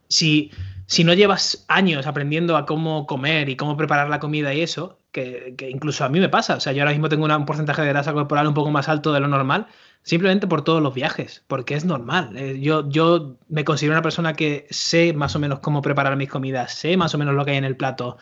Si, 0.07 0.49
si 0.85 1.03
no 1.03 1.13
llevas 1.13 1.65
años 1.67 2.07
aprendiendo 2.07 2.55
a 2.55 2.65
cómo 2.65 3.05
comer 3.05 3.49
y 3.49 3.57
cómo 3.57 3.75
preparar 3.75 4.07
la 4.07 4.21
comida 4.21 4.53
y 4.53 4.61
eso, 4.61 4.97
que, 5.11 5.55
incluso 5.69 6.05
a 6.05 6.09
mí 6.09 6.21
me 6.21 6.29
pasa, 6.29 6.55
o 6.55 6.59
sea, 6.61 6.71
yo 6.71 6.83
ahora 6.83 6.91
mismo 6.91 7.09
tengo 7.09 7.25
un 7.25 7.45
porcentaje 7.45 7.81
de 7.81 7.89
grasa 7.89 8.13
corporal 8.13 8.47
un 8.47 8.53
poco 8.53 8.71
más 8.71 8.87
alto 8.87 9.11
de 9.11 9.19
lo 9.19 9.27
normal, 9.27 9.67
simplemente 10.05 10.45
por 10.45 10.63
todos 10.63 10.81
los 10.83 10.93
viajes, 10.93 11.43
porque 11.47 11.73
es 11.73 11.83
normal. 11.83 12.37
Eh, 12.37 12.59
yo, 12.61 12.87
yo 12.89 13.37
me 13.49 13.65
considero 13.65 13.95
una 13.95 14.03
persona 14.03 14.33
que 14.35 14.67
sé 14.69 15.13
más 15.13 15.35
o 15.35 15.39
menos 15.39 15.59
cómo 15.59 15.81
preparar 15.81 16.15
mis 16.15 16.29
comidas, 16.29 16.73
sé 16.75 16.95
más 16.95 17.15
o 17.15 17.17
menos 17.17 17.33
lo 17.33 17.43
que 17.43 17.51
hay 17.51 17.57
en 17.57 17.65
el 17.65 17.75
plato, 17.75 18.17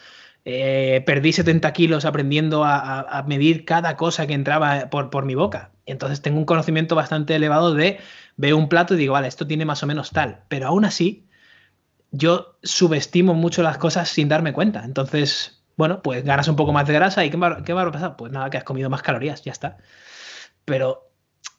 eh, 0.46 1.04
perdí 1.06 1.34
70 1.34 1.74
kilos 1.74 2.06
aprendiendo 2.06 2.64
a, 2.66 3.24
medir 3.28 3.66
cada 3.66 3.98
cosa 3.98 4.26
que 4.28 4.34
entraba 4.34 4.90
por, 4.90 5.26
mi 5.26 5.36
boca. 5.36 5.72
Entonces 5.86 6.22
tengo 6.22 6.40
un 6.40 6.46
conocimiento 6.46 6.96
bastante 6.96 7.36
elevado 7.36 7.74
de, 7.74 8.00
veo 8.38 8.58
un 8.58 8.70
plato 8.70 8.94
y 8.94 8.98
digo, 8.98 9.14
vale, 9.14 9.28
esto 9.28 9.46
tiene 9.46 9.66
más 9.66 9.84
o 9.84 9.88
menos 9.88 10.12
tal. 10.12 10.44
Pero 10.48 10.68
aún 10.68 10.86
así, 10.86 11.28
yo 12.12 12.58
subestimo 12.64 13.34
mucho 13.34 13.62
las 13.62 13.78
cosas 13.78 14.08
sin 14.10 14.30
darme 14.30 14.54
cuenta. 14.54 14.84
Entonces, 14.86 15.64
bueno, 15.76 16.02
pues 16.02 16.24
ganas 16.24 16.48
un 16.48 16.56
poco 16.56 16.72
más 16.72 16.88
de 16.88 16.94
grasa 16.94 17.26
y 17.26 17.30
¿qué 17.30 17.38
va, 17.38 17.64
qué 17.64 17.74
va 17.74 17.82
a 17.84 17.92
pasar? 17.92 18.16
Pues 18.16 18.32
nada, 18.32 18.50
que 18.50 18.58
has 18.58 18.64
comido 18.64 18.90
más 18.90 19.02
calorías, 19.02 19.44
ya 19.44 19.52
está. 19.52 19.78
Pero 20.66 21.13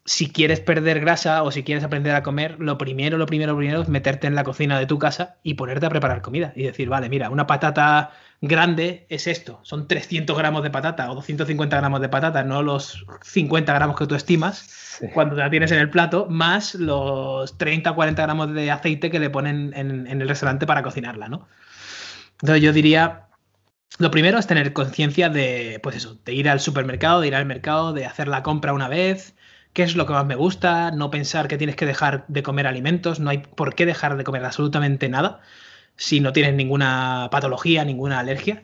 si 0.06 0.30
quieres 0.30 0.60
perder 0.60 1.00
grasa 1.00 1.42
o 1.42 1.50
si 1.50 1.62
quieres 1.62 1.82
aprender 1.82 2.14
a 2.14 2.22
comer, 2.22 2.56
lo 2.58 2.76
primero, 2.76 3.16
lo 3.16 3.26
primero, 3.26 3.52
lo 3.52 3.58
primero 3.58 3.82
es 3.82 3.88
meterte 3.88 4.26
en 4.26 4.34
la 4.34 4.44
cocina 4.44 4.78
de 4.78 4.86
tu 4.86 4.98
casa 4.98 5.36
y 5.42 5.54
ponerte 5.54 5.86
a 5.86 5.90
preparar 5.90 6.20
comida 6.20 6.52
y 6.54 6.64
decir, 6.64 6.88
vale, 6.90 7.08
mira, 7.08 7.30
una 7.30 7.46
patata 7.46 8.12
grande 8.42 9.06
es 9.08 9.26
esto, 9.26 9.60
son 9.62 9.88
300 9.88 10.36
gramos 10.36 10.62
de 10.62 10.70
patata 10.70 11.10
o 11.10 11.14
250 11.14 11.76
gramos 11.76 12.02
de 12.02 12.10
patata, 12.10 12.44
no 12.44 12.62
los 12.62 13.06
50 13.22 13.72
gramos 13.72 13.96
que 13.96 14.06
tú 14.06 14.14
estimas 14.14 15.00
cuando 15.14 15.36
la 15.36 15.48
tienes 15.48 15.72
en 15.72 15.78
el 15.78 15.88
plato, 15.88 16.26
más 16.28 16.74
los 16.74 17.56
30 17.56 17.90
o 17.90 17.94
40 17.94 18.22
gramos 18.22 18.52
de 18.52 18.70
aceite 18.70 19.10
que 19.10 19.18
le 19.18 19.30
ponen 19.30 19.72
en, 19.74 20.06
en 20.06 20.20
el 20.20 20.28
restaurante 20.28 20.66
para 20.66 20.82
cocinarla, 20.82 21.28
¿no? 21.28 21.48
Entonces 22.42 22.62
yo 22.62 22.72
diría, 22.74 23.28
lo 23.98 24.10
primero 24.10 24.38
es 24.38 24.46
tener 24.46 24.72
conciencia 24.72 25.30
de, 25.30 25.80
pues 25.82 25.96
eso, 25.96 26.18
de 26.24 26.34
ir 26.34 26.48
al 26.48 26.60
supermercado, 26.60 27.20
de 27.20 27.28
ir 27.28 27.34
al 27.34 27.46
mercado, 27.46 27.92
de 27.92 28.06
hacer 28.06 28.28
la 28.28 28.42
compra 28.42 28.72
una 28.72 28.88
vez, 28.88 29.34
qué 29.74 29.82
es 29.82 29.96
lo 29.96 30.06
que 30.06 30.14
más 30.14 30.24
me 30.24 30.36
gusta, 30.36 30.92
no 30.92 31.10
pensar 31.10 31.48
que 31.48 31.58
tienes 31.58 31.76
que 31.76 31.84
dejar 31.84 32.24
de 32.28 32.42
comer 32.42 32.66
alimentos, 32.66 33.20
no 33.20 33.28
hay 33.28 33.38
por 33.38 33.74
qué 33.74 33.84
dejar 33.84 34.16
de 34.16 34.24
comer 34.24 34.44
absolutamente 34.44 35.08
nada 35.08 35.40
si 35.96 36.20
no 36.20 36.32
tienes 36.32 36.54
ninguna 36.54 37.28
patología, 37.30 37.84
ninguna 37.84 38.20
alergia. 38.20 38.62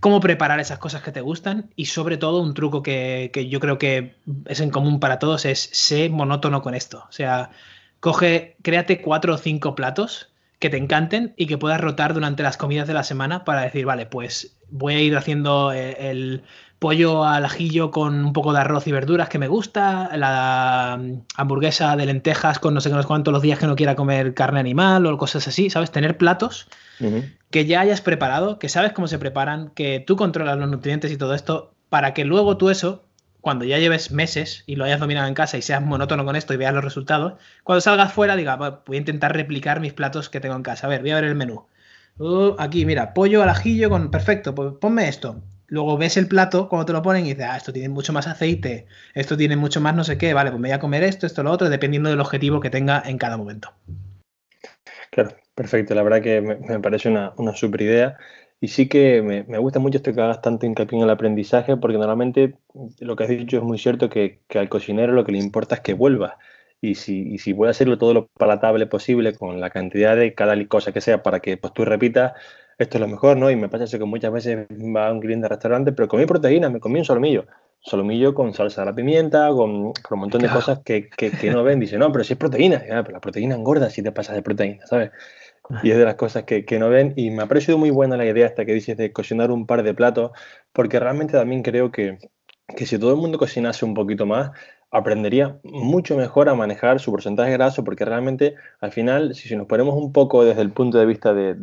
Cómo 0.00 0.20
preparar 0.20 0.60
esas 0.60 0.78
cosas 0.78 1.02
que 1.02 1.12
te 1.12 1.22
gustan 1.22 1.70
y 1.74 1.86
sobre 1.86 2.18
todo 2.18 2.40
un 2.40 2.54
truco 2.54 2.82
que, 2.82 3.30
yo 3.50 3.58
creo 3.58 3.78
que 3.78 4.14
es 4.46 4.60
en 4.60 4.70
común 4.70 5.00
para 5.00 5.18
todos 5.18 5.44
es 5.44 5.70
ser 5.72 6.10
monótono 6.10 6.62
con 6.62 6.74
esto. 6.74 7.04
O 7.08 7.12
sea, 7.12 7.50
coge, 7.98 8.56
créate 8.62 9.02
cuatro 9.02 9.34
o 9.34 9.38
cinco 9.38 9.74
platos 9.74 10.30
que 10.58 10.70
te 10.70 10.76
encanten 10.76 11.34
y 11.36 11.46
que 11.46 11.58
puedas 11.58 11.80
rotar 11.80 12.14
durante 12.14 12.42
las 12.42 12.56
comidas 12.56 12.86
de 12.86 12.94
la 12.94 13.02
semana 13.02 13.44
para 13.44 13.62
decir, 13.62 13.86
vale, 13.86 14.06
pues 14.06 14.56
voy 14.70 14.94
a 14.94 15.00
ir 15.00 15.16
haciendo 15.16 15.72
eh, 15.72 16.10
el, 16.10 16.42
pollo 16.78 17.24
al 17.24 17.44
ajillo 17.44 17.90
con 17.90 18.24
un 18.24 18.32
poco 18.32 18.52
de 18.52 18.60
arroz 18.60 18.86
y 18.86 18.92
verduras 18.92 19.28
que 19.28 19.38
me 19.38 19.48
gusta, 19.48 20.16
la 20.16 21.00
hamburguesa 21.36 21.96
de 21.96 22.06
lentejas 22.06 22.58
con 22.58 22.74
no 22.74 22.80
sé 22.80 22.90
cuántos 23.06 23.32
los 23.32 23.42
días 23.42 23.58
que 23.58 23.66
no 23.66 23.76
quiera 23.76 23.96
comer 23.96 24.34
carne 24.34 24.60
animal 24.60 25.06
o 25.06 25.18
cosas 25.18 25.48
así, 25.48 25.70
¿sabes? 25.70 25.90
Tener 25.90 26.16
platos 26.16 26.68
que 27.50 27.66
ya 27.66 27.80
hayas 27.80 28.00
preparado, 28.00 28.58
que 28.58 28.68
sabes 28.68 28.92
cómo 28.92 29.08
se 29.08 29.18
preparan, 29.18 29.70
que 29.70 30.00
tú 30.00 30.16
controlas 30.16 30.58
los 30.58 30.68
nutrientes 30.68 31.10
y 31.10 31.16
todo 31.16 31.34
esto, 31.34 31.74
para 31.88 32.14
que 32.14 32.24
luego 32.24 32.56
tú 32.56 32.70
eso, 32.70 33.04
cuando 33.40 33.64
ya 33.64 33.78
lleves 33.78 34.10
meses 34.12 34.62
y 34.66 34.76
lo 34.76 34.84
hayas 34.84 35.00
dominado 35.00 35.26
en 35.26 35.34
casa 35.34 35.58
y 35.58 35.62
seas 35.62 35.82
monótono 35.82 36.24
con 36.24 36.36
esto 36.36 36.54
y 36.54 36.58
veas 36.58 36.74
los 36.74 36.84
resultados, 36.84 37.34
cuando 37.64 37.80
salgas 37.80 38.12
fuera 38.12 38.36
diga, 38.36 38.56
voy 38.56 38.96
a 38.96 39.00
intentar 39.00 39.32
replicar 39.32 39.80
mis 39.80 39.94
platos 39.94 40.28
que 40.28 40.40
tengo 40.40 40.54
en 40.54 40.62
casa. 40.62 40.86
A 40.86 40.90
ver, 40.90 41.00
voy 41.00 41.10
a 41.10 41.16
ver 41.16 41.24
el 41.24 41.34
menú. 41.34 41.66
Uh, 42.18 42.54
aquí, 42.58 42.84
mira, 42.84 43.14
pollo 43.14 43.42
al 43.42 43.48
ajillo 43.48 43.90
con... 43.90 44.10
Perfecto, 44.10 44.54
pues 44.54 44.74
ponme 44.80 45.08
esto 45.08 45.40
luego 45.68 45.96
ves 45.96 46.16
el 46.16 46.28
plato 46.28 46.68
cuando 46.68 46.86
te 46.86 46.92
lo 46.92 47.02
ponen 47.02 47.26
y 47.26 47.30
dices, 47.30 47.46
ah, 47.48 47.56
esto 47.56 47.72
tiene 47.72 47.88
mucho 47.88 48.12
más 48.12 48.26
aceite, 48.26 48.86
esto 49.14 49.36
tiene 49.36 49.56
mucho 49.56 49.80
más 49.80 49.94
no 49.94 50.04
sé 50.04 50.18
qué, 50.18 50.34
vale, 50.34 50.50
pues 50.50 50.60
me 50.60 50.68
voy 50.68 50.74
a 50.74 50.80
comer 50.80 51.02
esto, 51.04 51.26
esto, 51.26 51.42
lo 51.42 51.50
otro, 51.50 51.68
dependiendo 51.68 52.10
del 52.10 52.20
objetivo 52.20 52.60
que 52.60 52.70
tenga 52.70 53.02
en 53.06 53.18
cada 53.18 53.36
momento. 53.36 53.72
Claro, 55.10 55.30
perfecto. 55.54 55.94
La 55.94 56.02
verdad 56.02 56.22
que 56.22 56.40
me, 56.40 56.80
parece 56.80 57.08
una, 57.08 57.32
super 57.54 57.82
idea. 57.82 58.16
Y 58.60 58.68
sí 58.68 58.88
que 58.88 59.22
me, 59.22 59.58
gusta 59.58 59.78
mucho 59.78 59.98
esto 59.98 60.12
que 60.12 60.20
hagas 60.20 60.42
tanto 60.42 60.66
hincapié 60.66 60.98
en 60.98 61.04
el 61.04 61.10
aprendizaje, 61.10 61.76
porque 61.76 61.98
normalmente 61.98 62.56
lo 63.00 63.16
que 63.16 63.24
has 63.24 63.30
dicho 63.30 63.58
es 63.58 63.62
muy 63.62 63.78
cierto 63.78 64.08
que, 64.08 64.40
al 64.54 64.68
cocinero 64.68 65.12
lo 65.12 65.24
que 65.24 65.32
le 65.32 65.38
importa 65.38 65.76
es 65.76 65.80
que 65.80 65.94
vuelva. 65.94 66.38
Y 66.80 66.94
si, 66.94 67.22
y 67.32 67.38
si 67.38 67.56
hacerlo 67.66 67.98
todo 67.98 68.14
lo 68.14 68.26
palatable 68.28 68.86
posible 68.86 69.34
con 69.34 69.60
la 69.60 69.70
cantidad 69.70 70.16
de 70.16 70.34
cada 70.34 70.56
cosa 70.68 70.92
que 70.92 71.00
sea 71.00 71.22
para 71.22 71.40
que 71.40 71.56
pues, 71.56 71.72
tú 71.72 71.84
repitas, 71.84 72.34
esto 72.78 72.96
es 72.96 73.00
lo 73.00 73.08
mejor, 73.08 73.36
¿no? 73.36 73.50
Y 73.50 73.56
me 73.56 73.68
pasa 73.68 73.84
eso 73.84 73.98
que 73.98 74.04
muchas 74.04 74.32
veces 74.32 74.66
va 74.70 75.08
a 75.08 75.12
un 75.12 75.20
cliente 75.20 75.44
de 75.44 75.48
restaurante, 75.48 75.92
pero 75.92 76.06
comí 76.06 76.26
proteína, 76.26 76.70
me 76.70 76.78
comí 76.78 77.00
un 77.00 77.04
solomillo. 77.04 77.46
Solomillo 77.80 78.34
con 78.34 78.54
salsa 78.54 78.82
de 78.82 78.86
la 78.86 78.94
pimienta, 78.94 79.48
con, 79.50 79.70
un 79.86 79.94
montón 80.10 80.42
de 80.42 80.48
cosas 80.48 80.80
que, 80.84 81.10
no 81.52 81.64
ven. 81.64 81.80
Dice, 81.80 81.98
no, 81.98 82.10
pero 82.12 82.24
si 82.24 82.34
es 82.34 82.38
proteína. 82.38 82.82
pero 82.88 83.10
la 83.10 83.20
proteína 83.20 83.56
engorda 83.56 83.90
si 83.90 84.02
te 84.02 84.12
pasas 84.12 84.36
de 84.36 84.42
proteína, 84.42 84.86
¿sabes? 84.86 85.10
Y 85.82 85.90
es 85.90 85.98
de 85.98 86.04
las 86.04 86.14
cosas 86.14 86.44
que, 86.44 86.78
no 86.78 86.88
ven. 86.88 87.14
Y 87.16 87.30
me 87.30 87.42
ha 87.42 87.46
parecido 87.46 87.78
muy 87.78 87.90
buena 87.90 88.16
la 88.16 88.26
idea 88.26 88.46
hasta 88.46 88.64
que 88.64 88.74
dices 88.74 88.96
de 88.96 89.12
cocinar 89.12 89.50
un 89.50 89.66
par 89.66 89.82
de 89.82 89.94
platos, 89.94 90.32
porque 90.72 91.00
realmente 91.00 91.32
también 91.34 91.62
creo 91.62 91.90
que, 91.90 92.18
que 92.76 92.86
si 92.86 92.98
todo 92.98 93.10
el 93.10 93.16
mundo 93.16 93.38
cocinase 93.38 93.84
un 93.84 93.94
poquito 93.94 94.24
más, 94.24 94.52
aprendería 94.90 95.58
mucho 95.62 96.16
mejor 96.16 96.48
a 96.48 96.54
manejar 96.54 97.00
su 97.00 97.10
porcentaje 97.10 97.52
graso 97.52 97.84
porque 97.84 98.04
realmente 98.04 98.54
al 98.80 98.92
final, 98.92 99.34
si, 99.34 99.54
nos 99.56 99.66
ponemos 99.66 99.94
un 99.94 100.12
poco 100.12 100.44
desde 100.44 100.62
el 100.62 100.70
punto 100.70 100.98
de 100.98 101.06
vista 101.06 101.34
de, 101.34 101.56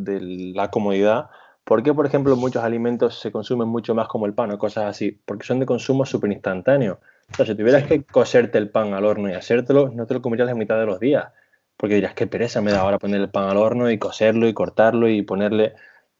la 0.53 0.69
comodidad, 0.69 1.29
¿por 1.63 1.81
qué, 1.83 1.93
por 1.93 2.05
ejemplo, 2.05 2.35
muchos 2.35 2.63
alimentos 2.63 3.19
se 3.19 3.31
consumen 3.31 3.67
mucho 3.67 3.95
más 3.95 4.07
como 4.07 4.25
el 4.25 4.33
pan 4.33 4.51
o 4.51 4.59
cosas 4.59 4.85
así? 4.85 5.19
Porque 5.25 5.45
son 5.45 5.59
de 5.59 5.65
consumo 5.65 6.05
súper 6.05 6.31
instantáneo. 6.31 6.99
O 7.31 7.35
sea, 7.35 7.45
si 7.45 7.55
tuvieras 7.55 7.87
que 7.87 8.03
coserte 8.03 8.59
el 8.59 8.69
pan 8.69 8.93
al 8.93 9.05
horno 9.05 9.29
y 9.29 9.33
hacértelo, 9.33 9.89
no 9.89 10.05
te 10.05 10.13
lo 10.13 10.21
comerías 10.21 10.47
la 10.47 10.55
mitad 10.55 10.77
de 10.77 10.85
los 10.85 10.99
días. 10.99 11.29
Porque 11.77 11.95
dirías, 11.95 12.13
qué 12.13 12.27
pereza 12.27 12.61
me 12.61 12.71
da 12.71 12.81
ahora 12.81 12.99
poner 12.99 13.19
el 13.19 13.29
pan 13.29 13.49
al 13.49 13.57
horno 13.57 13.89
y 13.89 13.97
coserlo 13.97 14.47
y 14.47 14.53
cortarlo 14.53 15.09
y 15.09 15.23
ponerle... 15.23 15.73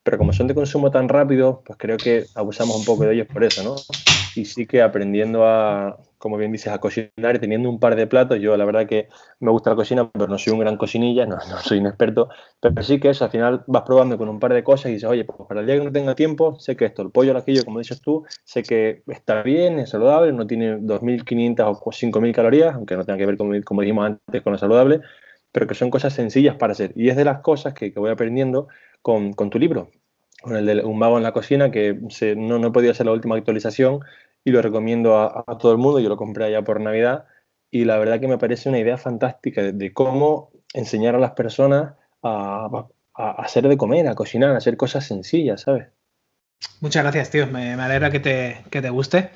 pero 0.06 0.20
como 0.20 0.34
son 0.34 0.46
de 0.46 0.54
consumo 0.54 0.92
tan 0.92 1.10
rápido, 1.10 1.64
pues 1.66 1.80
creo 1.80 1.98
que 1.98 2.26
abusamos 2.36 2.78
un 2.78 2.86
poco 2.86 3.06
de 3.06 3.16
ellos 3.16 3.28
por 3.28 3.44
eso, 3.44 3.64
¿no? 3.64 3.76
Y 4.36 4.46
sí 4.46 4.68
que 4.68 4.84
aprendiendo 4.84 5.48
a, 5.48 5.98
como 6.20 6.38
bien 6.38 6.52
dices, 6.52 6.72
a 6.72 6.78
cocinar 6.78 7.36
y 7.36 7.40
teniendo 7.40 7.68
un 7.68 7.80
par 7.80 7.96
de 7.96 8.06
platos, 8.06 8.40
yo 8.40 8.56
la 8.56 8.66
verdad 8.66 8.86
que 8.86 9.08
me 9.40 9.50
gusta 9.50 9.72
la 9.72 9.76
cocina, 9.76 10.08
pero 10.12 10.28
no 10.28 10.38
soy 10.38 10.54
un 10.54 10.60
gran 10.60 10.78
cocinilla, 10.78 11.26
no, 11.26 11.38
no 11.50 11.58
soy 11.58 11.80
un 11.80 11.88
experto, 11.88 12.30
pero 12.60 12.84
sí 12.84 13.00
que 13.00 13.10
eso, 13.10 13.26
al 13.26 13.32
final 13.32 13.64
vas 13.66 13.82
probando 13.82 14.16
con 14.20 14.30
un 14.30 14.40
par 14.40 14.54
de 14.54 14.64
cosas 14.64 14.92
y 14.92 14.94
dices, 14.94 15.10
oye, 15.10 15.26
pues 15.26 15.40
para 15.50 15.62
el 15.62 15.66
día 15.66 15.80
que 15.80 15.86
no 15.86 15.92
tenga 15.92 16.14
tiempo, 16.14 16.60
sé 16.60 16.76
que 16.76 16.86
esto, 16.86 17.02
el 17.02 17.10
pollo 17.10 17.32
al 17.32 17.38
ajillo, 17.38 17.66
como 17.66 17.80
dices 17.80 18.00
tú, 18.00 18.26
sé 18.44 18.62
que 18.62 19.02
está 19.08 19.42
bien, 19.42 19.80
es 19.80 19.90
saludable, 19.90 20.34
no 20.34 20.46
tiene 20.46 20.78
2.500 20.78 21.80
o 21.84 21.92
5.000 21.92 22.32
calorías, 22.32 22.76
aunque 22.76 22.96
no 22.96 23.06
tenga 23.06 23.18
que 23.18 23.26
ver, 23.26 23.38
con, 23.38 23.60
como 23.64 23.82
dijimos 23.82 24.06
antes, 24.06 24.44
con 24.44 24.54
lo 24.54 24.60
saludable, 24.60 25.02
pero 25.52 25.66
que 25.66 25.74
son 25.74 25.90
cosas 25.90 26.14
sencillas 26.14 26.58
para 26.58 26.74
hacer. 26.74 26.92
Y 26.96 27.10
es 27.10 27.16
de 27.16 27.26
las 27.26 27.40
cosas 27.40 27.74
que, 27.74 27.92
que 27.92 28.00
voy 28.00 28.12
aprendiendo 28.12 28.68
con, 29.06 29.34
con, 29.34 29.52
tu 29.52 29.60
libro, 29.60 29.92
con 30.42 30.56
el 30.56 30.66
de 30.66 30.84
Un 30.84 30.98
mago 30.98 31.18
en 31.18 31.24
la 31.24 31.32
cocina, 31.32 31.70
que 31.70 31.94
no, 32.36 32.58
no 32.58 32.68
he 32.68 32.72
podido 32.72 32.92
hacer 32.92 33.06
la 33.06 33.12
última 33.12 33.36
actualización 33.36 34.00
y 34.44 34.50
lo 34.50 34.64
recomiendo 34.64 35.20
a, 35.20 35.44
todo 35.60 35.74
el 35.74 35.78
mundo. 35.78 36.00
Yo 36.00 36.10
lo 36.10 36.18
compré 36.18 36.46
allá 36.46 36.64
por 36.64 36.82
Navidad 36.82 37.26
y 37.70 37.86
la 37.86 38.00
verdad 38.00 38.20
que 38.20 38.28
me 38.28 38.40
parece 38.40 38.68
una 38.68 38.80
idea 38.80 38.98
fantástica 38.98 39.62
de, 39.62 39.74
de 39.74 39.94
cómo 39.94 40.50
enseñar 40.74 41.14
a 41.14 41.20
las 41.20 41.34
personas 41.34 41.94
a, 42.24 42.88
a, 43.14 43.32
hacer 43.44 43.68
de 43.68 43.78
comer, 43.78 44.08
a 44.08 44.16
cocinar, 44.16 44.56
a 44.56 44.58
hacer 44.58 44.76
cosas 44.76 45.06
sencillas, 45.06 45.62
¿sabes? 45.62 45.90
Muchas 46.82 47.04
gracias, 47.04 47.30
tío. 47.30 47.46
Me, 47.46 47.78
me 47.78 47.84
alegra 47.84 48.10
que 48.10 48.20
te, 48.20 48.64
que 48.72 48.82
te 48.82 48.90
guste. 48.90 49.30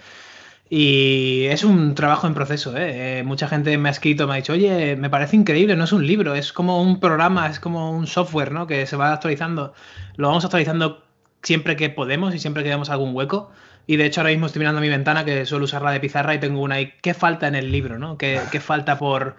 Y 0.72 1.46
es 1.48 1.64
un 1.64 1.96
trabajo 1.96 2.28
en 2.28 2.36
proceso, 2.36 2.78
¿eh? 2.78 3.20
¿eh? 3.20 3.24
Mucha 3.24 3.48
gente 3.48 3.76
me 3.80 3.90
ha 3.90 3.92
escrito, 3.92 4.28
me 4.28 4.34
ha 4.34 4.36
dicho, 4.38 4.54
oye, 4.54 4.96
me 4.96 5.10
parece 5.10 5.36
increíble, 5.36 5.76
no 5.76 5.86
es 5.86 5.92
un 5.92 6.06
libro, 6.06 6.36
es 6.36 6.54
como 6.54 6.80
un 6.82 7.00
programa, 7.00 7.48
es 7.48 7.60
como 7.60 7.92
un 7.92 8.06
software, 8.06 8.52
¿no? 8.52 8.68
Que 8.68 8.86
se 8.86 8.96
va 8.96 9.12
actualizando. 9.12 9.74
Lo 10.16 10.28
vamos 10.28 10.46
actualizando 10.46 11.04
siempre 11.42 11.76
que 11.76 11.90
podemos 11.90 12.36
y 12.36 12.40
siempre 12.40 12.64
que 12.64 12.70
vemos 12.70 12.92
algún 12.92 13.16
hueco. 13.16 13.52
Y 13.88 13.98
de 13.98 14.06
hecho 14.06 14.22
ahora 14.22 14.32
mismo 14.32 14.46
estoy 14.46 14.60
mirando 14.60 14.82
mi 14.82 14.90
ventana 14.90 15.26
que 15.26 15.46
suelo 15.48 15.66
usarla 15.66 15.92
de 15.92 16.00
pizarra 16.00 16.36
y 16.36 16.40
tengo 16.40 16.62
una 16.62 16.76
ahí. 16.76 16.94
¿Qué 17.02 17.16
falta 17.16 17.48
en 17.48 17.56
el 17.56 17.72
libro, 17.72 17.98
no? 17.98 18.18
¿Qué, 18.18 18.40
qué 18.52 18.60
falta 18.60 19.00
por... 19.00 19.38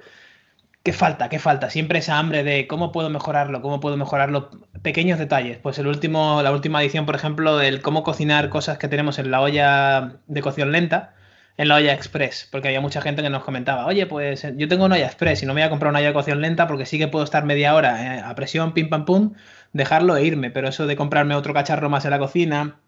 ¿Qué 0.82 0.92
falta? 0.92 1.28
¿Qué 1.28 1.38
falta? 1.38 1.70
Siempre 1.70 1.98
esa 2.00 2.18
hambre 2.18 2.42
de 2.42 2.66
cómo 2.66 2.90
puedo 2.90 3.10
mejorarlo, 3.10 3.62
cómo 3.62 3.80
puedo 3.80 3.96
mejorarlo. 3.96 4.50
Pequeños 4.82 5.18
detalles. 5.18 5.58
Pues 5.58 5.78
el 5.78 5.86
último, 5.86 6.42
la 6.42 6.52
última 6.52 6.82
edición, 6.82 7.06
por 7.06 7.14
ejemplo, 7.14 7.56
del 7.58 7.82
cómo 7.82 8.02
cocinar 8.02 8.48
cosas 8.48 8.78
que 8.78 8.88
tenemos 8.88 9.18
en 9.18 9.30
la 9.30 9.40
olla 9.42 10.14
de 10.26 10.42
cocción 10.42 10.72
lenta 10.72 11.14
en 11.56 11.68
la 11.68 11.76
olla 11.76 11.92
express, 11.92 12.48
porque 12.50 12.68
había 12.68 12.80
mucha 12.80 13.00
gente 13.00 13.22
que 13.22 13.30
nos 13.30 13.44
comentaba, 13.44 13.86
oye, 13.86 14.06
pues 14.06 14.46
yo 14.56 14.68
tengo 14.68 14.86
una 14.86 14.96
olla 14.96 15.06
express 15.06 15.42
y 15.42 15.46
no 15.46 15.54
me 15.54 15.60
voy 15.60 15.66
a 15.66 15.70
comprar 15.70 15.90
una 15.90 15.98
olla 15.98 16.08
de 16.08 16.14
cocción 16.14 16.40
lenta 16.40 16.66
porque 16.66 16.86
sí 16.86 16.98
que 16.98 17.08
puedo 17.08 17.24
estar 17.24 17.44
media 17.44 17.74
hora 17.74 18.16
eh, 18.16 18.22
a 18.24 18.34
presión, 18.34 18.72
pim 18.72 18.88
pam 18.88 19.04
pum, 19.04 19.34
dejarlo 19.72 20.16
e 20.16 20.24
irme, 20.24 20.50
pero 20.50 20.68
eso 20.68 20.86
de 20.86 20.96
comprarme 20.96 21.34
otro 21.34 21.52
cacharro 21.52 21.90
más 21.90 22.04
en 22.04 22.12
la 22.12 22.18
cocina 22.18 22.80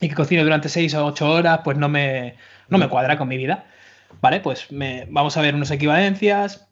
y 0.00 0.08
que 0.08 0.14
cocine 0.14 0.42
durante 0.42 0.68
6 0.68 0.94
o 0.94 1.06
8 1.06 1.30
horas, 1.30 1.60
pues 1.64 1.76
no 1.76 1.88
me, 1.88 2.36
no 2.68 2.78
me 2.78 2.88
cuadra 2.88 3.18
con 3.18 3.28
mi 3.28 3.36
vida. 3.36 3.66
Vale, 4.20 4.40
pues 4.40 4.70
me, 4.72 5.06
vamos 5.10 5.36
a 5.36 5.42
ver 5.42 5.54
unas 5.54 5.70
equivalencias, 5.70 6.68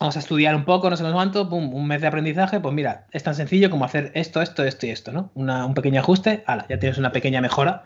vamos 0.00 0.16
a 0.16 0.18
estudiar 0.18 0.54
un 0.54 0.64
poco, 0.64 0.90
no 0.90 0.96
sé 0.96 1.04
cuánto, 1.04 1.48
pum, 1.48 1.72
un 1.74 1.86
mes 1.86 2.00
de 2.00 2.08
aprendizaje, 2.08 2.60
pues 2.60 2.74
mira, 2.74 3.06
es 3.12 3.22
tan 3.22 3.34
sencillo 3.34 3.70
como 3.70 3.84
hacer 3.84 4.10
esto, 4.14 4.42
esto, 4.42 4.64
esto 4.64 4.86
y 4.86 4.90
esto, 4.90 5.12
¿no? 5.12 5.30
Una, 5.34 5.66
un 5.66 5.74
pequeño 5.74 6.00
ajuste, 6.00 6.42
ala, 6.46 6.66
ya 6.68 6.78
tienes 6.78 6.98
una 6.98 7.12
pequeña 7.12 7.40
mejora 7.40 7.84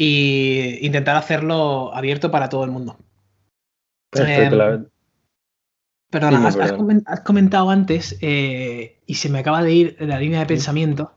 y 0.00 0.78
intentar 0.86 1.16
hacerlo 1.16 1.92
abierto 1.92 2.30
para 2.30 2.48
todo 2.48 2.64
el 2.64 2.70
mundo. 2.70 2.96
Eh, 4.14 4.48
Perdona, 6.08 6.48
has, 6.48 6.56
has, 6.56 7.20
comentado 7.20 7.68
antes 7.68 8.16
eh, 8.22 9.02
y 9.04 9.16
se 9.16 9.28
me 9.28 9.40
acaba 9.40 9.62
de 9.62 9.72
ir 9.74 9.96
la 10.00 10.18
línea 10.18 10.38
de 10.40 10.46
pensamiento. 10.46 11.12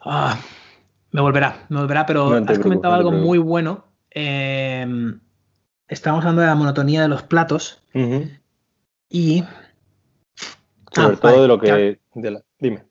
Ah, 0.00 0.38
me 1.10 1.20
volverá, 1.20 1.66
me 1.68 1.80
volverá, 1.80 2.06
pero 2.06 2.40
no 2.40 2.50
has 2.50 2.58
comentado 2.60 2.94
algo 2.94 3.10
muy 3.10 3.38
bueno. 3.38 3.84
Eh, 4.10 4.86
estábamos 5.88 6.24
hablando 6.24 6.40
de 6.42 6.48
la 6.48 6.54
monotonía 6.54 7.02
de 7.02 7.08
los 7.08 7.24
platos 7.24 7.82
uh 7.92 7.98
-huh. 7.98 8.40
y. 9.10 9.44
Sobre 10.92 11.16
ah, 11.16 11.20
todo 11.20 11.32
vale, 11.32 11.42
de 11.42 11.48
lo 11.48 11.58
que. 11.58 12.00
De 12.14 12.30
la, 12.30 12.42
dime 12.58 12.87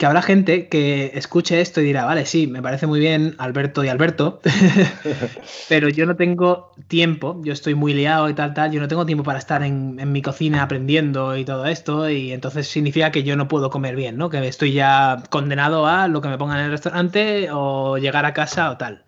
que 0.00 0.06
habrá 0.06 0.22
gente 0.22 0.68
que 0.68 1.10
escuche 1.12 1.60
esto 1.60 1.82
y 1.82 1.84
dirá, 1.84 2.06
vale, 2.06 2.24
sí, 2.24 2.46
me 2.46 2.62
parece 2.62 2.86
muy 2.86 3.00
bien 3.00 3.34
Alberto 3.36 3.84
y 3.84 3.88
Alberto, 3.88 4.40
pero 5.68 5.90
yo 5.90 6.06
no 6.06 6.16
tengo 6.16 6.72
tiempo, 6.88 7.38
yo 7.44 7.52
estoy 7.52 7.74
muy 7.74 7.92
liado 7.92 8.30
y 8.30 8.32
tal, 8.32 8.54
tal, 8.54 8.72
yo 8.72 8.80
no 8.80 8.88
tengo 8.88 9.04
tiempo 9.04 9.24
para 9.24 9.38
estar 9.38 9.62
en, 9.62 10.00
en, 10.00 10.10
mi 10.10 10.22
cocina 10.22 10.62
aprendiendo 10.62 11.36
y 11.36 11.44
todo 11.44 11.66
esto, 11.66 12.08
y 12.08 12.32
entonces 12.32 12.66
significa 12.66 13.12
que 13.12 13.24
yo 13.24 13.36
no 13.36 13.46
puedo 13.46 13.68
comer 13.68 13.94
bien, 13.94 14.16
¿no? 14.16 14.30
Que 14.30 14.48
estoy 14.48 14.72
ya 14.72 15.22
condenado 15.28 15.86
a 15.86 16.08
lo 16.08 16.22
que 16.22 16.28
me 16.28 16.38
pongan 16.38 16.60
en 16.60 16.64
el 16.64 16.70
restaurante 16.70 17.50
o 17.52 17.98
llegar 17.98 18.24
a 18.24 18.32
casa 18.32 18.70
o 18.70 18.78
tal. 18.78 19.04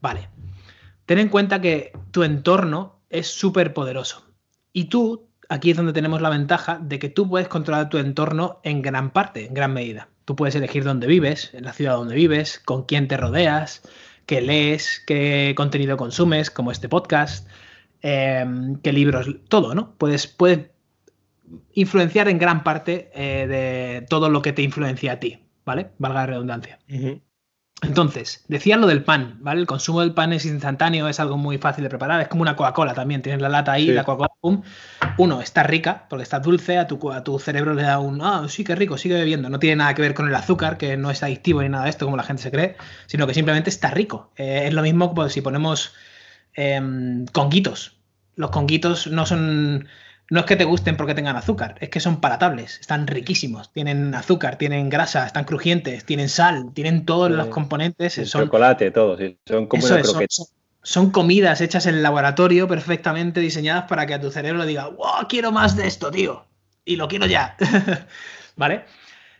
Vale. 0.00 0.28
Ten 1.06 1.18
en 1.18 1.28
cuenta 1.28 1.60
que 1.60 1.90
tu 2.12 2.22
entorno 2.22 3.00
es 3.10 3.26
súper 3.26 3.74
poderoso. 3.74 4.24
Y 4.72 4.84
tú, 4.84 5.28
aquí 5.48 5.72
es 5.72 5.76
donde 5.76 5.92
tenemos 5.92 6.22
la 6.22 6.30
ventaja 6.30 6.78
de 6.80 7.00
que 7.00 7.08
tú 7.08 7.28
puedes 7.28 7.48
controlar 7.48 7.88
tu 7.88 7.98
entorno 7.98 8.60
en 8.62 8.80
gran 8.80 9.10
parte, 9.10 9.46
en 9.46 9.52
gran 9.52 9.72
medida. 9.72 10.08
Tú 10.26 10.36
puedes 10.36 10.54
elegir 10.56 10.84
dónde 10.84 11.06
vives, 11.06 11.54
en 11.54 11.64
la 11.64 11.72
ciudad 11.72 11.94
donde 11.94 12.16
vives, 12.16 12.58
con 12.58 12.82
quién 12.84 13.08
te 13.08 13.16
rodeas, 13.16 13.82
qué 14.26 14.40
lees, 14.42 15.02
qué 15.06 15.54
contenido 15.56 15.96
consumes, 15.96 16.50
como 16.50 16.72
este 16.72 16.88
podcast, 16.88 17.48
eh, 18.02 18.44
qué 18.82 18.92
libros, 18.92 19.28
todo, 19.48 19.74
¿no? 19.74 19.94
Puedes, 19.96 20.26
puedes 20.26 20.70
influenciar 21.74 22.28
en 22.28 22.38
gran 22.38 22.64
parte 22.64 23.10
eh, 23.14 23.46
de 23.46 24.06
todo 24.08 24.28
lo 24.28 24.42
que 24.42 24.52
te 24.52 24.62
influencia 24.62 25.12
a 25.12 25.20
ti, 25.20 25.38
¿vale? 25.64 25.92
Valga 25.98 26.20
la 26.20 26.26
redundancia. 26.26 26.78
Entonces, 27.82 28.42
decía 28.48 28.78
lo 28.78 28.86
del 28.86 29.04
pan, 29.04 29.36
¿vale? 29.40 29.60
El 29.60 29.66
consumo 29.66 30.00
del 30.00 30.14
pan 30.14 30.32
es 30.32 30.46
instantáneo, 30.46 31.08
es 31.08 31.20
algo 31.20 31.36
muy 31.36 31.58
fácil 31.58 31.84
de 31.84 31.90
preparar, 31.90 32.22
es 32.22 32.28
como 32.28 32.40
una 32.40 32.56
Coca-Cola 32.56 32.94
también, 32.94 33.20
tienes 33.20 33.42
la 33.42 33.50
lata 33.50 33.72
ahí, 33.72 33.88
sí. 33.88 33.92
la 33.92 34.02
Coca-Cola, 34.02 34.30
pum. 34.40 34.62
Uno, 35.18 35.42
está 35.42 35.62
rica, 35.62 36.06
porque 36.08 36.22
está 36.22 36.40
dulce, 36.40 36.78
a 36.78 36.86
tu, 36.86 37.12
a 37.12 37.22
tu 37.22 37.38
cerebro 37.38 37.74
le 37.74 37.82
da 37.82 37.98
un, 37.98 38.22
ah, 38.22 38.46
sí, 38.48 38.64
qué 38.64 38.74
rico, 38.74 38.96
sigue 38.96 39.16
bebiendo. 39.16 39.50
No 39.50 39.58
tiene 39.58 39.76
nada 39.76 39.94
que 39.94 40.00
ver 40.00 40.14
con 40.14 40.26
el 40.26 40.34
azúcar, 40.34 40.78
que 40.78 40.96
no 40.96 41.10
es 41.10 41.22
adictivo 41.22 41.60
ni 41.60 41.68
nada 41.68 41.84
de 41.84 41.90
esto, 41.90 42.06
como 42.06 42.16
la 42.16 42.22
gente 42.22 42.42
se 42.42 42.50
cree, 42.50 42.76
sino 43.06 43.26
que 43.26 43.34
simplemente 43.34 43.68
está 43.68 43.90
rico. 43.90 44.32
Eh, 44.36 44.64
es 44.66 44.72
lo 44.72 44.80
mismo 44.80 45.14
pues, 45.14 45.34
si 45.34 45.42
ponemos 45.42 45.92
eh, 46.54 46.80
conguitos. 47.32 47.98
Los 48.36 48.50
conguitos 48.50 49.06
no 49.06 49.26
son 49.26 49.86
no 50.30 50.40
es 50.40 50.46
que 50.46 50.56
te 50.56 50.64
gusten 50.64 50.96
porque 50.96 51.14
tengan 51.14 51.36
azúcar, 51.36 51.76
es 51.80 51.88
que 51.88 52.00
son 52.00 52.20
palatables, 52.20 52.80
están 52.80 53.06
riquísimos, 53.06 53.72
tienen 53.72 54.14
azúcar, 54.14 54.58
tienen 54.58 54.88
grasa, 54.88 55.24
están 55.26 55.44
crujientes, 55.44 56.04
tienen 56.04 56.28
sal, 56.28 56.72
tienen 56.74 57.04
todos 57.04 57.30
los 57.30 57.46
componentes. 57.48 58.18
El 58.18 58.26
son, 58.26 58.44
chocolate, 58.44 58.90
todo, 58.90 59.16
sí. 59.16 59.38
son 59.46 59.66
como 59.66 59.86
una 59.86 60.02
croqueta. 60.02 60.34
Son, 60.34 60.46
son, 60.82 61.10
comidas 61.10 61.60
hechas 61.60 61.86
en 61.86 61.96
el 61.96 62.02
laboratorio 62.02 62.66
perfectamente 62.66 63.40
diseñadas 63.40 63.84
para 63.84 64.06
que 64.06 64.14
a 64.14 64.20
tu 64.20 64.30
cerebro 64.30 64.60
le 64.60 64.66
diga, 64.66 64.88
wow, 64.88 65.28
quiero 65.28 65.52
más 65.52 65.76
de 65.76 65.86
esto, 65.86 66.10
tío, 66.10 66.44
y 66.84 66.96
lo 66.96 67.06
quiero 67.06 67.26
ya. 67.26 67.56
¿Vale? 68.56 68.84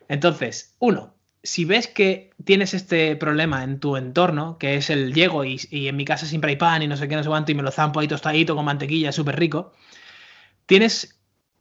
Entonces, 0.09 0.77
uno, 0.79 1.15
si 1.43 1.65
ves 1.65 1.89
que 1.89 2.31
tienes 2.45 2.75
este 2.75 3.17
problema 3.17 3.65
en 3.65 3.81
tu 3.81 3.97
entorno, 3.97 4.57
que 4.59 4.77
es 4.77 4.91
el 4.91 5.15
llego 5.15 5.45
y, 5.45 5.61
y, 5.71 5.89
en 5.89 5.97
mi 5.97 6.05
casa 6.05 6.27
siempre 6.27 6.51
hay 6.51 6.57
pan 6.57 6.83
y 6.83 6.87
no 6.87 6.97
sé 6.97 7.09
qué, 7.09 7.17
no 7.17 7.23
sé 7.25 7.29
cuánto, 7.29 7.51
y 7.51 7.57
me 7.57 7.63
lo 7.63 7.73
zampo 7.73 7.99
ahí 7.99 8.07
tostadito 8.07 8.55
con 8.55 8.65
mantequilla, 8.65 9.11
súper 9.11 9.37
rico, 9.37 9.73
tienes 10.67 11.17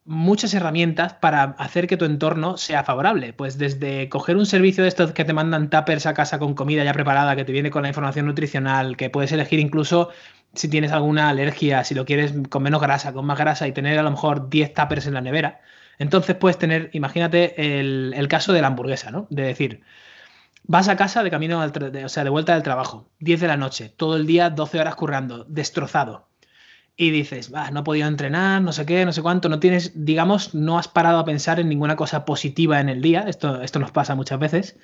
muchas 0.06 0.54
herramientas 0.54 1.14
para 1.16 1.56
hacer 1.58 1.88
que 1.88 1.98
tu 1.98 2.06
entorno 2.06 2.58
sea 2.58 2.84
favorable. 2.84 3.34
Pues 3.34 3.58
desde 3.58 4.08
coger 4.10 4.38
un 4.38 4.46
servicio 4.46 4.84
de 4.84 4.90
estos 4.90 5.12
que 5.14 5.26
te 5.26 5.34
mandan 5.34 5.70
tuppers 5.70 6.06
a 6.06 6.14
casa 6.14 6.40
con 6.40 6.54
comida 6.54 6.84
ya 6.84 6.94
preparada, 6.94 7.36
que 7.36 7.44
te 7.44 7.52
viene 7.52 7.72
con 7.72 7.82
la 7.82 7.90
información 7.90 8.28
nutricional, 8.28 8.98
que 8.98 9.10
puedes 9.10 9.32
elegir 9.32 9.60
incluso 9.60 10.10
si 10.54 10.70
tienes 10.70 10.92
alguna 10.92 11.30
alergia, 11.30 11.84
si 11.84 11.96
lo 11.96 12.06
quieres 12.06 12.34
con 12.50 12.64
menos 12.64 12.82
grasa, 12.82 13.14
con 13.14 13.26
más 13.26 13.38
grasa 13.38 13.68
y 13.68 13.72
tener 13.74 13.98
a 14.00 14.04
lo 14.04 14.12
mejor 14.12 14.50
10 14.50 14.74
tuppers 14.74 15.08
en 15.08 15.16
la 15.16 15.22
nevera. 15.22 15.62
Entonces 15.98 16.36
puedes 16.36 16.58
tener, 16.58 16.90
imagínate 16.94 17.80
el, 17.80 18.28
caso 18.30 18.54
de 18.54 18.62
la 18.62 18.68
hamburguesa, 18.68 19.12
¿no? 19.12 19.28
De 19.30 19.44
decir, 19.44 19.82
vas 20.64 20.88
a 20.88 20.98
casa 20.98 21.24
de 21.24 21.32
camino, 21.32 21.62
al 21.62 21.72
o 22.06 22.10
sea, 22.10 22.24
de 22.24 22.30
vuelta 22.30 22.54
del 22.54 22.64
trabajo, 22.64 23.10
10 23.20 23.42
de 23.42 23.48
la 23.48 23.58
noche, 23.58 23.90
todo 23.90 24.18
el 24.18 24.28
día, 24.28 24.50
12 24.50 24.80
horas 24.80 24.96
currando, 24.96 25.46
destrozado 25.46 26.28
y 26.98 27.12
dices, 27.12 27.54
va, 27.54 27.72
no 27.72 27.82
he 27.82 27.84
podido 27.84 28.08
entrenar, 28.08 28.62
no 28.62 28.72
sé 28.72 28.86
qué, 28.86 29.06
no 29.06 29.12
sé 29.12 29.22
cuánto, 29.22 29.50
no 29.50 29.60
tienes, 29.60 29.92
digamos, 29.96 30.56
no 30.56 30.78
has 30.78 30.88
parado 30.88 31.20
a 31.20 31.26
pensar 31.26 31.60
en 31.60 31.68
ninguna 31.68 31.96
cosa 31.96 32.26
positiva 32.26 32.80
en 32.80 32.90
el 32.90 33.02
día, 33.02 33.26
esto, 33.28 33.62
esto 33.62 33.80
nos 33.80 33.92
pasa 33.92 34.16
muchas 34.16 34.40
veces, 34.40 34.78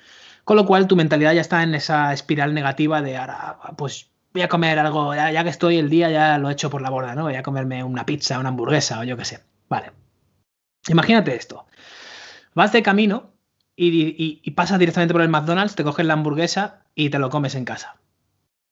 con 0.44 0.56
lo 0.56 0.66
cual 0.66 0.86
tu 0.88 0.96
mentalidad 0.96 1.32
ya 1.32 1.40
está 1.40 1.62
en 1.62 1.74
esa 1.74 2.12
espiral 2.12 2.52
negativa 2.52 3.00
de 3.00 3.16
ahora, 3.16 3.58
pues 3.76 4.10
voy 4.32 4.42
a 4.42 4.48
comer 4.48 4.78
algo, 4.78 5.14
ya, 5.14 5.42
que 5.42 5.50
estoy 5.50 5.78
el 5.78 5.90
día 5.90 6.10
ya 6.10 6.38
lo 6.38 6.48
he 6.48 6.52
hecho 6.52 6.70
por 6.70 6.82
la 6.82 6.90
borda, 6.90 7.14
¿no? 7.14 7.24
Voy 7.24 7.34
a 7.34 7.42
comerme 7.42 7.84
una 7.84 8.06
pizza, 8.06 8.38
una 8.38 8.48
hamburguesa 8.48 9.00
o 9.00 9.04
yo 9.04 9.16
qué 9.16 9.24
sé. 9.24 9.40
Vale. 9.68 9.92
Imagínate 10.88 11.34
esto. 11.34 11.66
Vas 12.54 12.72
de 12.72 12.82
camino 12.82 13.34
y, 13.76 13.88
y, 13.88 14.40
y 14.42 14.50
pasas 14.52 14.78
directamente 14.78 15.12
por 15.12 15.22
el 15.22 15.28
McDonald's, 15.28 15.74
te 15.76 15.84
coges 15.84 16.06
la 16.06 16.14
hamburguesa 16.14 16.84
y 16.94 17.10
te 17.10 17.18
lo 17.18 17.30
comes 17.30 17.54
en 17.54 17.64
casa. 17.64 17.96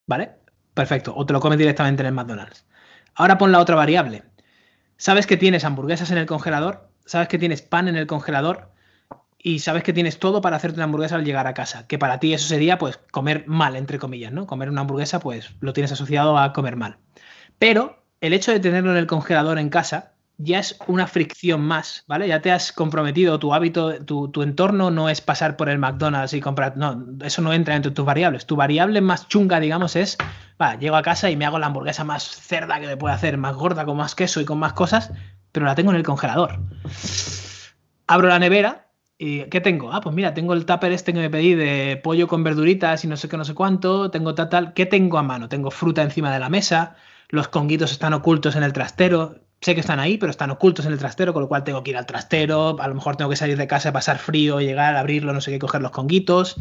¿Vale? 0.06 0.30
Perfecto. 0.74 1.14
O 1.14 1.26
te 1.26 1.32
lo 1.32 1.40
comes 1.40 1.58
directamente 1.58 2.02
en 2.02 2.06
el 2.06 2.14
McDonald's. 2.14 2.64
Ahora 3.20 3.36
pon 3.36 3.52
la 3.52 3.58
otra 3.58 3.76
variable. 3.76 4.22
Sabes 4.96 5.26
que 5.26 5.36
tienes 5.36 5.66
hamburguesas 5.66 6.10
en 6.10 6.16
el 6.16 6.24
congelador, 6.24 6.88
sabes 7.04 7.28
que 7.28 7.38
tienes 7.38 7.60
pan 7.60 7.86
en 7.86 7.96
el 7.96 8.06
congelador 8.06 8.72
y 9.36 9.58
sabes 9.58 9.82
que 9.82 9.92
tienes 9.92 10.18
todo 10.18 10.40
para 10.40 10.56
hacerte 10.56 10.76
una 10.76 10.84
hamburguesa 10.84 11.16
al 11.16 11.24
llegar 11.26 11.46
a 11.46 11.52
casa. 11.52 11.86
Que 11.86 11.98
para 11.98 12.18
ti 12.18 12.32
eso 12.32 12.48
sería, 12.48 12.78
pues, 12.78 12.98
comer 13.10 13.44
mal, 13.46 13.76
entre 13.76 13.98
comillas, 13.98 14.32
¿no? 14.32 14.46
Comer 14.46 14.70
una 14.70 14.80
hamburguesa, 14.80 15.20
pues, 15.20 15.50
lo 15.60 15.74
tienes 15.74 15.92
asociado 15.92 16.38
a 16.38 16.54
comer 16.54 16.76
mal. 16.76 16.96
Pero 17.58 18.02
el 18.22 18.32
hecho 18.32 18.52
de 18.52 18.60
tenerlo 18.60 18.92
en 18.92 18.96
el 18.96 19.06
congelador 19.06 19.58
en 19.58 19.68
casa 19.68 20.14
ya 20.38 20.58
es 20.58 20.78
una 20.86 21.06
fricción 21.06 21.60
más, 21.60 22.04
¿vale? 22.06 22.26
Ya 22.26 22.40
te 22.40 22.50
has 22.50 22.72
comprometido, 22.72 23.38
tu 23.38 23.52
hábito, 23.52 24.02
tu, 24.02 24.42
entorno 24.42 24.90
no 24.90 25.10
es 25.10 25.20
pasar 25.20 25.58
por 25.58 25.68
el 25.68 25.78
McDonald's 25.78 26.32
y 26.32 26.40
comprar, 26.40 26.78
no, 26.78 27.04
eso 27.22 27.42
no 27.42 27.52
entra 27.52 27.76
entre 27.76 27.92
tus 27.92 28.06
variables. 28.06 28.46
Tu 28.46 28.56
variable 28.56 29.02
más 29.02 29.28
chunga, 29.28 29.60
digamos, 29.60 29.94
es, 29.94 30.16
va, 30.60 30.78
llego 30.78 30.96
a 30.96 31.02
casa 31.02 31.30
y 31.30 31.36
me 31.36 31.46
hago 31.46 31.58
la 31.58 31.66
hamburguesa 31.66 32.04
más 32.04 32.24
cerda 32.24 32.80
que 32.80 32.86
me 32.86 32.96
puede 32.96 33.14
hacer, 33.14 33.36
más 33.38 33.54
gorda, 33.54 33.84
con 33.84 33.96
más 33.96 34.14
queso 34.14 34.40
y 34.40 34.44
con 34.44 34.58
más 34.58 34.72
cosas, 34.72 35.12
pero 35.52 35.66
la 35.66 35.74
tengo 35.74 35.90
en 35.90 35.96
el 35.96 36.02
congelador. 36.02 36.60
Abro 38.06 38.28
la 38.28 38.38
nevera 38.38 38.88
y 39.18 39.44
¿qué 39.44 39.60
tengo? 39.60 39.92
Ah, 39.92 40.00
pues 40.00 40.14
mira, 40.14 40.34
tengo 40.34 40.54
el 40.54 40.66
tupper 40.66 40.92
este 40.92 41.12
que 41.12 41.20
me 41.20 41.30
pedí 41.30 41.54
de 41.54 42.00
pollo 42.02 42.28
con 42.28 42.42
verduritas 42.42 43.04
y 43.04 43.08
no 43.08 43.16
sé 43.16 43.28
qué, 43.28 43.36
no 43.36 43.44
sé 43.44 43.54
cuánto, 43.54 44.10
tengo 44.10 44.34
tal, 44.34 44.48
tal, 44.48 44.72
¿qué 44.74 44.86
tengo 44.86 45.18
a 45.18 45.22
mano? 45.22 45.48
Tengo 45.48 45.70
fruta 45.70 46.02
encima 46.02 46.32
de 46.32 46.40
la 46.40 46.48
mesa, 46.48 46.96
los 47.28 47.48
conguitos 47.48 47.92
están 47.92 48.12
ocultos 48.12 48.56
en 48.56 48.62
el 48.62 48.72
trastero, 48.72 49.36
sé 49.60 49.74
que 49.74 49.80
están 49.80 50.00
ahí, 50.00 50.18
pero 50.18 50.30
están 50.30 50.50
ocultos 50.50 50.86
en 50.86 50.92
el 50.92 50.98
trastero, 50.98 51.32
con 51.32 51.42
lo 51.42 51.48
cual 51.48 51.64
tengo 51.64 51.82
que 51.82 51.90
ir 51.90 51.96
al 51.96 52.06
trastero, 52.06 52.80
a 52.80 52.88
lo 52.88 52.94
mejor 52.94 53.16
tengo 53.16 53.30
que 53.30 53.36
salir 53.36 53.56
de 53.56 53.66
casa, 53.66 53.92
pasar 53.92 54.18
frío, 54.18 54.60
llegar, 54.60 54.96
abrirlo, 54.96 55.32
no 55.32 55.40
sé 55.40 55.50
qué, 55.50 55.58
coger 55.58 55.82
los 55.82 55.90
conguitos. 55.90 56.56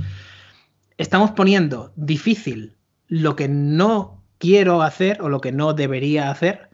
Estamos 0.98 1.32
poniendo 1.32 1.94
difícil 1.96 2.76
lo 3.10 3.36
que 3.36 3.50
no 3.50 4.24
quiero 4.38 4.82
hacer 4.82 5.22
o 5.22 5.28
lo 5.28 5.42
que 5.42 5.52
no 5.52 5.74
debería 5.74 6.32
hacer 6.32 6.70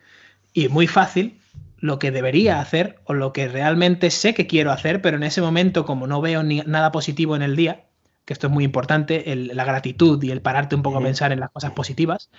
y 0.54 0.68
muy 0.68 0.86
fácil 0.86 1.40
lo 1.80 2.00
que 2.00 2.12
debería 2.12 2.60
hacer 2.60 3.00
o 3.06 3.14
lo 3.14 3.34
que 3.34 3.48
realmente 3.48 4.10
sé 4.10 4.34
que 4.34 4.48
quiero 4.48 4.72
hacer, 4.72 5.02
pero 5.02 5.18
en 5.18 5.24
ese 5.24 5.42
momento 5.42 5.86
como 5.86 6.08
no 6.08 6.22
veo 6.22 6.44
ni 6.44 6.62
nada 6.62 6.92
positivo 6.92 7.36
en 7.36 7.42
el 7.42 7.56
día, 7.56 7.86
que 8.26 8.34
esto 8.34 8.48
es 8.48 8.54
muy 8.54 8.64
importante, 8.64 9.24
la 9.36 9.66
gratitud 9.66 10.22
y 10.24 10.32
el 10.32 10.42
pararte 10.42 10.76
un 10.76 10.82
poco 10.82 10.98
a 10.98 11.04
pensar 11.04 11.32
en 11.32 11.40
las 11.40 11.52
cosas 11.52 11.72
positivas, 11.72 12.30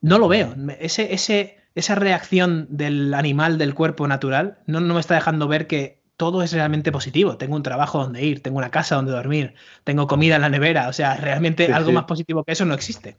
no 0.00 0.18
lo 0.18 0.28
veo. 0.28 0.54
Ese, 0.80 1.14
ese, 1.14 1.56
esa 1.74 1.94
reacción 1.94 2.66
del 2.68 3.14
animal 3.14 3.56
del 3.56 3.74
cuerpo 3.74 4.06
natural 4.06 4.58
no, 4.66 4.80
no 4.80 4.94
me 4.94 5.00
está 5.00 5.14
dejando 5.14 5.48
ver 5.48 5.66
que 5.66 6.03
todo 6.16 6.42
es 6.42 6.52
realmente 6.52 6.92
positivo. 6.92 7.36
Tengo 7.36 7.56
un 7.56 7.62
trabajo 7.62 7.98
donde 7.98 8.24
ir, 8.24 8.42
tengo 8.42 8.58
una 8.58 8.70
casa 8.70 8.96
donde 8.96 9.12
dormir, 9.12 9.54
tengo 9.84 10.06
comida 10.06 10.36
en 10.36 10.42
la 10.42 10.48
nevera. 10.48 10.88
O 10.88 10.92
sea, 10.92 11.16
realmente 11.16 11.72
algo 11.72 11.92
más 11.92 12.04
positivo 12.04 12.44
que 12.44 12.52
eso 12.52 12.64
no 12.64 12.74
existe. 12.74 13.16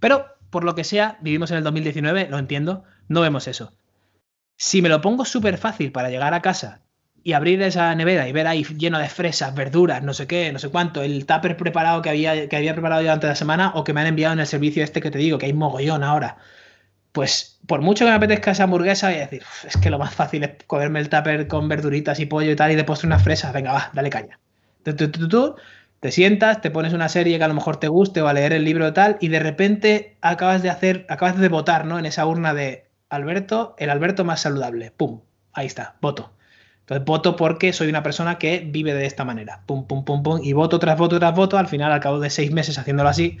Pero, 0.00 0.26
por 0.50 0.64
lo 0.64 0.74
que 0.74 0.84
sea, 0.84 1.18
vivimos 1.20 1.50
en 1.50 1.58
el 1.58 1.64
2019, 1.64 2.28
lo 2.30 2.38
entiendo, 2.38 2.84
no 3.08 3.20
vemos 3.20 3.48
eso. 3.48 3.72
Si 4.56 4.82
me 4.82 4.88
lo 4.88 5.00
pongo 5.00 5.24
súper 5.24 5.58
fácil 5.58 5.92
para 5.92 6.10
llegar 6.10 6.34
a 6.34 6.42
casa 6.42 6.80
y 7.22 7.32
abrir 7.32 7.60
esa 7.62 7.94
nevera 7.94 8.28
y 8.28 8.32
ver 8.32 8.46
ahí 8.46 8.64
lleno 8.64 8.98
de 8.98 9.08
fresas, 9.08 9.54
verduras, 9.54 10.02
no 10.02 10.14
sé 10.14 10.26
qué, 10.26 10.52
no 10.52 10.58
sé 10.58 10.68
cuánto, 10.68 11.02
el 11.02 11.26
tupper 11.26 11.56
preparado 11.56 12.02
que 12.02 12.10
había, 12.10 12.48
que 12.48 12.56
había 12.56 12.72
preparado 12.72 13.02
yo 13.02 13.12
antes 13.12 13.28
de 13.28 13.32
la 13.32 13.36
semana 13.36 13.72
o 13.74 13.84
que 13.84 13.92
me 13.92 14.00
han 14.00 14.06
enviado 14.06 14.32
en 14.34 14.40
el 14.40 14.46
servicio 14.46 14.82
este 14.82 15.00
que 15.00 15.10
te 15.10 15.18
digo, 15.18 15.38
que 15.38 15.46
hay 15.46 15.52
mogollón 15.52 16.04
ahora. 16.04 16.38
Pues 17.18 17.58
por 17.66 17.82
mucho 17.82 18.04
que 18.04 18.12
me 18.12 18.16
apetezca 18.16 18.52
esa 18.52 18.62
hamburguesa, 18.62 19.08
voy 19.08 19.16
a 19.16 19.22
decir, 19.22 19.42
es 19.66 19.76
que 19.76 19.90
lo 19.90 19.98
más 19.98 20.14
fácil 20.14 20.44
es 20.44 20.50
comerme 20.68 21.00
el 21.00 21.08
tupper 21.08 21.48
con 21.48 21.68
verduritas 21.68 22.20
y 22.20 22.26
pollo 22.26 22.52
y 22.52 22.54
tal 22.54 22.70
y 22.70 22.76
de 22.76 22.84
postre 22.84 23.08
unas 23.08 23.24
fresas. 23.24 23.52
Venga, 23.52 23.72
va, 23.72 23.90
dale 23.92 24.08
caña. 24.08 24.38
Tú, 24.84 24.94
tú, 24.94 25.28
tú, 25.28 25.56
te 25.98 26.12
sientas, 26.12 26.60
te 26.60 26.70
pones 26.70 26.92
una 26.92 27.08
serie 27.08 27.36
que 27.36 27.42
a 27.42 27.48
lo 27.48 27.54
mejor 27.54 27.78
te 27.78 27.88
guste 27.88 28.22
o 28.22 28.28
a 28.28 28.32
leer 28.32 28.52
el 28.52 28.64
libro 28.64 28.92
tal 28.92 29.16
y 29.20 29.26
de 29.26 29.40
repente 29.40 30.16
acabas 30.20 30.62
de 30.62 30.70
hacer, 30.70 31.06
acabas 31.08 31.36
de 31.36 31.48
votar, 31.48 31.86
¿no? 31.86 31.98
En 31.98 32.06
esa 32.06 32.24
urna 32.24 32.54
de 32.54 32.86
Alberto, 33.08 33.74
el 33.78 33.90
Alberto 33.90 34.24
más 34.24 34.42
saludable. 34.42 34.92
¡Pum! 34.92 35.22
Ahí 35.52 35.66
está, 35.66 35.96
voto. 36.00 36.32
Entonces 36.82 37.04
voto 37.04 37.34
porque 37.34 37.72
soy 37.72 37.88
una 37.88 38.04
persona 38.04 38.38
que 38.38 38.60
vive 38.60 38.94
de 38.94 39.06
esta 39.06 39.24
manera. 39.24 39.64
Pum, 39.66 39.88
pum, 39.88 40.04
pum, 40.04 40.22
pum. 40.22 40.40
Y 40.40 40.52
voto 40.52 40.78
tras 40.78 40.96
voto 40.96 41.18
tras 41.18 41.34
voto. 41.34 41.58
Al 41.58 41.66
final, 41.66 41.90
al 41.90 41.98
cabo 41.98 42.20
de 42.20 42.30
seis 42.30 42.52
meses 42.52 42.78
haciéndolo 42.78 43.08
así, 43.08 43.38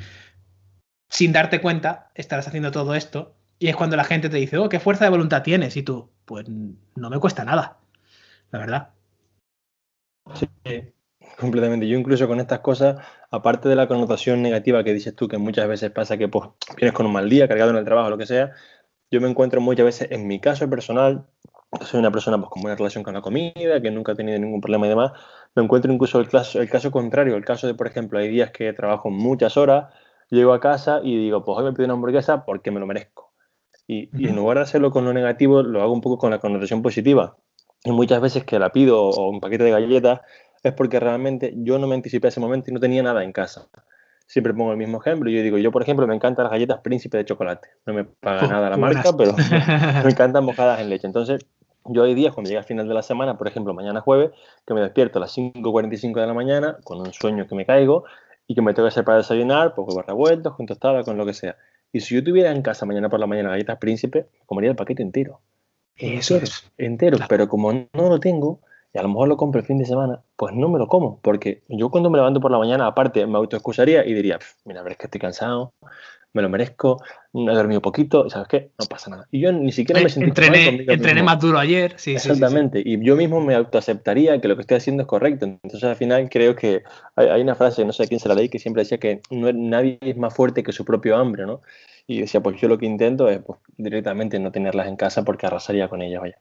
sin 1.08 1.32
darte 1.32 1.60
cuenta, 1.60 2.10
estarás 2.16 2.48
haciendo 2.48 2.72
todo 2.72 2.96
esto. 2.96 3.37
Y 3.58 3.68
es 3.68 3.76
cuando 3.76 3.96
la 3.96 4.04
gente 4.04 4.28
te 4.28 4.36
dice, 4.36 4.58
oh, 4.58 4.68
qué 4.68 4.78
fuerza 4.78 5.04
de 5.04 5.10
voluntad 5.10 5.42
tienes. 5.42 5.76
Y 5.76 5.82
tú, 5.82 6.10
pues 6.24 6.46
no 6.48 7.10
me 7.10 7.18
cuesta 7.18 7.44
nada. 7.44 7.78
La 8.50 8.58
verdad. 8.58 8.90
Sí, 10.34 10.48
completamente. 11.38 11.88
Yo 11.88 11.98
incluso 11.98 12.28
con 12.28 12.40
estas 12.40 12.60
cosas, 12.60 13.04
aparte 13.30 13.68
de 13.68 13.76
la 13.76 13.88
connotación 13.88 14.42
negativa 14.42 14.84
que 14.84 14.92
dices 14.92 15.14
tú, 15.14 15.28
que 15.28 15.38
muchas 15.38 15.68
veces 15.68 15.90
pasa 15.90 16.16
que 16.16 16.28
pues, 16.28 16.50
vienes 16.76 16.94
con 16.94 17.06
un 17.06 17.12
mal 17.12 17.28
día, 17.28 17.48
cargado 17.48 17.70
en 17.70 17.76
el 17.76 17.84
trabajo, 17.84 18.10
lo 18.10 18.18
que 18.18 18.26
sea, 18.26 18.52
yo 19.10 19.20
me 19.20 19.28
encuentro 19.28 19.60
muchas 19.60 19.86
veces, 19.86 20.08
en 20.10 20.26
mi 20.26 20.40
caso 20.40 20.68
personal, 20.68 21.26
soy 21.82 22.00
una 22.00 22.10
persona 22.10 22.38
pues, 22.38 22.50
con 22.50 22.62
buena 22.62 22.76
relación 22.76 23.02
con 23.04 23.14
la 23.14 23.22
comida, 23.22 23.80
que 23.80 23.90
nunca 23.90 24.12
ha 24.12 24.14
tenido 24.14 24.38
ningún 24.38 24.60
problema 24.60 24.86
y 24.86 24.90
demás, 24.90 25.12
me 25.54 25.62
encuentro 25.62 25.92
incluso 25.92 26.20
el 26.20 26.28
caso, 26.28 26.60
el 26.60 26.68
caso 26.68 26.90
contrario, 26.90 27.36
el 27.36 27.44
caso 27.44 27.66
de, 27.66 27.74
por 27.74 27.86
ejemplo, 27.86 28.18
hay 28.18 28.28
días 28.28 28.50
que 28.50 28.72
trabajo 28.72 29.10
muchas 29.10 29.56
horas, 29.56 29.92
llego 30.30 30.52
a 30.52 30.60
casa 30.60 31.00
y 31.02 31.16
digo, 31.16 31.44
pues 31.44 31.58
hoy 31.58 31.64
me 31.64 31.72
pido 31.72 31.86
una 31.86 31.94
hamburguesa 31.94 32.44
porque 32.44 32.70
me 32.70 32.80
lo 32.80 32.86
merezco. 32.86 33.27
Y, 33.88 34.10
y, 34.16 34.28
en 34.28 34.36
lugar 34.36 34.58
de 34.58 34.62
hacerlo 34.62 34.92
con 34.92 35.04
lo 35.04 35.12
negativo, 35.12 35.64
lo 35.64 35.82
hago 35.82 35.92
un 35.92 36.00
poco 36.00 36.18
con 36.18 36.30
la 36.30 36.38
connotación 36.38 36.82
positiva. 36.82 37.36
Y 37.84 37.90
muchas 37.90 38.20
veces 38.20 38.44
que 38.44 38.60
la 38.60 38.70
pido 38.70 39.02
o 39.02 39.30
un 39.30 39.40
paquete 39.40 39.64
de 39.64 39.70
galletas 39.72 40.20
es 40.62 40.72
porque 40.74 41.00
realmente 41.00 41.54
yo 41.56 41.80
no 41.80 41.86
me 41.86 41.96
anticipé 41.96 42.28
a 42.28 42.30
ese 42.30 42.40
momento 42.40 42.70
y 42.70 42.74
no 42.74 42.80
tenía 42.80 43.02
nada 43.02 43.24
en 43.24 43.32
casa 43.32 43.68
siempre 44.28 44.54
pongo 44.54 44.70
el 44.70 44.78
mismo 44.78 45.00
ejemplo. 45.00 45.28
Yo 45.30 45.42
digo, 45.42 45.58
yo 45.58 45.72
por 45.72 45.82
ejemplo 45.82 46.06
me 46.06 46.14
encantan 46.14 46.44
las 46.44 46.52
galletas 46.52 46.80
príncipe 46.80 47.16
de 47.16 47.24
chocolate. 47.24 47.68
No 47.86 47.94
me 47.94 48.04
paga 48.04 48.46
nada 48.46 48.70
la 48.70 48.76
marca, 48.76 49.10
pero 49.16 49.34
me 50.04 50.10
encantan 50.10 50.44
mojadas 50.44 50.80
en 50.80 50.90
leche. 50.90 51.06
Entonces, 51.06 51.44
yo 51.86 52.04
hay 52.04 52.14
días 52.14 52.34
cuando 52.34 52.48
llega 52.48 52.60
el 52.60 52.66
final 52.66 52.86
de 52.86 52.94
la 52.94 53.02
semana, 53.02 53.38
por 53.38 53.48
ejemplo 53.48 53.74
mañana 53.74 54.00
jueves, 54.02 54.30
que 54.66 54.74
me 54.74 54.82
despierto 54.82 55.18
a 55.18 55.22
las 55.22 55.36
5.45 55.36 56.20
de 56.20 56.26
la 56.26 56.34
mañana 56.34 56.76
con 56.84 57.00
un 57.00 57.12
sueño 57.12 57.46
que 57.46 57.54
me 57.54 57.64
caigo 57.64 58.04
y 58.46 58.54
que 58.54 58.62
me 58.62 58.74
tengo 58.74 58.86
que 58.86 58.92
hacer 58.92 59.04
para 59.04 59.18
desayunar, 59.18 59.74
pues 59.74 59.88
huevos 59.88 60.06
revueltos, 60.06 60.54
con 60.54 60.66
tostada, 60.66 61.02
con 61.02 61.16
lo 61.16 61.24
que 61.24 61.32
sea. 61.32 61.56
Y 61.92 62.00
si 62.00 62.14
yo 62.14 62.22
tuviera 62.22 62.50
en 62.50 62.62
casa 62.62 62.86
mañana 62.86 63.08
por 63.08 63.20
la 63.20 63.26
mañana 63.26 63.50
galletas 63.50 63.78
príncipe, 63.78 64.26
comería 64.46 64.70
el 64.70 64.76
paquete 64.76 65.02
entero. 65.02 65.40
Eso 65.96 66.36
es. 66.36 66.70
Entero, 66.76 67.18
pero 67.28 67.48
como 67.48 67.72
no 67.72 67.88
lo 67.92 68.20
tengo, 68.20 68.60
y 68.92 68.98
a 68.98 69.02
lo 69.02 69.08
mejor 69.08 69.28
lo 69.28 69.36
compro 69.36 69.60
el 69.60 69.66
fin 69.66 69.78
de 69.78 69.84
semana, 69.84 70.22
pues 70.36 70.54
no 70.54 70.68
me 70.68 70.78
lo 70.78 70.86
como, 70.86 71.18
porque 71.20 71.62
yo 71.68 71.90
cuando 71.90 72.08
me 72.10 72.18
levanto 72.18 72.40
por 72.40 72.50
la 72.50 72.58
mañana, 72.58 72.86
aparte, 72.86 73.26
me 73.26 73.36
autoexcusaría 73.36 74.06
y 74.06 74.14
diría, 74.14 74.38
mira, 74.64 74.82
ver, 74.82 74.92
es 74.92 74.98
que 74.98 75.06
estoy 75.06 75.20
cansado, 75.20 75.72
me 76.32 76.42
lo 76.42 76.48
merezco, 76.48 77.02
no 77.32 77.50
he 77.50 77.54
dormido 77.54 77.80
poquito, 77.80 78.28
¿sabes 78.28 78.48
qué? 78.48 78.70
No 78.78 78.86
pasa 78.86 79.10
nada. 79.10 79.26
Y 79.30 79.40
yo 79.40 79.52
ni 79.52 79.72
siquiera 79.72 80.00
me 80.00 80.08
sentí 80.08 80.28
Entrené, 80.28 80.84
entrené 80.86 81.22
más 81.22 81.40
duro 81.40 81.58
ayer, 81.58 81.94
sí, 81.96 82.14
Exactamente, 82.14 82.82
y 82.84 83.02
yo 83.02 83.16
mismo 83.16 83.40
me 83.40 83.54
autoaceptaría 83.54 84.40
que 84.40 84.48
lo 84.48 84.56
que 84.56 84.62
estoy 84.62 84.76
haciendo 84.76 85.02
es 85.02 85.08
correcto. 85.08 85.46
Entonces 85.46 85.84
al 85.84 85.96
final 85.96 86.28
creo 86.28 86.54
que 86.54 86.82
hay, 87.16 87.40
una 87.40 87.54
frase, 87.54 87.84
no 87.84 87.92
sé 87.92 88.06
quién 88.08 88.20
se 88.20 88.28
la 88.28 88.34
leí, 88.34 88.48
que 88.48 88.58
siempre 88.58 88.82
decía 88.82 88.98
que 88.98 89.20
no, 89.30 89.52
nadie 89.52 89.98
es 90.00 90.16
más 90.16 90.34
fuerte 90.34 90.62
que 90.62 90.72
su 90.72 90.84
propio 90.84 91.16
hambre, 91.16 91.46
¿no? 91.46 91.62
Y 92.06 92.20
decía, 92.20 92.40
pues 92.40 92.60
yo 92.60 92.68
lo 92.68 92.78
que 92.78 92.86
intento 92.86 93.28
es 93.28 93.40
pues, 93.40 93.58
directamente 93.76 94.38
no 94.38 94.52
tenerlas 94.52 94.88
en 94.88 94.96
casa 94.96 95.24
porque 95.24 95.46
arrasaría 95.46 95.88
con 95.88 96.02
ellas, 96.02 96.20
vaya. 96.20 96.38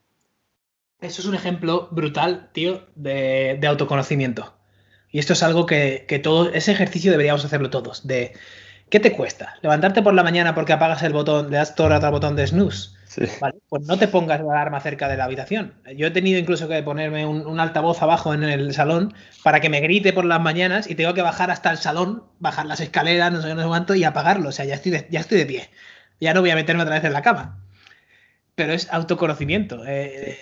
Eso 1.00 1.22
es 1.22 1.28
un 1.28 1.36
ejemplo 1.36 1.90
brutal, 1.92 2.50
tío, 2.54 2.82
de, 2.96 3.60
autoconocimiento. 3.68 4.54
Y 5.12 5.20
esto 5.20 5.34
es 5.34 5.44
algo 5.44 5.66
que, 5.66 6.06
que 6.08 6.20
todo, 6.20 6.52
ese 6.52 6.72
ejercicio 6.72 7.12
deberíamos 7.12 7.46
hacerlo 7.46 7.70
todos. 7.70 8.08
De, 8.08 8.34
¿qué 8.90 9.00
te 9.00 9.12
cuesta? 9.12 9.56
Levantarte 9.62 10.02
por 10.02 10.14
la 10.14 10.24
mañana 10.24 10.56
porque 10.56 10.74
apagas 10.74 11.04
el 11.04 11.14
botón, 11.14 11.50
le 11.50 11.58
das 11.58 11.76
todo 11.76 11.94
el 11.94 12.12
botón 12.12 12.36
de 12.36 12.48
snooze. 12.48 12.92
Vale, 13.42 13.58
pues 13.70 13.84
no 13.88 13.98
te 13.98 14.08
pongas 14.08 14.42
la 14.42 14.52
alarma 14.52 14.80
cerca 14.80 15.08
de 15.08 15.18
la 15.18 15.24
habitación. 15.24 15.74
Yo 15.96 16.08
he 16.08 16.12
tenido 16.12 16.38
incluso 16.40 16.68
que 16.68 16.84
ponerme 16.84 17.26
un, 17.26 17.60
altavoz 17.60 18.02
abajo 18.02 18.34
en 18.34 18.44
el 18.44 18.74
salón 18.74 19.14
para 19.44 19.60
que 19.60 19.70
me 19.70 19.80
grite 19.80 20.14
por 20.14 20.26
las 20.26 20.42
mañanas 20.42 20.90
y 20.90 20.96
tengo 20.96 21.14
que 21.14 21.22
bajar 21.22 21.50
hasta 21.50 21.72
el 21.72 21.78
salón, 21.78 22.24
bajar 22.40 22.66
las 22.66 22.80
escaleras, 22.80 23.32
no 23.32 23.42
sé, 23.42 23.56
no 23.56 23.62
sé 23.62 23.68
cuánto, 23.68 23.96
y 23.96 24.04
apagarlo. 24.04 24.50
O 24.50 24.52
sea, 24.52 24.66
ya 24.66 24.76
estoy 24.76 25.06
ya 25.10 25.20
estoy 25.20 25.40
de 25.40 25.46
pie. 25.46 25.70
Ya 26.20 26.34
no 26.34 26.42
voy 26.42 26.52
a 26.52 26.56
meterme 26.56 26.84
otra 26.84 26.96
vez 26.96 27.04
en 27.06 27.14
la 27.14 27.22
cama 27.22 27.58
pero 28.58 28.74
es 28.74 28.92
autoconocimiento. 28.92 29.84
Eh, 29.86 30.36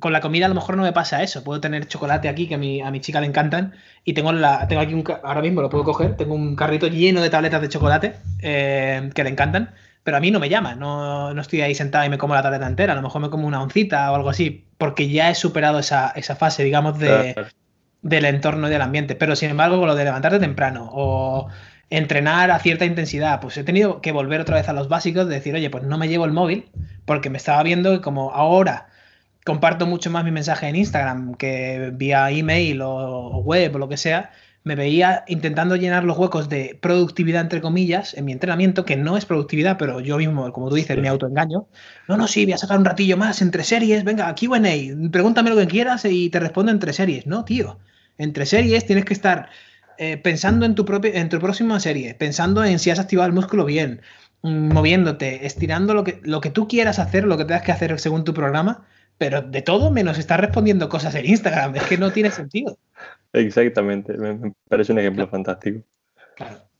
con 0.00 0.12
la 0.12 0.20
comida 0.20 0.46
a 0.46 0.48
lo 0.48 0.56
mejor 0.56 0.76
no 0.76 0.82
me 0.82 0.92
pasa 0.92 1.22
eso. 1.22 1.44
Puedo 1.44 1.60
tener 1.60 1.86
chocolate 1.86 2.28
aquí 2.28 2.48
que 2.48 2.56
a 2.56 2.58
mi, 2.58 2.80
a 2.80 2.90
mi 2.90 2.98
chica 2.98 3.20
le 3.20 3.28
encantan 3.28 3.72
y 4.04 4.14
tengo, 4.14 4.32
la, 4.32 4.66
tengo 4.66 4.82
aquí 4.82 4.94
un, 4.94 5.04
ahora 5.22 5.40
mismo 5.40 5.62
lo 5.62 5.70
puedo 5.70 5.84
coger, 5.84 6.16
tengo 6.16 6.34
un 6.34 6.56
carrito 6.56 6.88
lleno 6.88 7.22
de 7.22 7.30
tabletas 7.30 7.62
de 7.62 7.68
chocolate 7.68 8.16
eh, 8.40 9.10
que 9.14 9.22
le 9.22 9.30
encantan, 9.30 9.72
pero 10.02 10.16
a 10.16 10.20
mí 10.20 10.32
no 10.32 10.40
me 10.40 10.48
llama, 10.48 10.74
no, 10.74 11.32
no, 11.32 11.40
estoy 11.40 11.60
ahí 11.60 11.72
sentado 11.72 12.04
y 12.04 12.08
me 12.08 12.18
como 12.18 12.34
la 12.34 12.42
tableta 12.42 12.66
entera, 12.66 12.94
a 12.94 12.96
lo 12.96 13.02
mejor 13.02 13.22
me 13.22 13.30
como 13.30 13.46
una 13.46 13.62
oncita 13.62 14.10
o 14.10 14.16
algo 14.16 14.30
así, 14.30 14.66
porque 14.76 15.08
ya 15.08 15.30
he 15.30 15.36
superado 15.36 15.78
esa, 15.78 16.10
esa 16.16 16.34
fase, 16.34 16.64
digamos, 16.64 16.98
de, 16.98 17.36
del 18.02 18.24
entorno 18.24 18.66
y 18.66 18.70
del 18.70 18.82
ambiente. 18.82 19.14
Pero 19.14 19.36
sin 19.36 19.50
embargo, 19.50 19.78
con 19.78 19.86
lo 19.86 19.94
de 19.94 20.02
levantarte 20.02 20.40
temprano 20.40 20.88
o 20.92 21.48
entrenar 21.90 22.50
a 22.50 22.58
cierta 22.60 22.84
intensidad, 22.84 23.40
pues 23.40 23.56
he 23.56 23.64
tenido 23.64 24.00
que 24.00 24.12
volver 24.12 24.40
otra 24.40 24.56
vez 24.56 24.68
a 24.68 24.72
los 24.72 24.88
básicos, 24.88 25.28
de 25.28 25.34
decir, 25.34 25.54
oye, 25.54 25.70
pues 25.70 25.84
no 25.84 25.98
me 25.98 26.08
llevo 26.08 26.24
el 26.24 26.32
móvil, 26.32 26.70
porque 27.04 27.30
me 27.30 27.38
estaba 27.38 27.62
viendo 27.62 27.92
que 27.92 28.00
como 28.00 28.32
ahora 28.32 28.88
comparto 29.44 29.86
mucho 29.86 30.10
más 30.10 30.24
mi 30.24 30.30
mensaje 30.30 30.68
en 30.68 30.76
Instagram 30.76 31.34
que 31.34 31.90
vía 31.94 32.30
email 32.30 32.82
o 32.82 33.38
web 33.42 33.74
o 33.74 33.78
lo 33.78 33.88
que 33.88 33.96
sea, 33.96 34.30
me 34.62 34.74
veía 34.74 35.24
intentando 35.26 35.76
llenar 35.76 36.04
los 36.04 36.18
huecos 36.18 36.48
de 36.48 36.78
productividad, 36.80 37.40
entre 37.40 37.60
comillas, 37.62 38.14
en 38.14 38.26
mi 38.26 38.32
entrenamiento, 38.32 38.84
que 38.84 38.96
no 38.96 39.16
es 39.16 39.24
productividad, 39.24 39.78
pero 39.78 40.00
yo 40.00 40.18
mismo, 40.18 40.52
como 40.52 40.68
tú 40.68 40.74
dices, 40.74 40.98
me 40.98 41.08
autoengaño. 41.08 41.66
No, 42.08 42.16
no, 42.16 42.28
sí, 42.28 42.44
voy 42.44 42.52
a 42.52 42.58
sacar 42.58 42.78
un 42.78 42.84
ratillo 42.84 43.16
más 43.16 43.40
entre 43.40 43.64
series, 43.64 44.04
venga, 44.04 44.34
QA, 44.34 44.60
pregúntame 45.10 45.50
lo 45.50 45.56
que 45.56 45.66
quieras 45.66 46.04
y 46.04 46.28
te 46.28 46.40
respondo 46.40 46.70
entre 46.72 46.92
series. 46.92 47.26
No, 47.26 47.44
tío 47.44 47.78
Entre 48.18 48.44
series 48.44 48.84
tienes 48.84 49.06
que 49.06 49.14
estar 49.14 49.48
eh, 50.02 50.16
pensando 50.16 50.64
en 50.64 50.74
tu, 50.74 50.86
propia, 50.86 51.10
en 51.20 51.28
tu 51.28 51.38
próxima 51.38 51.78
serie, 51.78 52.14
pensando 52.14 52.64
en 52.64 52.78
si 52.78 52.90
has 52.90 52.98
activado 52.98 53.26
el 53.26 53.34
músculo 53.34 53.66
bien, 53.66 54.00
mm, 54.40 54.72
moviéndote, 54.72 55.44
estirando 55.44 55.92
lo 55.92 56.04
que, 56.04 56.20
lo 56.22 56.40
que 56.40 56.48
tú 56.48 56.66
quieras 56.66 56.98
hacer, 56.98 57.24
lo 57.24 57.36
que 57.36 57.44
tengas 57.44 57.64
que 57.64 57.72
hacer 57.72 58.00
según 58.00 58.24
tu 58.24 58.32
programa, 58.32 58.86
pero 59.18 59.42
de 59.42 59.60
todo 59.60 59.90
menos 59.90 60.16
estar 60.16 60.40
respondiendo 60.40 60.88
cosas 60.88 61.14
en 61.16 61.26
Instagram. 61.26 61.76
Es 61.76 61.82
que 61.82 61.98
no 61.98 62.10
tiene 62.12 62.30
sentido. 62.30 62.78
Exactamente, 63.34 64.16
me 64.16 64.54
parece 64.70 64.92
un 64.92 65.00
ejemplo 65.00 65.28
fantástico. 65.28 65.82
Claro. 66.34 66.70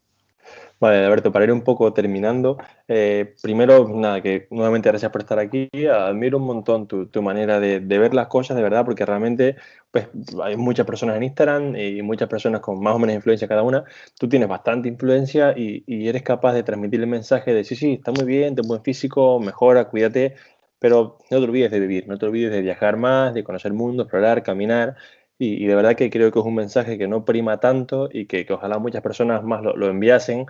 Vale, 0.80 1.04
Alberto, 1.04 1.30
para 1.30 1.44
ir 1.44 1.52
un 1.52 1.60
poco 1.60 1.92
terminando, 1.92 2.56
eh, 2.88 3.34
primero, 3.42 3.86
nada, 3.86 4.22
que 4.22 4.48
nuevamente 4.50 4.88
gracias 4.88 5.12
por 5.12 5.20
estar 5.20 5.38
aquí. 5.38 5.68
Admiro 5.86 6.38
un 6.38 6.44
montón 6.44 6.86
tu, 6.86 7.22
manera 7.22 7.60
de, 7.60 7.80
ver 7.80 8.14
las 8.14 8.28
cosas, 8.28 8.56
de 8.56 8.62
verdad, 8.62 8.86
porque 8.86 9.04
realmente 9.04 9.56
pues, 9.90 10.08
hay 10.42 10.56
muchas 10.56 10.86
personas 10.86 11.16
en 11.16 11.24
Instagram 11.24 11.76
y 11.76 12.02
muchas 12.02 12.28
personas 12.28 12.60
con 12.60 12.80
más 12.80 12.94
o 12.94 12.98
menos 12.98 13.16
influencia 13.16 13.48
cada 13.48 13.62
una. 13.62 13.84
Tú 14.18 14.28
tienes 14.28 14.48
bastante 14.48 14.88
influencia 14.88 15.54
y, 15.56 16.08
eres 16.08 16.22
capaz 16.22 16.52
de 16.54 16.62
transmitir 16.62 17.00
el 17.00 17.06
mensaje 17.06 17.52
de 17.54 17.64
sí, 17.64 17.74
sí, 17.76 17.94
está 17.94 18.12
muy 18.12 18.24
bien, 18.24 18.54
ten 18.54 18.66
buen 18.68 18.82
físico, 18.82 19.40
mejora, 19.40 19.88
cuídate, 19.88 20.36
pero 20.78 21.18
no 21.30 21.38
te 21.38 21.44
olvides 21.44 21.70
de 21.70 21.80
vivir, 21.80 22.08
no 22.08 22.18
te 22.18 22.26
olvides 22.26 22.52
de 22.52 22.62
viajar 22.62 22.96
más, 22.96 23.34
de 23.34 23.44
conocer 23.44 23.72
el 23.72 23.78
mundo, 23.78 24.04
explorar, 24.04 24.42
caminar. 24.42 24.96
Y, 25.38 25.66
de 25.66 25.74
verdad 25.74 25.96
que 25.96 26.10
creo 26.10 26.30
que 26.30 26.38
es 26.38 26.44
un 26.44 26.54
mensaje 26.54 26.98
que 26.98 27.08
no 27.08 27.24
prima 27.24 27.60
tanto 27.60 28.10
y 28.12 28.26
que, 28.26 28.46
ojalá 28.50 28.78
muchas 28.78 29.02
personas 29.02 29.42
más 29.42 29.62
lo, 29.62 29.88
enviasen, 29.88 30.46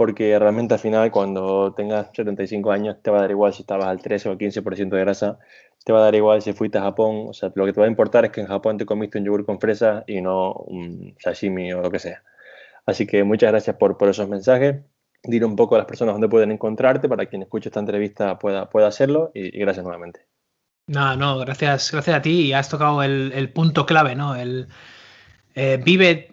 porque 0.00 0.38
realmente 0.38 0.72
al 0.72 0.80
final 0.80 1.10
cuando 1.10 1.74
tengas 1.74 2.06
75 2.14 2.72
años 2.72 2.96
te 3.02 3.10
va 3.10 3.18
a 3.18 3.20
dar 3.20 3.30
igual 3.32 3.52
si 3.52 3.60
estabas 3.60 3.84
al 3.84 4.00
13 4.00 4.30
o 4.30 4.32
al 4.32 4.38
15% 4.38 4.88
de 4.88 5.00
grasa, 5.00 5.38
te 5.84 5.92
va 5.92 5.98
a 5.98 6.04
dar 6.04 6.14
igual 6.14 6.40
si 6.40 6.54
fuiste 6.54 6.78
a 6.78 6.80
Japón, 6.80 7.26
o 7.28 7.34
sea, 7.34 7.52
lo 7.54 7.66
que 7.66 7.74
te 7.74 7.80
va 7.80 7.86
a 7.86 7.90
importar 7.90 8.24
es 8.24 8.30
que 8.30 8.40
en 8.40 8.46
Japón 8.46 8.78
te 8.78 8.86
comiste 8.86 9.18
un 9.18 9.26
yogur 9.26 9.44
con 9.44 9.60
fresa 9.60 10.02
y 10.06 10.22
no 10.22 10.54
un 10.54 11.14
sashimi 11.18 11.74
o 11.74 11.82
lo 11.82 11.90
que 11.90 11.98
sea. 11.98 12.22
Así 12.86 13.06
que 13.06 13.24
muchas 13.24 13.50
gracias 13.50 13.76
por, 13.76 13.98
por 13.98 14.08
esos 14.08 14.26
mensajes. 14.26 14.76
Dir 15.22 15.44
un 15.44 15.54
poco 15.54 15.74
a 15.74 15.78
las 15.78 15.86
personas 15.86 16.14
dónde 16.14 16.30
pueden 16.30 16.50
encontrarte 16.50 17.06
para 17.06 17.26
quien 17.26 17.42
escuche 17.42 17.68
esta 17.68 17.80
entrevista 17.80 18.38
pueda, 18.38 18.70
pueda 18.70 18.86
hacerlo 18.86 19.32
y 19.34 19.50
gracias 19.58 19.84
nuevamente. 19.84 20.20
No, 20.86 21.14
no, 21.14 21.36
gracias, 21.40 21.92
gracias 21.92 22.16
a 22.16 22.22
ti 22.22 22.46
y 22.46 22.52
has 22.54 22.70
tocado 22.70 23.02
el, 23.02 23.52
punto 23.52 23.84
clave, 23.84 24.14
¿no? 24.14 24.34
El 24.34 24.68
eh, 25.54 25.78
vive, 25.84 26.30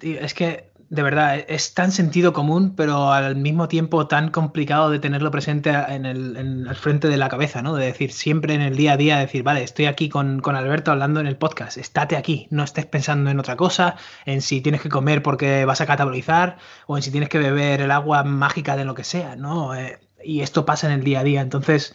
es 0.00 0.32
que 0.32 0.72
de 0.90 1.02
verdad 1.02 1.44
es 1.48 1.74
tan 1.74 1.92
sentido 1.92 2.32
común, 2.32 2.74
pero 2.76 3.12
al 3.12 3.36
mismo 3.36 3.68
tiempo 3.68 4.06
tan 4.06 4.30
complicado 4.30 4.90
de 4.90 4.98
tenerlo 4.98 5.30
presente 5.30 5.70
en 5.70 6.06
el, 6.06 6.68
frente 6.74 7.08
de 7.08 7.16
la 7.16 7.28
cabeza, 7.28 7.62
¿no? 7.62 7.74
De 7.74 7.86
decir 7.86 8.12
siempre 8.12 8.54
en 8.54 8.60
el 8.60 8.76
día 8.76 8.92
a 8.92 8.96
día, 8.96 9.18
decir, 9.18 9.42
vale, 9.42 9.62
estoy 9.62 9.86
aquí 9.86 10.08
con, 10.08 10.40
con 10.40 10.56
Alberto 10.56 10.90
hablando 10.90 11.20
en 11.20 11.26
el 11.26 11.36
podcast, 11.36 11.78
estate 11.78 12.16
aquí, 12.16 12.46
no 12.50 12.64
estés 12.64 12.86
pensando 12.86 13.30
en 13.30 13.38
otra 13.38 13.56
cosa, 13.56 13.96
en 14.26 14.42
si 14.42 14.60
tienes 14.60 14.80
que 14.80 14.88
comer 14.88 15.22
porque 15.22 15.64
vas 15.64 15.80
a 15.80 15.86
catabolizar 15.86 16.58
o 16.86 16.96
en 16.96 17.02
si 17.02 17.10
tienes 17.10 17.28
que 17.28 17.38
beber 17.38 17.80
el 17.80 17.90
agua 17.90 18.24
mágica 18.24 18.76
de 18.76 18.84
lo 18.84 18.94
que 18.94 19.04
sea, 19.04 19.36
¿no? 19.36 19.74
Eh, 19.74 20.00
y 20.24 20.40
esto 20.40 20.64
pasa 20.64 20.86
en 20.86 20.94
el 20.94 21.04
día 21.04 21.20
a 21.20 21.24
día, 21.24 21.40
entonces 21.40 21.94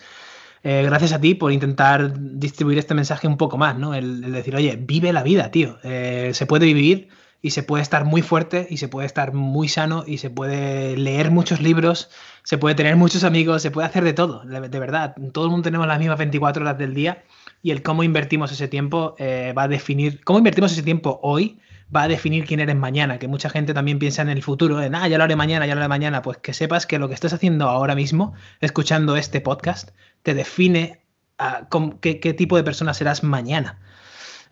eh, 0.63 0.83
gracias 0.83 1.13
a 1.13 1.21
ti 1.21 1.35
por 1.35 1.51
intentar 1.51 2.13
distribuir 2.17 2.79
este 2.79 2.93
mensaje 2.93 3.27
un 3.27 3.37
poco 3.37 3.57
más, 3.57 3.77
¿no? 3.77 3.93
El, 3.93 4.31
decir, 4.31 4.55
oye, 4.55 4.77
vive 4.79 5.13
la 5.13 5.23
vida, 5.23 5.51
tío. 5.51 5.77
Eh, 5.83 6.31
se 6.33 6.45
puede 6.45 6.65
vivir 6.65 7.09
y 7.41 7.51
se 7.51 7.63
puede 7.63 7.83
estar 7.83 8.05
muy 8.05 8.21
fuerte 8.21 8.67
y 8.69 8.77
se 8.77 8.87
puede 8.87 9.05
estar 9.05 9.33
muy 9.33 9.67
sano 9.69 10.03
y 10.05 10.17
se 10.17 10.29
puede 10.29 10.97
leer 10.97 11.31
muchos 11.31 11.61
libros, 11.61 12.09
se 12.43 12.57
puede 12.57 12.75
tener 12.75 12.95
muchos 12.95 13.23
amigos, 13.23 13.61
se 13.61 13.71
puede 13.71 13.87
hacer 13.87 14.03
de 14.03 14.13
todo, 14.13 14.43
de, 14.43 14.79
verdad. 14.79 15.15
Todo 15.31 15.45
el 15.45 15.51
mundo 15.51 15.63
tenemos 15.63 15.87
las 15.87 15.99
mismas 15.99 16.17
24 16.17 16.63
horas 16.63 16.77
del 16.77 16.93
día 16.93 17.23
y 17.61 17.71
el 17.71 17.81
cómo 17.81 18.03
invertimos 18.03 18.51
ese 18.51 18.67
tiempo 18.67 19.15
eh, 19.19 19.53
va 19.57 19.63
a 19.63 19.67
definir, 19.67 20.23
cómo 20.23 20.39
invertimos 20.39 20.71
ese 20.71 20.83
tiempo 20.83 21.19
hoy 21.23 21.59
va 21.95 22.03
a 22.03 22.07
definir 22.07 22.45
quién 22.45 22.59
eres 22.59 22.75
mañana, 22.75 23.17
que 23.17 23.27
mucha 23.27 23.49
gente 23.49 23.73
también 23.73 23.99
piensa 23.99 24.21
en 24.21 24.29
el 24.29 24.43
futuro, 24.43 24.81
en, 24.81 24.95
ah, 24.95 25.07
ya 25.07 25.17
lo 25.17 25.23
haré 25.23 25.35
mañana, 25.35 25.65
ya 25.65 25.75
lo 25.75 25.81
haré 25.81 25.87
mañana, 25.87 26.21
pues 26.21 26.37
que 26.37 26.53
sepas 26.53 26.85
que 26.85 26.99
lo 26.99 27.07
que 27.07 27.15
estás 27.15 27.33
haciendo 27.33 27.67
ahora 27.67 27.95
mismo, 27.95 28.33
escuchando 28.61 29.15
este 29.15 29.41
podcast, 29.41 29.89
te 30.21 30.33
define 30.33 31.01
a 31.37 31.67
qué, 32.01 32.33
tipo 32.37 32.57
de 32.57 32.63
persona 32.63 32.93
serás 32.93 33.23
mañana. 33.23 33.79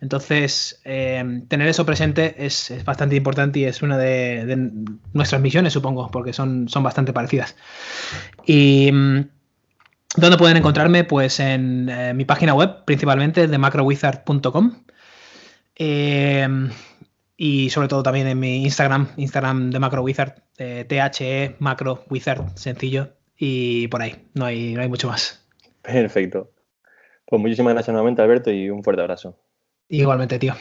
Entonces, 0.00 0.80
eh, 0.84 1.42
tener 1.48 1.68
eso 1.68 1.84
presente 1.84 2.46
es, 2.46 2.72
bastante 2.84 3.16
importante 3.16 3.58
y 3.58 3.64
es 3.64 3.82
una 3.82 3.98
de, 3.98 4.70
nuestras 5.12 5.40
misiones, 5.40 5.72
supongo, 5.72 6.10
porque 6.10 6.32
son, 6.32 6.68
son 6.68 6.82
bastante 6.82 7.12
parecidas. 7.12 7.56
Y 8.46 8.90
mm, 8.92 9.20
¿dónde 10.16 10.38
pueden 10.38 10.56
encontrarme? 10.56 11.04
Pues 11.04 11.40
en 11.40 11.88
eh, 11.88 12.14
mi 12.14 12.24
página 12.24 12.54
web, 12.54 12.84
principalmente 12.84 13.48
de 13.48 13.58
macrowizard.com. 13.58 14.84
Eh, 15.76 16.48
y 17.40 17.70
sobre 17.70 17.86
todo 17.86 18.02
también 18.02 18.26
en 18.26 18.38
mi 18.38 18.64
Instagram, 18.64 19.10
Instagram 19.16 19.70
de 19.70 19.78
MacroWizard, 19.78 20.42
eh, 20.58 20.84
THE 20.88 21.54
Macro 21.60 22.04
Wizard, 22.10 22.44
sencillo, 22.56 23.12
y 23.36 23.86
por 23.86 24.02
ahí, 24.02 24.26
no 24.34 24.44
hay, 24.44 24.74
no 24.74 24.82
hay 24.82 24.88
mucho 24.88 25.06
más. 25.06 25.46
Perfecto. 25.80 26.50
Pues 27.24 27.40
muchísimas 27.40 27.74
gracias 27.74 27.92
nuevamente, 27.92 28.22
Alberto, 28.22 28.50
y 28.50 28.68
un 28.70 28.82
fuerte 28.82 29.02
abrazo. 29.02 29.38
Igualmente, 29.88 30.38
tío. 30.38 30.54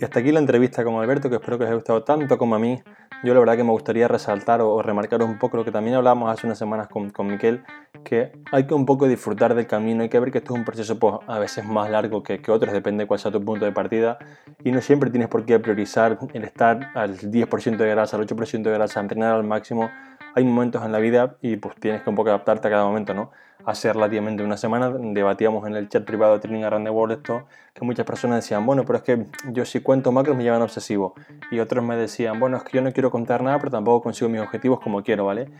Y 0.00 0.04
hasta 0.04 0.20
aquí 0.20 0.32
la 0.32 0.40
entrevista 0.40 0.82
con 0.82 0.94
Alberto, 0.94 1.28
que 1.28 1.36
espero 1.36 1.58
que 1.58 1.64
os 1.64 1.68
haya 1.68 1.74
gustado 1.74 2.02
tanto 2.04 2.38
como 2.38 2.54
a 2.54 2.58
mí. 2.58 2.82
Yo 3.22 3.34
la 3.34 3.40
verdad 3.40 3.56
que 3.56 3.64
me 3.64 3.70
gustaría 3.70 4.08
resaltar 4.08 4.62
o, 4.62 4.80
remarcar 4.80 5.22
un 5.22 5.38
poco 5.38 5.58
lo 5.58 5.64
que 5.64 5.70
también 5.70 5.94
hablábamos 5.94 6.30
hace 6.30 6.46
unas 6.46 6.58
semanas 6.58 6.88
con, 6.88 7.10
con 7.10 7.26
Miquel, 7.26 7.62
que 8.02 8.32
hay 8.50 8.66
que 8.66 8.72
un 8.72 8.86
poco 8.86 9.06
disfrutar 9.06 9.54
del 9.54 9.66
camino, 9.66 10.02
hay 10.02 10.08
que 10.08 10.18
ver 10.18 10.30
que 10.30 10.38
esto 10.38 10.54
es 10.54 10.58
un 10.58 10.64
proceso 10.64 10.98
pues, 10.98 11.16
a 11.26 11.38
veces 11.38 11.66
más 11.66 11.90
largo 11.90 12.22
que, 12.22 12.40
que 12.40 12.50
otros, 12.50 12.72
depende 12.72 13.04
de 13.04 13.08
cuál 13.08 13.20
sea 13.20 13.30
tu 13.30 13.44
punto 13.44 13.66
de 13.66 13.72
partida, 13.72 14.18
y 14.64 14.72
no 14.72 14.80
siempre 14.80 15.10
tienes 15.10 15.28
por 15.28 15.44
qué 15.44 15.58
priorizar 15.58 16.18
el 16.32 16.44
estar 16.44 16.92
al 16.94 17.18
10% 17.18 17.76
de 17.76 17.90
grasa, 17.90 18.16
al 18.16 18.26
8% 18.26 18.62
de 18.62 18.72
grasa, 18.72 19.00
entrenar 19.00 19.34
al 19.34 19.44
máximo. 19.44 19.90
Hay 20.34 20.44
momentos 20.44 20.84
en 20.84 20.92
la 20.92 20.98
vida 20.98 21.36
y 21.40 21.56
pues 21.56 21.74
tienes 21.76 22.02
que 22.02 22.10
un 22.10 22.16
poco 22.16 22.30
adaptarte 22.30 22.68
a 22.68 22.70
cada 22.70 22.84
momento, 22.84 23.14
¿no? 23.14 23.30
hace 23.64 23.92
relativamente 23.92 24.42
una 24.42 24.56
semana 24.56 24.90
debatíamos 24.90 25.66
en 25.66 25.76
el 25.76 25.88
chat 25.88 26.04
privado 26.04 26.34
de 26.34 26.40
Training 26.40 26.64
Around 26.64 26.86
the 26.86 26.90
World 26.90 27.18
esto, 27.18 27.46
que 27.74 27.84
muchas 27.84 28.06
personas 28.06 28.38
decían, 28.38 28.64
bueno, 28.66 28.84
pero 28.84 28.98
es 28.98 29.04
que 29.04 29.26
yo 29.52 29.64
si 29.64 29.80
cuento 29.80 30.12
macros 30.12 30.36
me 30.36 30.42
llevan 30.42 30.62
obsesivo. 30.62 31.14
Y 31.50 31.60
otros 31.60 31.84
me 31.84 31.96
decían, 31.96 32.40
bueno, 32.40 32.56
es 32.56 32.64
que 32.64 32.76
yo 32.76 32.82
no 32.82 32.92
quiero 32.92 33.10
contar 33.10 33.42
nada, 33.42 33.58
pero 33.58 33.70
tampoco 33.70 34.02
consigo 34.02 34.28
mis 34.28 34.40
objetivos 34.40 34.80
como 34.80 35.02
quiero, 35.02 35.26
¿vale? 35.26 35.50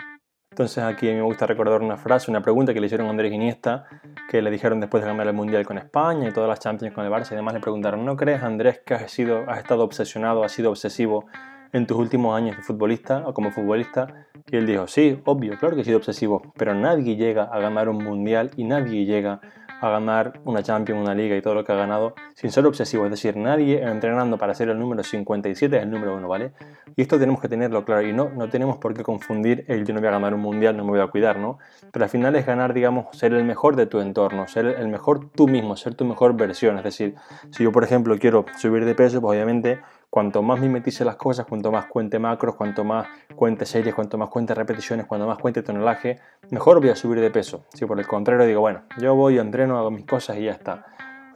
Entonces 0.50 0.82
aquí 0.82 1.06
me 1.06 1.22
gusta 1.22 1.46
recordar 1.46 1.80
una 1.80 1.96
frase, 1.96 2.30
una 2.30 2.42
pregunta 2.42 2.74
que 2.74 2.80
le 2.80 2.86
hicieron 2.86 3.06
a 3.06 3.10
Andrés 3.10 3.32
Iniesta, 3.32 3.84
que 4.28 4.42
le 4.42 4.50
dijeron 4.50 4.80
después 4.80 5.02
de 5.02 5.08
ganar 5.08 5.26
el 5.28 5.32
Mundial 5.32 5.64
con 5.64 5.78
España 5.78 6.28
y 6.28 6.32
todas 6.32 6.48
las 6.48 6.58
Champions 6.58 6.92
con 6.92 7.04
el 7.04 7.12
Barça 7.12 7.32
y 7.32 7.36
demás, 7.36 7.54
le 7.54 7.60
preguntaron, 7.60 8.04
¿no 8.04 8.16
crees 8.16 8.42
Andrés 8.42 8.80
que 8.84 8.94
has, 8.94 9.10
sido, 9.12 9.48
has 9.48 9.58
estado 9.58 9.84
obsesionado, 9.84 10.42
has 10.42 10.50
sido 10.50 10.70
obsesivo 10.70 11.26
en 11.72 11.86
tus 11.86 11.96
últimos 11.96 12.36
años 12.36 12.56
de 12.56 12.62
futbolista 12.64 13.22
o 13.26 13.32
como 13.32 13.52
futbolista? 13.52 14.26
Y 14.52 14.56
él 14.56 14.66
dijo, 14.66 14.86
sí, 14.86 15.20
obvio, 15.24 15.56
claro 15.58 15.76
que 15.76 15.82
he 15.82 15.84
sido 15.84 15.98
obsesivo, 15.98 16.42
pero 16.56 16.74
nadie 16.74 17.16
llega 17.16 17.44
a 17.44 17.58
ganar 17.60 17.88
un 17.88 18.02
mundial 18.02 18.50
y 18.56 18.64
nadie 18.64 19.04
llega 19.04 19.40
a 19.80 19.88
ganar 19.88 20.40
una 20.44 20.62
Champions, 20.62 21.00
una 21.00 21.14
liga 21.14 21.36
y 21.36 21.42
todo 21.42 21.54
lo 21.54 21.64
que 21.64 21.72
ha 21.72 21.76
ganado 21.76 22.14
sin 22.34 22.50
ser 22.50 22.66
obsesivo. 22.66 23.04
Es 23.06 23.10
decir, 23.10 23.36
nadie 23.36 23.82
entrenando 23.82 24.36
para 24.36 24.54
ser 24.54 24.68
el 24.68 24.78
número 24.78 25.02
57 25.02 25.76
es 25.76 25.82
el 25.82 25.90
número 25.90 26.16
uno, 26.16 26.28
¿vale? 26.28 26.52
Y 26.96 27.02
esto 27.02 27.18
tenemos 27.18 27.40
que 27.40 27.48
tenerlo 27.48 27.84
claro 27.84 28.06
y 28.06 28.12
no, 28.12 28.28
no 28.28 28.48
tenemos 28.48 28.76
por 28.76 28.92
qué 28.92 29.02
confundir 29.02 29.64
el 29.68 29.86
yo 29.86 29.94
no 29.94 30.00
voy 30.00 30.08
a 30.08 30.12
ganar 30.12 30.34
un 30.34 30.40
mundial, 30.40 30.76
no 30.76 30.84
me 30.84 30.90
voy 30.90 31.00
a 31.00 31.06
cuidar, 31.06 31.38
¿no? 31.38 31.58
Pero 31.92 32.04
al 32.04 32.10
final 32.10 32.36
es 32.36 32.44
ganar, 32.44 32.74
digamos, 32.74 33.06
ser 33.16 33.32
el 33.32 33.44
mejor 33.44 33.76
de 33.76 33.86
tu 33.86 34.00
entorno, 34.00 34.46
ser 34.48 34.66
el 34.66 34.88
mejor 34.88 35.30
tú 35.30 35.48
mismo, 35.48 35.76
ser 35.76 35.94
tu 35.94 36.04
mejor 36.04 36.36
versión. 36.36 36.76
Es 36.76 36.84
decir, 36.84 37.14
si 37.50 37.64
yo, 37.64 37.72
por 37.72 37.84
ejemplo, 37.84 38.18
quiero 38.18 38.44
subir 38.58 38.84
de 38.84 38.94
peso, 38.94 39.20
pues 39.20 39.34
obviamente 39.34 39.80
cuanto 40.10 40.42
más 40.42 40.60
mimetice 40.60 41.04
las 41.04 41.16
cosas, 41.16 41.46
cuanto 41.46 41.70
más 41.70 41.86
cuente 41.86 42.18
macros, 42.18 42.56
cuanto 42.56 42.84
más 42.84 43.06
cuente 43.36 43.64
series, 43.64 43.94
cuanto 43.94 44.18
más 44.18 44.28
cuente 44.28 44.54
repeticiones, 44.54 45.06
cuanto 45.06 45.26
más 45.26 45.38
cuente 45.38 45.62
tonelaje, 45.62 46.18
mejor 46.50 46.80
voy 46.80 46.90
a 46.90 46.96
subir 46.96 47.20
de 47.20 47.30
peso. 47.30 47.64
Si 47.72 47.86
por 47.86 47.98
el 47.98 48.06
contrario 48.06 48.44
digo, 48.44 48.60
bueno, 48.60 48.82
yo 48.98 49.14
voy, 49.14 49.38
entreno, 49.38 49.78
hago 49.78 49.90
mis 49.90 50.04
cosas 50.04 50.36
y 50.36 50.44
ya 50.44 50.52
está. 50.52 50.86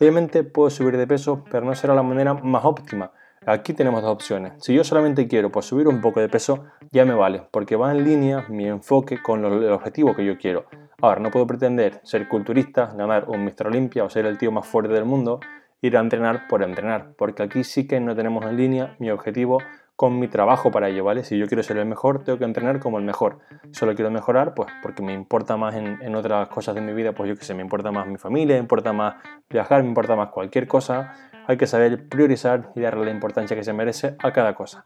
Obviamente 0.00 0.42
puedo 0.42 0.70
subir 0.70 0.96
de 0.96 1.06
peso, 1.06 1.44
pero 1.50 1.64
no 1.64 1.74
será 1.76 1.94
la 1.94 2.02
manera 2.02 2.34
más 2.34 2.64
óptima. 2.64 3.12
Aquí 3.46 3.74
tenemos 3.74 4.02
dos 4.02 4.10
opciones. 4.10 4.54
Si 4.58 4.74
yo 4.74 4.82
solamente 4.82 5.28
quiero 5.28 5.52
pues, 5.52 5.66
subir 5.66 5.86
un 5.86 6.00
poco 6.00 6.20
de 6.20 6.28
peso, 6.28 6.64
ya 6.90 7.04
me 7.04 7.14
vale, 7.14 7.46
porque 7.50 7.76
va 7.76 7.92
en 7.92 8.02
línea 8.02 8.44
mi 8.48 8.66
enfoque 8.66 9.22
con 9.22 9.44
el 9.44 9.70
objetivo 9.70 10.16
que 10.16 10.24
yo 10.24 10.36
quiero. 10.36 10.64
Ahora, 11.00 11.20
no 11.20 11.30
puedo 11.30 11.46
pretender 11.46 12.00
ser 12.02 12.26
culturista, 12.26 12.86
ganar 12.96 13.28
un 13.28 13.44
Mr. 13.44 13.66
Olympia 13.66 14.02
o 14.02 14.10
ser 14.10 14.26
el 14.26 14.38
tío 14.38 14.50
más 14.50 14.66
fuerte 14.66 14.94
del 14.94 15.04
mundo 15.04 15.40
ir 15.86 15.98
a 15.98 16.00
entrenar 16.00 16.48
por 16.48 16.62
entrenar, 16.62 17.12
porque 17.18 17.42
aquí 17.42 17.62
sí 17.62 17.86
que 17.86 18.00
no 18.00 18.16
tenemos 18.16 18.44
en 18.46 18.56
línea 18.56 18.96
mi 18.98 19.10
objetivo 19.10 19.58
con 19.96 20.18
mi 20.18 20.28
trabajo 20.28 20.70
para 20.70 20.88
ello, 20.88 21.04
¿vale? 21.04 21.24
Si 21.24 21.38
yo 21.38 21.46
quiero 21.46 21.62
ser 21.62 21.76
el 21.76 21.86
mejor, 21.86 22.24
tengo 22.24 22.38
que 22.38 22.44
entrenar 22.46 22.80
como 22.80 22.98
el 22.98 23.04
mejor. 23.04 23.40
Solo 23.70 23.94
quiero 23.94 24.10
mejorar, 24.10 24.54
pues 24.54 24.70
porque 24.82 25.02
me 25.02 25.12
importa 25.12 25.56
más 25.58 25.74
en, 25.74 26.14
otras 26.16 26.48
cosas 26.48 26.74
de 26.74 26.80
mi 26.80 26.94
vida, 26.94 27.12
pues 27.12 27.28
yo 27.28 27.36
que 27.36 27.44
sé, 27.44 27.54
me 27.54 27.62
importa 27.62 27.92
más 27.92 28.06
mi 28.06 28.16
familia, 28.16 28.56
me 28.56 28.60
importa 28.60 28.92
más 28.94 29.16
viajar, 29.50 29.82
me 29.82 29.88
importa 29.88 30.16
más 30.16 30.30
cualquier 30.30 30.66
cosa. 30.66 31.14
Hay 31.46 31.58
que 31.58 31.66
saber 31.66 32.08
priorizar 32.08 32.72
y 32.74 32.80
darle 32.80 33.04
la 33.04 33.10
importancia 33.10 33.54
que 33.54 33.62
se 33.62 33.74
merece 33.74 34.16
a 34.22 34.32
cada 34.32 34.54
cosa. 34.54 34.82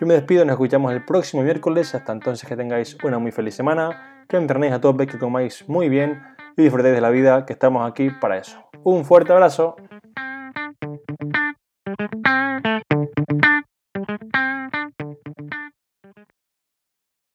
Yo 0.00 0.06
me 0.06 0.14
despido, 0.14 0.44
nos 0.44 0.52
escuchamos 0.52 0.92
el 0.92 1.04
próximo 1.04 1.42
miércoles. 1.42 1.92
Hasta 1.94 2.12
entonces 2.12 2.48
que 2.48 2.56
tengáis 2.56 2.96
una 3.02 3.18
muy 3.18 3.32
feliz 3.32 3.56
semana, 3.56 4.24
que 4.28 4.36
entrenéis 4.36 4.74
a 4.74 4.80
tope, 4.80 5.08
que 5.08 5.18
comáis 5.18 5.68
muy 5.68 5.88
bien 5.88 6.22
y 6.56 6.62
disfrutéis 6.62 6.94
de 6.94 7.00
la 7.00 7.10
vida, 7.10 7.44
que 7.44 7.52
estamos 7.52 7.90
aquí 7.90 8.10
para 8.10 8.38
eso. 8.38 8.62
Un 8.84 9.04
fuerte 9.04 9.32
abrazo. 9.32 9.74
Thank 12.26 12.84
you. 14.34 14.95